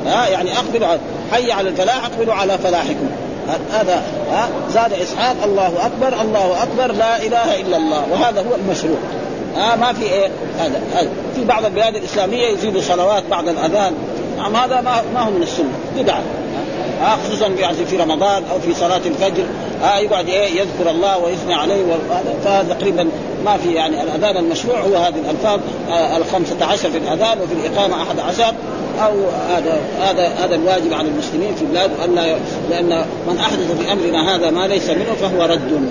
ها؟ 0.07 0.29
يعني 0.29 0.53
اقبلوا 0.53 0.89
حي 1.33 1.53
على 1.53 1.69
الفلاح 1.69 2.05
أقبلوا 2.05 2.35
على 2.35 2.59
فلاحكم. 2.59 3.09
هذا 3.73 4.03
ها؟ 4.31 4.49
زاد 4.75 4.93
إسحاق 4.93 5.37
الله 5.45 5.87
أكبر 5.87 6.21
الله 6.21 6.63
أكبر 6.63 6.95
لا 6.95 7.23
إله 7.23 7.61
إلا 7.61 7.77
الله. 7.77 8.05
وهذا 8.11 8.41
هو 8.41 8.55
المشروع. 8.55 8.99
ها؟ 9.57 9.77
ما 9.77 9.93
في 9.93 10.03
إيه؟ 10.03 10.29
هذا. 10.59 10.81
في 11.37 11.45
بعض 11.45 11.65
البلاد 11.65 11.97
الإسلامية 11.97 12.47
يزيدوا 12.49 12.83
صلوات 12.83 13.23
بعد 13.31 13.49
الأذان. 13.49 13.95
نعم 14.39 14.57
هذا 14.57 14.81
ما 14.81 15.03
ما 15.15 15.21
هو 15.21 15.31
من 15.31 15.43
السنة. 15.43 15.73
بدعة. 15.97 16.23
ها 17.01 17.19
خصوصا 17.25 17.47
يعني 17.47 17.87
في 17.87 17.97
رمضان 17.97 18.43
أو 18.53 18.61
في 18.61 18.75
صلاة 18.75 19.01
الفجر. 19.07 19.45
ها 19.83 19.99
يقعد 19.99 20.29
إيه 20.29 20.61
يذكر 20.61 20.91
الله 20.91 21.19
ويثني 21.19 21.55
عليه 21.55 21.85
فهذا 22.45 22.75
تقريبا 22.75 23.09
ما 23.45 23.57
في 23.57 23.73
يعني 23.73 24.03
الأذان 24.03 24.37
المشروع. 24.37 24.81
هو 24.81 24.97
هذه 24.97 25.15
الألفاظ 25.25 25.61
آه 25.91 26.17
الخمسة 26.17 26.65
عشر 26.65 26.91
في 26.91 26.99
الأذان 26.99 27.39
وفي 27.41 27.53
الإقامة 27.53 28.03
أحد 28.03 28.21
عشر. 28.21 28.55
أو 28.99 29.13
هذا 29.49 29.81
هذا 30.01 30.29
هذا 30.29 30.55
الواجب 30.55 30.93
على 30.93 31.09
المسلمين 31.09 31.55
في 31.55 31.63
البلاد 31.63 31.91
أن 32.05 32.15
لا 32.15 32.37
لأن 32.71 33.05
من 33.29 33.39
أحدث 33.39 33.81
في 33.81 33.93
امرنا 33.93 34.37
هذا 34.37 34.51
ما 34.51 34.67
ليس 34.67 34.91
منه 34.91 35.15
فهو 35.21 35.45
رد. 35.45 35.91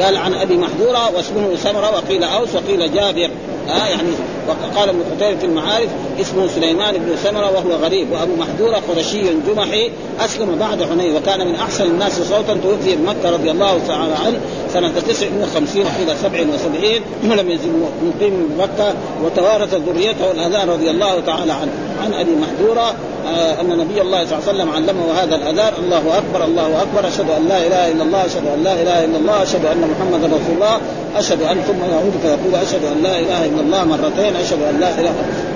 قال 0.00 0.16
عن 0.16 0.34
أبي 0.34 0.56
محذورة 0.56 1.16
واسمه 1.16 1.56
سمرة 1.56 1.90
وقيل 1.90 2.24
أوس 2.24 2.48
وقيل 2.54 2.94
جابر. 2.94 3.30
آه 3.68 3.86
يعني 3.86 4.08
وقال 4.48 4.88
ابن 4.88 5.02
قتيبة 5.16 5.38
في 5.38 5.46
المعارف 5.46 5.88
اسمه 6.20 6.46
سليمان 6.46 6.94
بن 6.94 7.16
سمرة 7.24 7.50
وهو 7.50 7.70
غريب 7.84 8.12
وأبو 8.12 8.36
محذورة 8.36 8.82
قرشي 8.88 9.22
جمحي 9.46 9.90
أسلم 10.20 10.56
بعد 10.60 10.82
حنين 10.82 11.16
وكان 11.16 11.46
من 11.46 11.54
أحسن 11.54 11.84
الناس 11.84 12.22
صوتا 12.22 12.54
توفي 12.62 12.96
بمكة 12.96 13.30
رضي 13.30 13.50
الله 13.50 13.80
تعالى 13.88 14.14
عنه 14.14 14.40
سنة 14.72 14.92
59 15.08 15.86
إلى 16.02 16.14
77 16.22 17.30
ولم 17.30 17.50
يزل 17.50 17.70
مقيم 18.02 18.48
بمكة 18.56 18.94
وتوارث 19.24 19.74
ذريته 19.74 20.30
الأذان 20.30 20.68
رضي 20.68 20.90
الله 20.90 21.20
تعالى 21.20 21.52
عنه. 21.52 21.72
عن 22.04 22.14
أبي 22.14 22.30
محذورة 22.36 22.94
آه 23.26 23.60
أن 23.60 23.78
نبي 23.78 24.00
الله 24.00 24.24
صلى 24.24 24.38
الله 24.38 24.48
عليه 24.48 24.58
وسلم 24.58 24.70
علمه 24.70 25.12
هذا 25.22 25.36
الأذان 25.36 25.72
الله 25.84 26.18
أكبر 26.18 26.44
الله 26.44 26.82
أكبر 26.82 27.08
أشهد 27.08 27.30
أن 27.30 27.48
لا 27.48 27.66
إله 27.66 27.90
إلا 27.90 28.02
الله 28.02 28.26
أشهد 28.26 28.46
أن 28.46 28.62
لا 28.64 28.82
إله 28.82 29.04
إلا 29.04 29.16
الله 29.18 29.42
أشهد 29.42 29.64
أن 29.64 29.90
محمدا 29.90 30.26
رسول 30.26 30.54
الله 30.54 30.80
أشهد 31.16 31.42
أن 31.42 31.60
ثم 31.60 31.80
يعود 31.92 32.12
فيقول 32.22 32.54
أشهد 32.54 32.84
أن 32.84 33.02
لا 33.02 33.18
إله 33.18 33.46
إلا 33.46 33.60
الله 33.60 33.84
مرتين. 33.84 34.31
اشهد 34.36 34.62
أن 34.62 34.80
لا 34.80 35.00
إله 35.00 35.12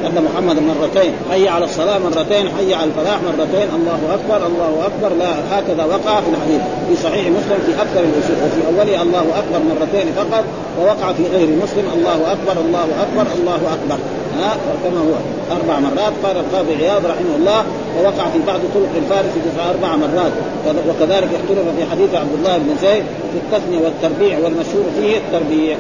ان 0.07 0.25
محمدا 0.25 0.61
مرتين 0.61 1.13
حي 1.31 1.49
على 1.49 1.65
الصلاة 1.65 1.99
مرتين 1.99 2.49
حي 2.57 2.75
على 2.75 2.91
الفلاح 2.91 3.19
مرتين 3.23 3.69
الله 3.77 4.01
أكبر 4.15 4.47
الله 4.47 4.87
أكبر 4.87 5.17
لا 5.17 5.33
هكذا 5.51 5.85
وقع 5.85 6.21
في 6.21 6.31
الحديث 6.31 6.61
في 6.89 7.03
صحيح 7.03 7.27
مسلم 7.27 7.59
في 7.67 7.73
أكثر 7.83 8.01
الاصول 8.01 8.37
وفي 8.45 8.61
أوله 8.67 9.03
الله 9.03 9.25
أكبر 9.39 9.59
مرتين 9.75 10.13
فقط 10.17 10.45
ووقع 10.81 11.13
في 11.13 11.23
غير 11.37 11.49
مسلم 11.63 11.87
الله 11.97 12.33
أكبر 12.33 12.61
الله 12.61 12.89
أكبر 13.03 13.27
الله 13.39 13.61
أكبر. 13.75 13.99
ها؟ 14.41 14.57
كما 14.85 15.01
هو 15.01 15.15
أربع 15.57 15.81
مرات 15.81 16.13
قال 16.25 16.37
القاضي 16.37 16.75
عياض 16.85 17.07
رحمه 17.07 17.37
الله 17.37 17.65
ووقع 17.99 18.25
في 18.33 18.39
بعض 18.47 18.61
طرق 18.75 18.93
الفارس 18.97 19.33
تسع 19.47 19.71
أربع 19.71 19.97
مرات 19.97 20.33
وكذلك 20.89 21.29
اختلف 21.39 21.67
في 21.79 21.91
حديث 21.91 22.15
عبد 22.15 22.35
الله 22.39 22.59
بن 22.59 22.77
زيد 22.83 23.05
في 23.33 23.39
التثنية 23.45 23.79
والتربيع 23.85 24.39
والمشهور 24.39 24.85
فيه 25.01 25.17
التربيع. 25.17 25.77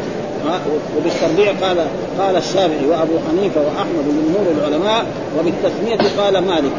وبالتربيع 0.96 1.52
قال 1.66 1.78
قال 2.20 2.36
الشافعي 2.36 2.86
وأبو 2.90 3.12
حنيفة 3.28 3.60
وأحمد 3.60 4.04
وجمهور 4.08 4.46
العلماء 4.58 5.06
وبالتثنيه 5.38 6.22
قال 6.22 6.38
مالك. 6.38 6.72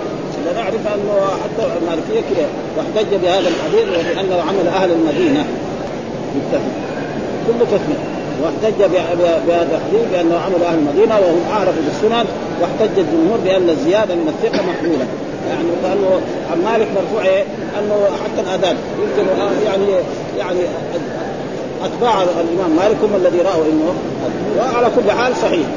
نعرف 0.55 0.87
أنه 0.95 1.27
حتى 1.43 1.67
المالكيه 1.81 2.21
كده 2.29 2.47
واحتج 2.77 3.15
بهذا 3.23 3.49
الحديث 3.49 3.87
وبانه 3.89 4.41
عمل 4.41 4.67
أهل 4.67 4.91
المدينة. 4.91 5.45
بالتثنيه 6.33 6.87
كله 7.47 7.65
تثنيه 7.65 8.03
واحتج 8.43 8.79
بهذا 9.47 9.77
الحديث 9.77 10.11
بأنه 10.11 10.37
عمل 10.37 10.63
أهل 10.63 10.77
المدينة 10.77 11.15
وهم 11.19 11.41
أعرف 11.51 11.75
بالسنن 11.85 12.25
واحتج 12.61 12.99
الجمهور 12.99 13.37
بأن 13.43 13.69
الزيادة 13.69 14.15
من 14.15 14.33
الثقة 14.33 14.61
محمولة. 14.65 15.07
يعني 15.49 15.69
قالوا 15.85 16.19
عن 16.51 16.63
مالك 16.71 16.87
مرفوع 16.95 17.25
إيه؟ 17.25 17.43
أنه 17.79 18.07
حتى 18.23 18.41
الأذان. 18.41 18.77
يمكن 19.01 19.29
يعني 19.65 19.85
يعني 20.37 20.59
أتباع 21.85 22.23
الإمام 22.23 22.71
مالك 22.75 22.97
هم 23.03 23.15
الذي 23.15 23.41
رأوا 23.41 23.65
إنه 23.71 23.93
وعلى 24.57 24.87
كل 24.95 25.11
حال 25.11 25.35
صحيح. 25.35 25.67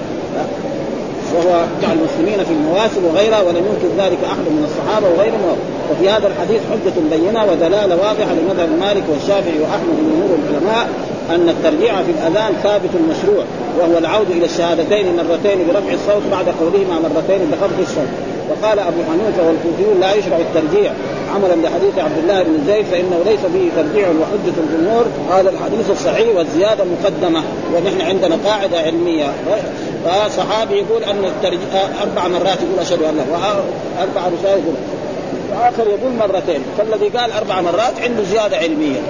وهو 1.35 1.65
مع 1.83 1.93
المسلمين 1.93 2.45
في 2.45 2.53
المواسم 2.53 3.05
وغيرها 3.05 3.43
ولم 3.43 3.65
ينكر 3.71 4.05
ذلك 4.05 4.19
أحد 4.25 4.47
من 4.57 4.65
الصحابة 4.69 5.07
وغيرهم. 5.09 5.57
وفي 5.91 6.11
هذا 6.11 6.27
الحديث 6.27 6.61
حجة 6.71 7.17
بينة 7.17 7.45
ودلالة 7.45 7.97
واضحة 7.97 8.33
لمذهب 8.39 8.69
مالك 8.81 9.05
والشافعي 9.13 9.59
وأحمد 9.61 9.97
وجمهور 9.99 10.39
العلماء 10.43 10.89
أن 11.31 11.49
الترجيع 11.49 12.03
في 12.03 12.11
الأذان 12.11 12.53
ثابت 12.63 12.95
مشروع 13.11 13.45
وهو 13.79 13.99
العود 13.99 14.31
إلى 14.31 14.45
الشهادتين 14.45 15.07
مرتين 15.17 15.59
برفع 15.69 15.93
الصوت 15.93 16.23
بعد 16.31 16.47
قولهما 16.61 16.97
مرتين 17.09 17.41
بخفض 17.51 17.81
الصوت. 17.81 18.11
وقال 18.51 18.79
أبو 18.79 19.01
حنيفة 19.09 19.41
والكوفيون 19.47 20.01
لا 20.01 20.15
يشرع 20.15 20.37
الترجيع 20.37 20.93
عملا 21.35 21.55
بحديث 21.55 21.99
عبد 21.99 22.19
الله 22.19 22.43
بن 22.43 22.65
زيد 22.67 22.87
فإنه 22.87 23.21
ليس 23.27 23.41
فيه 23.41 23.83
ترجيع 23.83 24.09
وحجة 24.09 24.55
الجمهور 24.59 25.05
هذا 25.31 25.51
الحديث 25.51 25.91
الصحيح 25.91 26.37
والزيادة 26.37 26.85
مقدمة 26.85 27.43
ونحن 27.75 28.01
عندنا 28.01 28.39
قاعدة 28.45 28.79
علمية. 28.79 29.27
فصحابي 30.05 30.75
يقول 30.75 31.05
أن 31.05 31.25
الترجيع 31.25 31.83
أربع 32.03 32.29
مرات 32.29 32.59
يقول 32.63 32.79
أشهد 32.81 33.03
أن 33.03 33.21
أربع 33.99 34.29
رسائل 34.39 34.59
يقول 34.59 34.75
واخر 35.53 35.83
يقول 35.87 36.13
مرتين. 36.13 36.63
فالذي 36.79 37.09
قال 37.09 37.33
أربع 37.33 37.61
مرات 37.61 38.01
عنده 38.03 38.23
زيادة 38.23 38.57
علمية. 38.57 39.01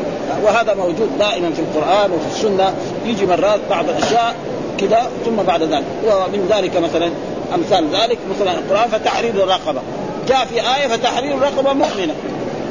وهذا 0.44 0.74
موجود 0.74 1.10
دائما 1.18 1.50
في 1.50 1.60
القرآن 1.60 2.10
وفي 2.10 2.36
السنة. 2.36 2.74
يجي 3.06 3.26
مرات 3.26 3.60
بعض 3.70 3.84
الأشياء 3.88 4.34
كذا 4.80 5.10
ثم 5.24 5.36
بعد 5.46 5.62
ذلك. 5.62 5.84
ومن 6.04 6.48
ذلك 6.50 6.76
مثلا 6.76 7.10
أمثال 7.54 7.84
ذلك 7.92 8.18
مثلا 8.36 8.52
القرآن 8.52 8.88
فتحرير 8.88 9.34
الرقبة. 9.34 9.80
جاء 10.30 10.44
في 10.44 10.60
آية 10.60 10.88
فتحرير 10.88 11.34
الرقبه 11.34 11.72
مؤمنة. 11.72 12.14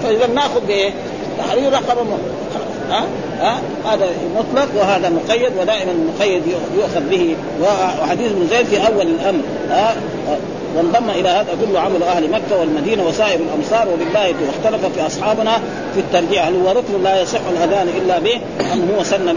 فإذا 0.03 0.28
نأخذ 0.28 0.66
بإيه؟ 0.68 0.91
تحرير 1.38 1.74
رقبة 1.74 2.03
مؤمنة. 2.03 2.34
ها؟ 2.89 3.03
ها؟ 3.39 3.60
هذا 3.86 4.07
مطلق 4.36 4.68
وهذا 4.76 5.10
مقيد 5.10 5.51
ودائما 5.60 5.91
المقيد 5.91 6.43
يؤخذ 6.78 7.10
به. 7.10 7.36
وحديث 8.01 8.32
ابن 8.32 8.47
زيد 8.49 8.66
في 8.66 8.88
أول 8.88 9.07
الأمر. 9.07 9.41
ها؟ 9.70 9.95
وانضم 10.78 11.10
إلى 11.10 11.30
هذا 11.30 11.47
كله 11.66 11.80
عمل 11.80 12.03
أهل 12.03 12.32
مكة 12.32 12.60
والمدينة 12.60 13.07
وسائر 13.07 13.39
الأمصار 13.39 13.88
وبالله 13.93 14.34
واختلف 14.47 14.86
في 14.95 15.05
أصحابنا 15.05 15.60
في 15.93 15.99
الترجيع 15.99 16.43
هل 16.43 16.55
هو 16.55 16.72
ركن 16.72 17.03
لا 17.03 17.22
يصح 17.22 17.39
الأذان 17.51 17.88
إلا 17.88 18.20
به 18.20 18.41
أم 18.74 18.89
هو 18.97 19.03
سنه 19.03 19.32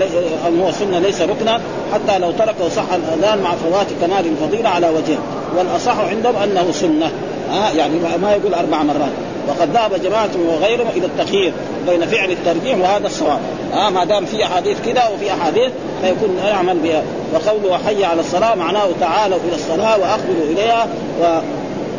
أم 0.48 0.60
هو 0.60 0.72
سنه 0.72 0.98
ليس 0.98 1.20
ركنا؟ 1.20 1.60
حتى 1.94 2.18
لو 2.18 2.30
تركه 2.30 2.68
صح 2.68 2.84
الأذان 2.92 3.38
مع 3.38 3.54
فوات 3.54 3.86
كمال 4.00 4.26
الفضيله 4.26 4.68
على 4.68 4.88
وجهه 4.88 5.18
والأصح 5.56 5.98
عندهم 5.98 6.36
أنه 6.36 6.72
سنة. 6.72 7.10
ها 7.52 7.72
يعني 7.72 7.94
ما 8.22 8.32
يقول 8.32 8.54
أربع 8.54 8.82
مرات. 8.82 9.12
وقد 9.48 9.70
ذهب 9.74 10.02
جماعة 10.02 10.30
وغيرهم 10.48 10.86
إلى 10.96 11.06
التخيير 11.06 11.52
بين 11.88 12.06
فعل 12.06 12.30
الترجيح 12.30 12.78
وهذا 12.78 13.06
الصواب. 13.06 13.38
آه 13.74 13.90
ما 13.90 14.04
دام 14.04 14.24
في 14.24 14.44
أحاديث 14.44 14.76
كذا 14.86 15.08
وفي 15.14 15.32
أحاديث 15.32 15.72
فيكون 16.02 16.38
يعمل 16.46 16.78
بها. 16.78 17.02
وقوله 17.34 17.78
حي 17.86 18.04
على 18.04 18.20
الصلاة 18.20 18.54
معناه 18.54 18.86
تعالوا 19.00 19.38
إلى 19.48 19.54
الصلاة 19.54 19.98
وأقبلوا 19.98 20.44
إليها 20.50 20.86
و... 21.22 21.38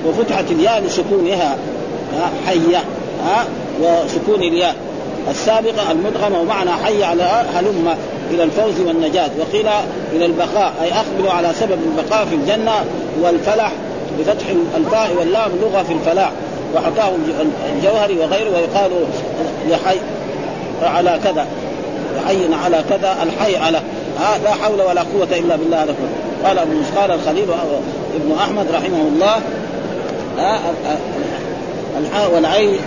وفتحت 0.08 0.52
الياء 0.52 0.82
لسكونها. 0.82 1.58
آه 2.14 2.48
حية 2.48 2.84
آه 3.28 3.46
وسكون 3.82 4.44
الياء. 4.44 4.76
السابقة 5.30 5.92
المدغمة 5.92 6.40
ومعنى 6.42 6.72
حي 6.72 7.04
على 7.04 7.46
هلم 7.56 7.96
إلى 8.32 8.44
الفوز 8.44 8.88
والنجاة. 8.88 9.30
وقيل 9.40 9.68
إلى 10.14 10.26
البقاء 10.26 10.74
أي 10.82 10.90
أقبلوا 10.94 11.32
على 11.32 11.52
سبب 11.60 11.78
البقاء 11.98 12.26
في 12.26 12.36
الجنة 12.36 12.74
والفلح 13.22 13.72
بفتح 14.20 14.46
الفاء 14.78 15.16
واللام 15.20 15.52
لغة 15.62 15.84
في 15.84 15.94
الفلاح 15.94 16.32
وحكاه 16.76 17.12
الجوهري 17.76 18.20
وغيره 18.20 18.50
ويقال 18.50 18.92
لحي 19.70 19.98
على 20.82 21.20
كذا 21.24 21.48
حي 22.28 22.54
على 22.66 22.84
كذا 22.90 23.16
الحي 23.24 23.58
على 23.58 23.82
لا 24.44 24.52
حول 24.52 24.82
ولا 24.82 25.02
قوة 25.02 25.28
إلا 25.32 25.56
بالله 25.56 25.84
هذا 25.84 25.96
قال 26.46 26.60
أبو 26.60 26.72
قال 26.96 27.12
الخليل 27.12 27.48
ابن 28.16 28.32
أحمد 28.32 28.68
رحمه 28.72 29.02
الله 29.02 29.42
الحاء 32.00 32.34
والعين 32.36 32.78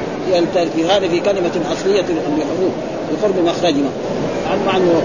هذه 0.89 1.09
في 1.09 1.21
كلمة 1.21 1.51
أصلية 1.73 2.03
لحروف 2.03 2.73
بقرب 3.13 3.45
مخرجهما. 3.45 3.91
مع 4.67 4.77
أنه 4.77 5.03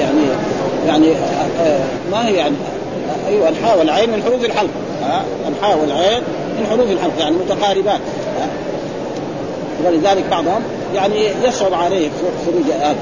يعني 0.00 0.26
يعني 0.86 1.14
ما 2.12 2.28
هي 2.28 2.34
يعني 2.34 2.54
أيوه 3.28 3.48
الحاء 3.48 3.78
والعين 3.78 4.10
من 4.10 4.22
حروف 4.22 4.44
الحلق. 4.44 4.70
الحاء 5.48 5.78
والعين 5.78 6.22
من 6.58 6.66
حروف 6.70 6.90
الحلق 6.90 7.18
يعني 7.18 7.36
متقاربات 7.36 8.00
ولذلك 9.84 10.24
بعضهم 10.30 10.62
يعني 10.94 11.28
يصعب 11.44 11.74
عليه 11.74 12.08
خروج 12.46 12.64
هذا 12.80 12.96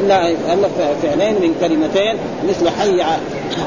الا 0.00 0.28
الف 0.28 1.02
فعلين 1.02 1.34
من 1.34 1.54
كلمتين 1.60 2.16
مثل 2.48 2.68
حي 2.68 3.02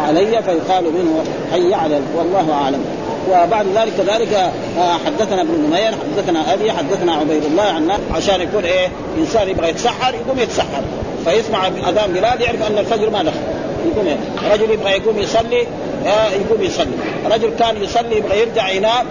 علي 0.07 0.43
فيقال 0.43 0.83
منه 0.83 1.23
حي 1.51 1.73
على 1.73 1.99
والله 2.17 2.53
أعلم. 2.53 2.85
وبعد 3.31 3.65
ذلك 3.75 3.93
كذلك 3.97 4.33
آه، 4.79 4.93
حدثنا 5.05 5.41
ابن 5.41 5.67
نمير 5.67 5.91
حدثنا 5.91 6.53
أبي 6.53 6.71
حدثنا 6.71 7.13
عبيد 7.13 7.45
الله 7.45 7.63
عن 7.63 7.91
عشان 8.13 8.41
يكون 8.41 8.63
إيه 8.63 8.87
إنسان 9.17 9.49
يبغى 9.49 9.69
يتسحر 9.69 10.13
يقوم 10.13 10.39
يتسحر 10.39 10.81
فيسمع 11.25 11.67
أذان 11.67 12.13
بلال 12.13 12.41
يعرف 12.41 12.71
أن 12.71 12.77
الفجر 12.77 13.09
ما 13.09 13.23
دخل. 13.23 13.64
يقوم؟ 13.85 14.17
رجل 14.51 14.71
يبغى 14.71 14.91
يقوم 14.91 15.19
يصلي 15.19 15.67
آه، 16.07 16.29
يقوم 16.29 16.61
يصلي. 16.61 16.95
رجل 17.31 17.49
كان 17.59 17.83
يصلي 17.83 18.17
يبغى 18.17 18.39
يرجع 18.39 18.69
ينام 18.69 19.05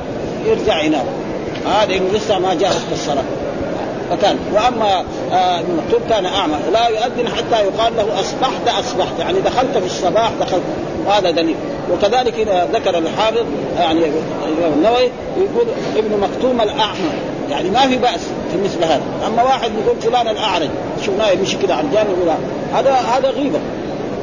يرجع 0.47 0.83
ينام 0.83 1.07
هذا 1.67 1.95
آه 1.95 1.99
لسه 2.15 2.39
ما 2.39 2.55
جاء 2.55 2.71
وقت 2.71 2.93
الصلاه 2.93 3.25
فكان. 4.11 4.39
وأما 4.53 5.05
آه 5.33 5.61
ابن 5.61 5.77
مكتوب 5.85 6.01
كان 6.11 6.27
أعمى. 6.27 6.55
لا 6.73 6.89
يؤذن 6.89 7.29
حتى 7.29 7.65
يقال 7.65 7.97
له 7.97 8.21
أصبحت 8.21 8.69
أصبحت. 8.69 9.19
يعني 9.19 9.41
دخلت 9.41 9.79
في 9.79 9.87
الصباح 9.87 10.31
دخلت. 10.41 10.63
وهذا 11.07 11.31
دليل. 11.31 11.57
وكذلك 11.93 12.35
ذكر 12.73 12.99
الحافظ 12.99 13.45
يعني 13.79 14.01
النووي 14.77 15.11
يقول 15.37 15.67
ابن 15.97 16.21
مكتوم 16.21 16.61
الأعمى. 16.61 17.11
يعني 17.51 17.71
ما 17.71 17.87
في 17.87 17.97
بأس 17.97 18.21
في 18.53 18.59
مثل 18.65 18.85
هذا. 18.85 19.03
أما 19.27 19.43
واحد 19.43 19.71
يقول 19.85 20.01
فلان 20.01 20.29
الأعرج. 20.29 20.69
شفناه 21.07 21.31
يمشي 21.31 21.57
كذا 21.57 21.75
على 21.75 21.87
الجانب 21.87 22.09
يقول 22.09 22.37
هذا 22.75 22.93
هذا 22.93 23.31
غيبة. 23.31 23.59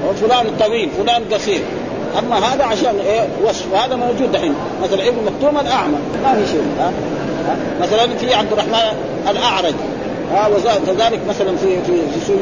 وفلان 0.10 0.46
طويل 0.60 0.90
فلان 0.98 1.24
قصير. 1.34 1.62
أما 2.20 2.40
هذا 2.40 2.64
عشان 2.64 2.96
إيه؟ 3.06 3.28
وصف. 3.44 3.76
هذا 3.76 3.96
موجود 3.96 4.32
دحين. 4.32 4.56
مثلا 4.84 5.08
ابن 5.08 5.18
مكتوم 5.26 5.60
الأعمى. 5.60 5.98
ما 6.24 6.34
في 6.34 6.52
شيء. 6.52 6.64
ها؟ 6.80 6.92
مثلا 7.82 8.18
في 8.18 8.34
عبد 8.34 8.52
الرحمن 8.52 8.98
الأعرج. 9.30 9.74
ها؟ 10.34 10.48
وكذلك 10.48 11.20
مثلا 11.30 11.58
في 11.58 11.82
في 11.86 12.20
في 12.26 12.34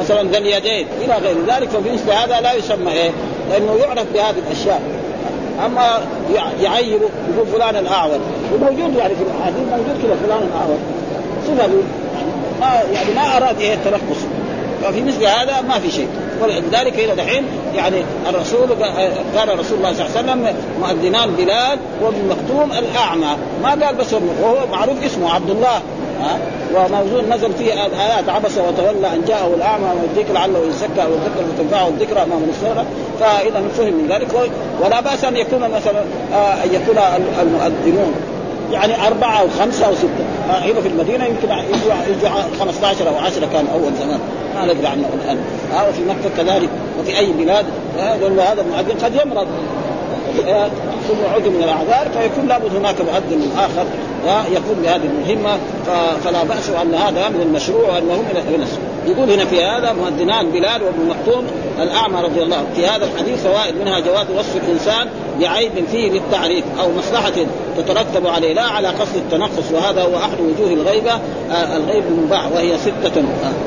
مثلا 0.00 0.30
ذا 0.30 0.38
اليدين 0.38 0.86
إلى 1.04 1.14
غير 1.14 1.36
ذلك. 1.48 1.68
مثل 1.92 2.10
هذا 2.10 2.40
لا 2.40 2.52
يسمى 2.52 2.92
إيه؟ 2.92 3.10
لأنه 3.50 3.74
يعرف 3.74 4.06
بهذه 4.14 4.38
الأشياء. 4.46 4.82
أما 5.66 5.98
يعيروا 6.62 7.08
يقول 7.34 7.46
فلان 7.46 7.76
الأعور. 7.76 8.18
وموجود 8.54 8.96
يعني 8.96 9.14
في 9.14 9.22
الأحاديث 9.22 9.62
موجود 9.70 10.02
كذا 10.02 10.16
فلان 10.26 10.48
الأعور. 10.48 10.78
صفة 11.46 11.62
يعني 11.62 11.74
ما 12.60 12.82
يعني 12.92 13.14
ما 13.14 13.36
أراد 13.36 13.60
إيه؟ 13.60 13.74
التلخص 13.74 14.26
ففي 14.82 15.02
مثل 15.02 15.24
هذا 15.24 15.60
ما 15.68 15.78
في 15.78 15.90
شيء. 15.90 16.08
ولذلك 16.42 16.98
إلى 16.98 17.14
دحين 17.14 17.44
يعني 17.74 18.02
الرسول 18.28 18.68
قال 19.36 19.58
رسول 19.58 19.78
الله 19.78 19.92
صلى 19.92 20.06
الله 20.06 20.16
عليه 20.16 20.20
وسلم 20.20 20.56
مؤذنان 20.80 21.30
بلال 21.30 21.78
وابن 22.02 22.28
مكتوم 22.28 22.72
الأعمى. 22.72 23.36
ما 23.62 23.70
قال 23.70 23.94
بس 23.94 24.12
وهو 24.12 24.66
معروف 24.72 25.04
اسمه 25.04 25.34
عبد 25.34 25.50
الله. 25.50 25.80
ها؟ 26.20 26.38
وموجود 26.74 27.28
نزل 27.28 27.52
فيه 27.52 27.72
آيات 27.72 28.28
عبس 28.28 28.58
وتولى 28.58 29.14
أن 29.14 29.24
جاءه 29.28 29.54
الأعمى 29.56 29.84
والذكر 30.02 30.34
لعله 30.34 30.58
يزكى 30.68 31.02
أو 31.02 31.10
يذكر 31.10 31.44
فتنفعه 31.56 31.88
الذكرى 31.88 32.22
امام 32.22 32.42
الصورة 32.48 32.84
فإذا 33.20 33.62
فهم 33.78 33.94
من 33.94 34.08
ذلك. 34.08 34.50
ولا 34.80 35.00
بأس 35.00 35.24
أن 35.24 35.36
يكون 35.36 35.60
مثلا 35.60 36.04
آه، 36.34 36.64
أن 36.64 36.74
يكون 36.74 36.98
المؤذنون. 37.42 38.14
يعني 38.72 39.06
أربعة 39.06 39.40
أو 39.40 39.46
خمسة 39.60 39.86
أو 39.86 39.94
ستة. 39.94 40.24
آه، 40.50 40.58
هنا 40.58 40.80
في 40.80 40.88
المدينة 40.88 41.24
يمكن 41.24 41.48
يجوا 42.10 42.30
15 42.60 43.08
أو 43.08 43.16
10 43.16 43.46
كان 43.52 43.66
أول 43.72 43.92
زمان. 44.00 44.18
ما 44.54 44.64
ندري 44.72 44.86
عنه 44.86 45.04
الآن. 45.22 45.38
ها 45.72 45.88
وفي 45.88 46.02
مكة 46.04 46.36
كذلك. 46.36 46.68
وفي 47.00 47.18
أي 47.18 47.32
بلاد. 47.32 47.66
لأن 47.96 48.38
هذا 48.38 48.62
المؤذن 48.62 49.04
قد 49.04 49.14
يمرض. 49.14 49.46
ثم 51.08 51.34
عد 51.34 51.48
من 51.48 51.62
الأعذار 51.62 52.08
فيكون 52.18 52.48
لابد 52.48 52.76
هناك 52.76 53.00
مؤذن 53.00 53.50
آخر. 53.58 53.84
يكون 54.50 54.82
بهذه 54.82 55.02
المهمة. 55.04 55.58
فلا 56.24 56.44
بأس 56.44 56.68
أن 56.82 56.94
هذا 56.94 57.28
من 57.28 57.40
المشروع 57.40 57.94
وأنه 57.94 58.16
من 58.16 58.54
الناس 58.54 58.68
يقول 59.06 59.30
هنا 59.30 59.44
في 59.44 59.64
هذا 59.64 59.92
مؤذنان 59.92 60.50
بلال 60.50 60.82
وابن 60.82 61.08
مكتوم 61.08 61.46
الأعمى 61.82 62.20
رضي 62.20 62.42
الله 62.42 62.64
في 62.76 62.86
هذا 62.86 63.04
الحديث 63.04 63.46
فوائد 63.46 63.74
منها 63.76 64.00
جواز 64.00 64.26
وصف 64.38 64.56
الإنسان 64.56 65.08
بعيب 65.40 65.72
فيه 65.90 66.10
للتعريف 66.10 66.64
أو 66.80 66.92
مصلحة 66.92 67.32
تترتب 67.76 68.26
عليه 68.26 68.52
لا 68.52 68.62
على 68.62 68.88
قصد 68.88 69.16
التنقص 69.16 69.72
وهذا 69.72 70.02
هو 70.02 70.16
أحد 70.16 70.40
وجوه 70.40 70.72
الغيبة 70.72 71.12
آه 71.12 71.76
الغيب 71.76 72.04
المباح 72.08 72.52
وهي 72.52 72.78
ستة 72.78 73.22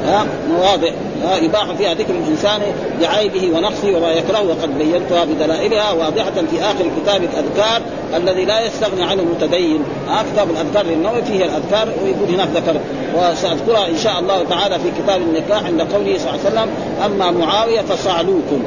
آه 0.08 0.26
مواضع 0.50 0.90
آه 1.26 1.38
يباح 1.38 1.72
فيها 1.72 1.94
ذكر 1.94 2.14
الإنسان 2.14 2.62
بعيبه 3.02 3.58
ونقصه 3.58 3.98
وما 3.98 4.12
يكره 4.12 4.42
وقد 4.42 4.78
بينتها 4.78 5.26
بدلائلها 5.26 5.92
واضحة 5.92 6.32
في 6.52 6.62
آخر 6.62 6.86
كتاب 7.02 7.24
الأذكار 7.24 7.82
الذي 8.16 8.46
لا 8.46 8.66
يستغني 8.66 9.04
عنه 9.04 9.22
المتدين 9.22 9.84
آه 10.10 10.24
كتاب 10.34 10.50
الأذكار 10.50 10.86
للنووي 10.86 11.22
فيه 11.22 11.46
الأذكار 11.46 11.88
ويقول 12.04 12.30
هناك 12.30 12.48
ذكر. 12.56 12.80
وسأذكرها 13.16 13.88
إن 13.88 13.98
شاء 13.98 14.20
الله 14.20 14.44
تعالى 14.44 14.80
في 14.80 14.92
كتاب 15.04 15.22
النكاح 15.22 15.66
عند 15.66 15.82
قوله 15.82 16.18
صلى 16.18 16.30
الله 16.30 16.40
عليه 16.46 16.50
وسلم 16.50 16.70
أما 17.06 17.32
معاوية 17.32 17.82
فصعلوكم 17.82 18.64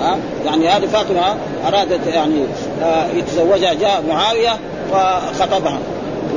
ها؟ 0.00 0.18
يعني 0.46 0.68
هذه 0.68 0.86
فاطمة 0.86 1.36
أرادت 1.68 2.06
يعني 2.06 2.44
آه 2.82 3.06
يتزوجها 3.16 3.74
جاء 3.74 4.02
معاوية 4.08 4.58
فخطبها. 4.92 5.78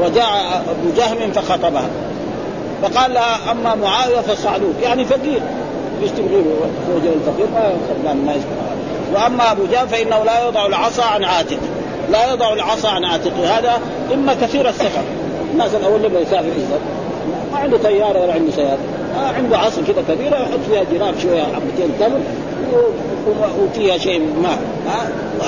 وجاء 0.01 0.63
أبو 0.69 0.89
جهم 0.97 1.31
فخطبها. 1.31 1.87
فقال 2.81 3.13
لها 3.13 3.51
أما 3.51 3.75
معاوية 3.75 4.19
فصعلوك 4.19 4.75
يعني 4.83 5.05
فقير. 5.05 5.41
إيش 6.03 6.11
تبغي 6.11 6.43
زوج 6.87 7.01
الفقير 7.05 7.47
ما 8.03 8.13
ما 8.13 8.35
وأما 9.13 9.51
أبو 9.51 9.65
جهم 9.71 9.87
فإنه 9.87 10.23
لا 10.23 10.43
يوضع 10.43 10.65
العصا 10.65 11.03
عن 11.03 11.23
عاتقه 11.23 11.57
لا 12.11 12.33
يضع 12.33 12.53
العصا 12.53 12.89
عن 12.89 13.05
عاتقه. 13.05 13.57
هذا 13.57 13.79
إما 14.13 14.33
كثير 14.33 14.69
السفر. 14.69 15.01
الناس 15.53 15.75
الأول 15.75 16.01
لما 16.01 16.19
يسافر 16.19 16.47
يسافر. 16.47 16.79
ما 17.51 17.57
عنده 17.59 17.77
طيارة 17.77 18.19
ولا 18.19 18.33
عنده 18.33 18.51
سيارة. 18.51 18.77
آه 19.19 19.33
عنده 19.37 19.57
عصا 19.57 19.81
كذا 19.81 20.15
كبيرة 20.15 20.35
يحط 20.35 20.59
فيها 20.69 20.83
جراب 20.93 21.19
شوية 21.19 21.43
حبتين 21.43 21.91
تمر 21.99 22.19
وفيها 23.59 23.97
شيء 23.97 24.19
من 24.19 24.43
ماء 24.43 24.59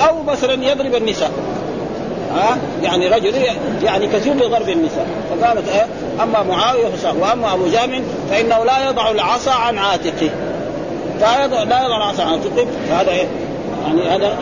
أو 0.08 0.22
مثلا 0.22 0.64
يضرب 0.64 0.94
النساء. 0.94 1.30
ها 2.34 2.58
يعني 2.82 3.08
رجل 3.08 3.34
يعني 3.82 4.06
كثير 4.06 4.34
لضرب 4.34 4.68
النساء. 4.68 5.06
فقالت 5.30 5.68
إيه 5.68 5.86
أما 6.22 6.42
معاوية 6.42 6.84
وأما 7.20 7.54
أبو 7.54 7.66
جام 7.66 8.02
فإنه 8.30 8.64
لا 8.64 8.88
يضع 8.88 9.10
العصا 9.10 9.52
عن 9.52 9.78
عاتقه. 9.78 10.30
لا 11.20 11.44
يضع 11.44 11.62
لا 11.62 11.84
يضع 11.84 11.96
العصا 11.96 12.22
عن 12.22 12.32
عاتقه. 12.32 12.66
فهذا 12.88 13.10
إيه؟ 13.10 13.26
يعني 13.86 14.02
هذا 14.02 14.38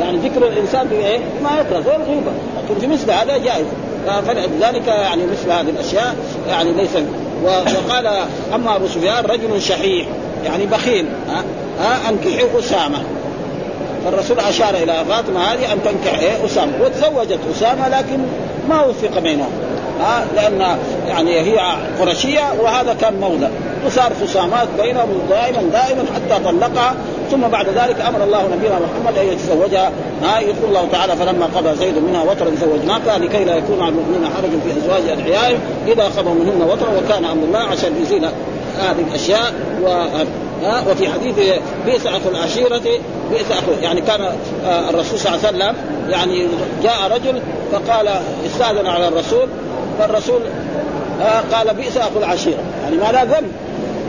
يعني 0.00 0.18
ذكر 0.18 0.46
الإنسان 0.48 0.86
بإيه؟ 0.88 1.18
ما 1.18 1.50
يكره 1.60 1.80
زي 1.80 1.96
الغيبه 1.96 2.32
لكن 2.56 2.80
في 2.80 2.86
مثل 2.86 3.10
هذا 3.10 3.38
جائز. 3.38 3.66
فلذلك 4.26 4.86
يعني 4.86 5.22
مثل 5.26 5.52
هذه 5.52 5.70
الأشياء 5.70 6.16
يعني 6.48 6.72
ليس 6.72 6.96
وقال 7.44 8.06
أما 8.54 8.76
أبو 8.76 8.86
سفيان 8.86 9.24
رجل 9.24 9.62
شحيح 9.62 10.06
يعني 10.44 10.66
بخيل 10.66 11.06
ها؟ 11.28 11.44
ها؟ 11.80 12.08
انكحي 12.08 12.58
أسامة. 12.58 12.98
فالرسول 14.04 14.40
أشار 14.40 14.74
إلى 14.74 15.04
فاطمة 15.08 15.40
هذه 15.40 15.72
أن 15.72 15.78
تنكح 15.84 16.18
إيه 16.18 16.44
أسامة. 16.46 16.72
وتزوجت 16.82 17.38
أسامة 17.56 17.88
لكن 17.88 18.18
ما 18.68 18.82
وفق 18.82 19.18
بينهم. 19.18 19.50
ها 20.00 20.24
لأن 20.36 20.78
يعني 21.08 21.40
هي 21.40 21.58
قرشية 22.00 22.52
وهذا 22.60 22.94
كان 23.00 23.20
مولى 23.20 23.50
وصار 23.86 24.12
خصامات 24.22 24.68
بينهم 24.82 25.08
دائما 25.28 25.62
دائما 25.62 26.04
حتى 26.14 26.44
طلقها. 26.44 26.94
ثم 27.30 27.40
بعد 27.40 27.66
ذلك 27.68 28.00
أمر 28.08 28.24
الله 28.24 28.42
نبينا 28.56 28.74
محمد 28.74 29.18
أن 29.18 29.26
يتزوجها. 29.26 29.92
ها 30.22 30.40
يقول 30.40 30.68
الله 30.68 30.88
تعالى 30.92 31.16
فلما 31.16 31.46
قضى 31.56 31.76
زيد 31.76 31.94
منها 31.98 32.22
وطرا 32.22 32.50
زوجناك 32.60 33.20
لكي 33.20 33.44
لا 33.44 33.56
يكون 33.56 33.80
على 33.80 33.88
المؤمنين 33.88 34.30
حرج 34.36 34.50
في 34.50 34.80
أزواج 34.80 35.18
أدعيائهم. 35.18 35.60
إذا 35.88 36.04
قضوا 36.04 36.34
منهن 36.34 36.62
وطرا 36.62 36.88
وكان 36.98 37.24
أمر 37.24 37.44
الله 37.44 37.58
عشان 37.58 38.02
يزيل 38.02 38.24
هذه 38.78 39.04
الأشياء. 39.08 39.54
و 39.82 39.88
وفي 40.90 41.08
حديث 41.08 41.34
بئس 41.86 42.06
اخو 42.06 42.28
العشيرة 42.30 42.82
بئس 43.30 43.50
اخو 43.50 43.72
يعني 43.82 44.00
كان 44.00 44.20
آه، 44.66 44.90
الرسول 44.90 45.18
صلى 45.18 45.34
الله 45.34 45.46
عليه 45.46 45.56
وسلم 45.56 45.74
يعني 46.10 46.46
جاء 46.82 47.10
رجل 47.12 47.40
فقال 47.72 48.08
استاذن 48.46 48.86
على 48.86 49.08
الرسول. 49.08 49.48
فالرسول 50.00 50.40
آه، 51.22 51.40
قال 51.54 51.74
بئس 51.74 51.96
أخو 51.96 52.18
العشيرة. 52.18 52.62
يعني 52.84 52.96
ما 52.96 53.12
لا 53.12 53.24
ذنب. 53.24 53.52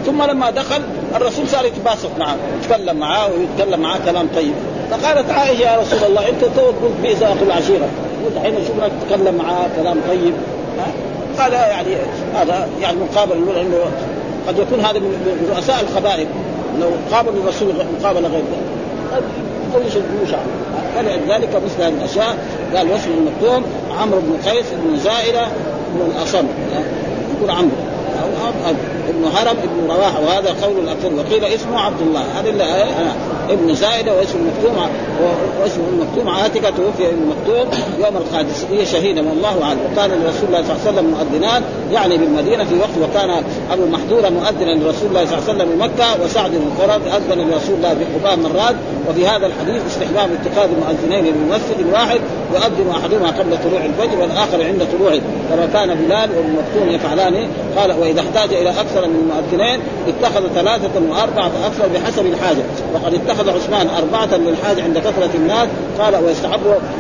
ثم 0.06 0.24
لما 0.24 0.50
دخل 0.50 0.82
الرسول 1.16 1.48
صار 1.48 1.66
يتباسط 1.66 2.10
معه 2.20 2.36
يتكلم 2.62 2.98
معاه 2.98 3.28
ويتكلم 3.28 3.80
معاه 3.80 4.00
كلام 4.06 4.28
طيب. 4.36 4.54
فقالت 4.92 5.30
عائشة 5.30 5.62
يا 5.62 5.80
رسول 5.80 6.10
الله 6.10 6.30
أنت 6.30 6.46
تو 6.56 6.66
قلت 6.66 6.94
بئس 7.04 7.24
أخو 7.24 7.46
العشيرة. 7.46 7.88
قلت 8.26 8.38
حين 8.44 8.56
شفناك 8.68 8.92
تتكلم 9.02 9.36
معاه 9.36 9.68
كلام 9.82 9.98
طيب. 10.08 10.34
قال 11.39 11.54
يعني 11.54 11.96
هذا 12.36 12.70
يعني 12.82 12.98
مقابل 12.98 13.34
انه 13.34 13.78
قد 14.48 14.60
يكون 14.60 14.80
هذا 14.80 15.00
من 15.00 15.54
رؤساء 15.56 15.86
الخبائث 15.89 16.28
لو 16.82 16.89
قابل 17.12 17.30
الرسول 17.30 17.74
مقابلة 18.02 18.28
غير 18.28 18.42
ذلك. 18.42 19.24
طويش 19.74 19.94
الجيوش 19.96 20.42
فلذلك 20.96 21.50
مثل 21.66 21.84
هذه 21.84 21.94
الأشياء. 21.94 22.38
قال 22.76 22.92
واسم 22.92 23.10
المكتوم 23.12 23.66
عمرو 24.00 24.20
بن 24.20 24.50
قيس 24.50 24.66
بن 24.84 25.00
زائده 25.00 25.48
بن 25.94 26.12
الأصم 26.12 26.46
يقول 27.38 27.50
عمرو 27.50 27.72
أو 28.24 28.70
أب 28.70 28.76
ابن 29.10 29.24
هرم 29.26 29.58
ابن 29.64 29.92
رواحة 29.92 30.22
وهذا 30.22 30.56
قول 30.62 30.80
الاكثر 30.84 31.14
وقيل 31.14 31.46
اسمه 31.46 31.80
عبد 31.80 32.02
الله 32.02 32.22
هذا 32.39 32.50
اللي 32.50 32.64
ابن 33.52 33.76
زائده 33.76 34.14
واسم 34.18 34.39
المكتوم 34.39 34.86
واسمه 35.62 35.84
ام 35.89 35.99
مكتوم 36.02 36.30
عاتكه 36.30 36.70
توفي 36.70 37.10
ام 37.10 37.30
مكتوم 37.30 37.68
يوم 37.99 38.18
القادسيه 38.18 38.84
شهيدا 38.84 39.30
والله 39.30 39.64
أعلم. 39.64 39.80
وكان 39.91 40.10
لرسول 40.10 40.47
الله 40.47 40.64
صلى 40.64 40.72
الله 40.72 40.82
عليه 40.88 40.91
وسلم 40.91 41.06
مؤذنان 41.06 41.64
يعني 41.91 42.18
بالمدينة 42.18 42.64
في 42.64 42.76
وقت 42.80 43.10
وكان 43.10 43.43
أبو 43.72 43.86
محذوره 43.86 44.30
مؤذنا 44.30 44.72
لرسول 44.72 45.10
الله 45.10 45.26
صلى 45.26 45.38
الله 45.38 45.49
عليه 45.49 45.54
وسلم 45.54 45.70
بمكه 45.76 46.24
وسعد 46.24 46.52
بن 46.52 46.70
قرب 46.80 47.02
أذن 47.08 47.49
لرسول 47.49 47.76
الله 47.76 47.89
في 47.89 48.06
قباء 48.20 48.38
مرات 48.38 48.76
وفي 49.10 49.28
هذا 49.28 49.45
الحديث 49.45 49.82
استحباب 49.88 50.30
اتخاذ 50.34 50.70
المؤذنين 50.70 51.34
لممثل 51.34 51.93
واحد 51.93 52.20
يؤذن 52.54 52.91
أحدهما 52.91 53.28
قبل 53.28 53.58
طلوع 53.64 53.86
الفجر 53.86 54.22
والآخر 54.22 54.64
عند 54.64 54.88
طلوعه. 54.97 55.22
كما 55.49 55.66
كان 55.74 55.95
بلال 55.95 56.30
وابن 56.38 56.49
مكتوم 56.49 56.89
يفعلان؟ 56.95 57.47
قال 57.78 57.91
وإذا 57.99 58.22
احتاج 58.22 58.54
إلى 58.54 58.70
أكثر 58.70 59.08
من 59.08 59.32
مؤذنين 59.34 59.80
اتخذ 60.08 60.47
ثلاثة 60.56 61.02
وأربعة 61.10 61.52
أكثر 61.66 61.88
بحسب 61.93 62.26
الحاجة. 62.26 62.64
وقد 62.93 63.14
اتخذ 63.14 63.41
عثمان 63.50 63.88
أربعة 63.98 64.38
للحاجه 64.38 64.84
عند 64.84 64.98
كثره 64.98 65.30
الناس 65.36 65.68
قال 66.00 66.16
ويستحب 66.26 66.60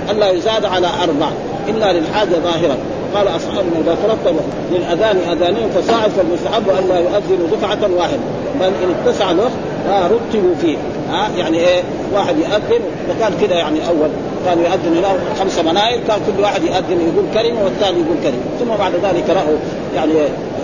الا 0.09 0.29
يزاد 0.31 0.65
على 0.65 0.87
أربع. 1.03 1.27
الا 1.69 1.93
للحاجه 1.93 2.29
ظاهره 2.43 2.77
قال 3.15 3.27
اصحابنا 3.27 3.79
اذا 3.83 3.95
فرضت 3.95 4.35
للاذان 4.71 5.17
اذانين 5.31 5.69
فصاعد 5.69 6.09
فالمستحب 6.09 6.69
الا 6.69 6.99
يؤذن 6.99 7.47
دفعة 7.51 7.89
واحدة. 7.97 8.19
بل 8.59 8.65
إن 8.65 8.95
اتسع 9.05 9.31
له 9.31 9.49
رتبوا 9.89 10.55
فيه. 10.61 10.77
ها؟ 11.11 11.29
يعني 11.37 11.57
إيه؟ 11.57 11.81
واحد 12.13 12.35
يؤذن 12.37 12.81
وكان 13.09 13.33
كذا 13.41 13.55
يعني 13.55 13.79
أول. 13.87 14.09
كان 14.45 14.59
يؤذن 14.59 15.01
له 15.01 15.17
خمس 15.39 15.59
مناير 15.59 15.99
كان 16.07 16.19
كل 16.27 16.43
واحد 16.43 16.63
يؤذن 16.63 17.11
يقول 17.13 17.25
كلمة 17.33 17.63
والثاني 17.63 17.99
يقول 17.99 18.17
كلمة. 18.23 18.43
ثم 18.59 18.77
بعد 18.79 18.91
ذلك 18.93 19.29
رأوا 19.29 19.57
يعني 19.95 20.13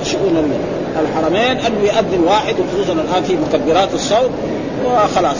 شؤون 0.03 0.51
الحرمين 1.01 1.57
أنه 1.57 1.79
يؤذن 1.83 2.23
واحد 2.27 2.55
وخصوصا 2.59 2.93
الآن 2.93 3.23
في 3.23 3.35
مكبرات 3.35 3.93
الصوت 3.93 4.29
وخلاص. 4.85 5.37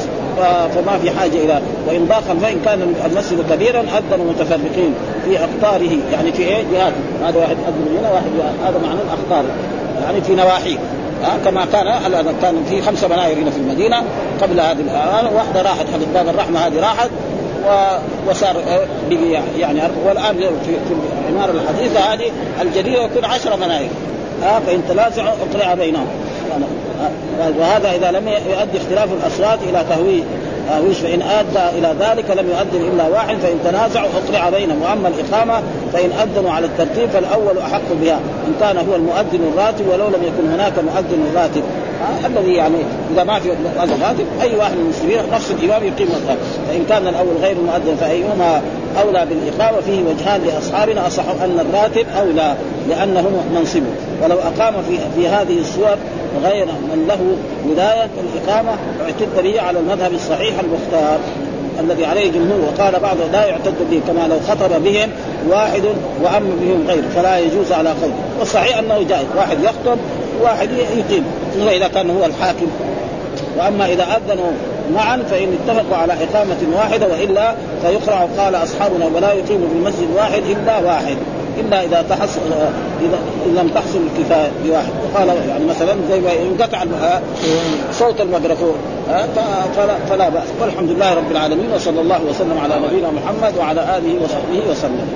فما 0.75 0.97
في 1.01 1.11
حاجة 1.11 1.35
إلى 1.35 1.61
وإن 1.87 2.05
ضاق 2.05 2.37
فإن 2.41 2.59
كان 2.65 2.93
المسجد 3.05 3.51
كبيرا 3.51 3.79
اذنوا 3.79 4.31
متفرقين 4.31 4.93
في 5.25 5.39
أقطاره. 5.39 5.97
يعني 6.11 6.31
في 6.31 6.43
إيه؟ 6.43 6.63
جهات. 6.73 6.93
هذا 7.23 7.39
واحد 7.39 7.57
اذن 7.67 7.97
هنا 7.99 8.11
واحد 8.11 8.31
هذا 8.65 8.79
معنى 8.83 8.99
الأقطار. 9.01 9.45
يعني 10.03 10.21
في 10.21 10.35
نواحيه 10.35 10.77
آه 11.23 11.37
كما 11.45 11.65
كان 11.65 11.87
الان 11.87 12.35
كان 12.41 12.63
في 12.69 12.81
خمسه 12.81 13.07
مناير 13.07 13.37
هنا 13.37 13.51
في 13.51 13.57
المدينة. 13.57 14.03
قبل 14.41 14.59
هذه 14.59 14.79
الآن 14.79 15.33
واحدة 15.35 15.61
راحت 15.61 15.85
حق 15.93 16.13
باب 16.13 16.27
الرحمة 16.27 16.59
هذه 16.59 16.79
راحت. 16.79 17.09
وصار 18.29 18.55
بقي 19.09 19.41
يعني 19.59 19.81
والآن 20.05 20.35
في, 20.37 20.71
في 20.87 20.93
العمارة 21.29 21.51
الحديثة 21.51 21.99
هذه 21.99 22.31
الجديدة 22.61 23.03
يكون 23.03 23.25
عشر 23.25 23.55
مناير. 23.57 23.89
آه 24.43 24.59
فإن 24.59 24.81
تنازعوا 24.89 25.33
اقرع 25.51 25.73
بينهم. 25.73 26.07
وهذا 27.59 27.91
إذا 27.91 28.11
لم 28.11 28.27
يؤدي 28.27 28.77
اختلاف 28.77 29.09
الأصوات 29.13 29.59
إلى 29.69 29.85
تهويه 29.89 30.23
تهويش 30.67 30.97
فإن 30.97 31.21
ادى 31.21 31.77
إلى 31.77 31.95
ذلك 31.99 32.29
لم 32.29 32.49
يؤذن 32.49 32.93
إلا 32.93 33.07
واحد 33.07 33.37
فإن 33.37 33.59
تنازعوا 33.63 34.07
اقرع 34.07 34.49
بينهم 34.49 34.81
وأما 34.81 35.07
الإقامة 35.07 35.61
فإن 35.93 36.09
اذنوا 36.11 36.51
على 36.51 36.65
الترتيب 36.65 37.09
فالأول 37.09 37.57
أحق 37.57 37.93
بها 38.01 38.19
إن 38.47 38.53
كان 38.59 38.77
هو 38.77 38.95
المؤذن 38.95 39.51
الراتب 39.53 39.87
ولو 39.87 40.07
لم 40.07 40.23
يكن 40.23 40.51
هناك 40.53 40.73
مؤذن 40.79 41.25
راتب. 41.35 41.63
الذي 42.25 42.53
يعني 42.53 42.77
إذا 43.13 43.23
ما 43.23 43.39
في 43.39 43.49
مؤذن 43.49 44.01
راتب 44.03 44.25
أي 44.41 44.55
واحد 44.55 44.71
من 44.71 44.81
المسلمين 44.81 45.17
نفس 45.33 45.51
الإمام 45.51 45.83
يقيم 45.83 46.07
الصلاه 46.07 46.37
فإن 46.67 46.85
كان 46.89 47.07
الأول 47.07 47.35
غير 47.41 47.55
مؤذن 47.61 47.95
فأيهما 47.99 48.61
أولى 49.01 49.25
بالإقامة؟ 49.25 49.81
فيه 49.81 50.03
وجهان 50.03 50.41
لاصحابنا 50.45 51.07
اصح 51.07 51.23
أن 51.43 51.59
الراتب 51.59 52.05
أولى 52.19 52.55
لأنه 52.89 53.43
منصب 53.55 53.83
ولو 54.23 54.35
أقام 54.35 54.73
في 54.89 54.97
في 55.15 55.27
هذه 55.27 55.59
الصور 55.59 55.97
غير 56.43 56.65
من 56.65 57.05
له 57.07 57.19
ولاية 57.69 58.09
الاقامه 58.23 58.71
اعتد 59.05 59.43
به 59.43 59.61
على 59.61 59.79
المذهب 59.79 60.13
الصحيح 60.13 60.53
المختار. 60.59 61.19
الذي 61.79 62.05
عليه 62.05 62.31
جمهور 62.31 62.59
وقال 62.59 62.99
بعض 62.99 63.17
لا 63.33 63.45
يعتد 63.45 63.75
به 63.91 64.01
كما 64.07 64.27
لو 64.27 64.39
خطب 64.47 64.83
بهم 64.83 65.09
واحد 65.49 65.83
وام 66.23 66.43
بهم 66.61 66.85
غير 66.87 67.03
فلا 67.15 67.39
يجوز 67.39 67.71
على 67.71 67.89
قول 67.89 68.11
والصحيح 68.39 68.77
أنه 68.77 69.05
جائز. 69.09 69.25
واحد 69.37 69.57
يخطب 69.63 69.97
وواحد 70.41 70.69
يقيم. 70.71 71.23
إذا 71.57 71.87
كان 71.87 72.09
هو 72.09 72.25
الحاكم. 72.25 72.67
وأما 73.57 73.85
إذا 73.85 74.03
اذنوا 74.03 74.51
معا 74.93 75.17
فإن 75.17 75.57
اتفقوا 75.67 75.97
على 75.97 76.13
إقامة 76.13 76.57
واحدة 76.75 77.07
وإلا 77.07 77.55
فيقرأ 77.81 78.27
قال 78.37 78.55
أصحابنا 78.55 79.05
ولا 79.15 79.33
يقيم 79.33 79.69
في 79.69 79.75
المسجد 79.75 80.07
واحد 80.15 80.41
إلا 80.49 80.79
واحد. 80.79 81.17
إلا 81.59 81.83
إذا 81.83 82.05
تحصل 82.09 82.39
اذا 83.01 83.17
لم 83.61 83.67
تحصل 83.75 83.99
الكفاية 84.07 84.51
بواحد. 84.65 84.89
وقال 85.03 85.27
يعني 85.27 85.65
مثلا 85.65 85.95
زي 86.09 86.19
ما 86.19 86.31
ينقطع 86.31 86.83
صوت 87.93 88.21
الميكروفون 88.21 88.75
فلا, 89.75 89.95
فلا 90.09 90.29
بأس. 90.29 90.47
والحمد 90.61 90.89
لله 90.89 91.13
رب 91.13 91.31
العالمين 91.31 91.71
وصلى 91.75 92.01
الله 92.01 92.19
وسلم 92.29 92.57
على 92.63 92.75
نبينا 92.87 93.11
محمد 93.11 93.57
وعلى 93.57 93.81
آله 93.97 94.23
وصحبه 94.23 94.71
وسلم. 94.71 95.07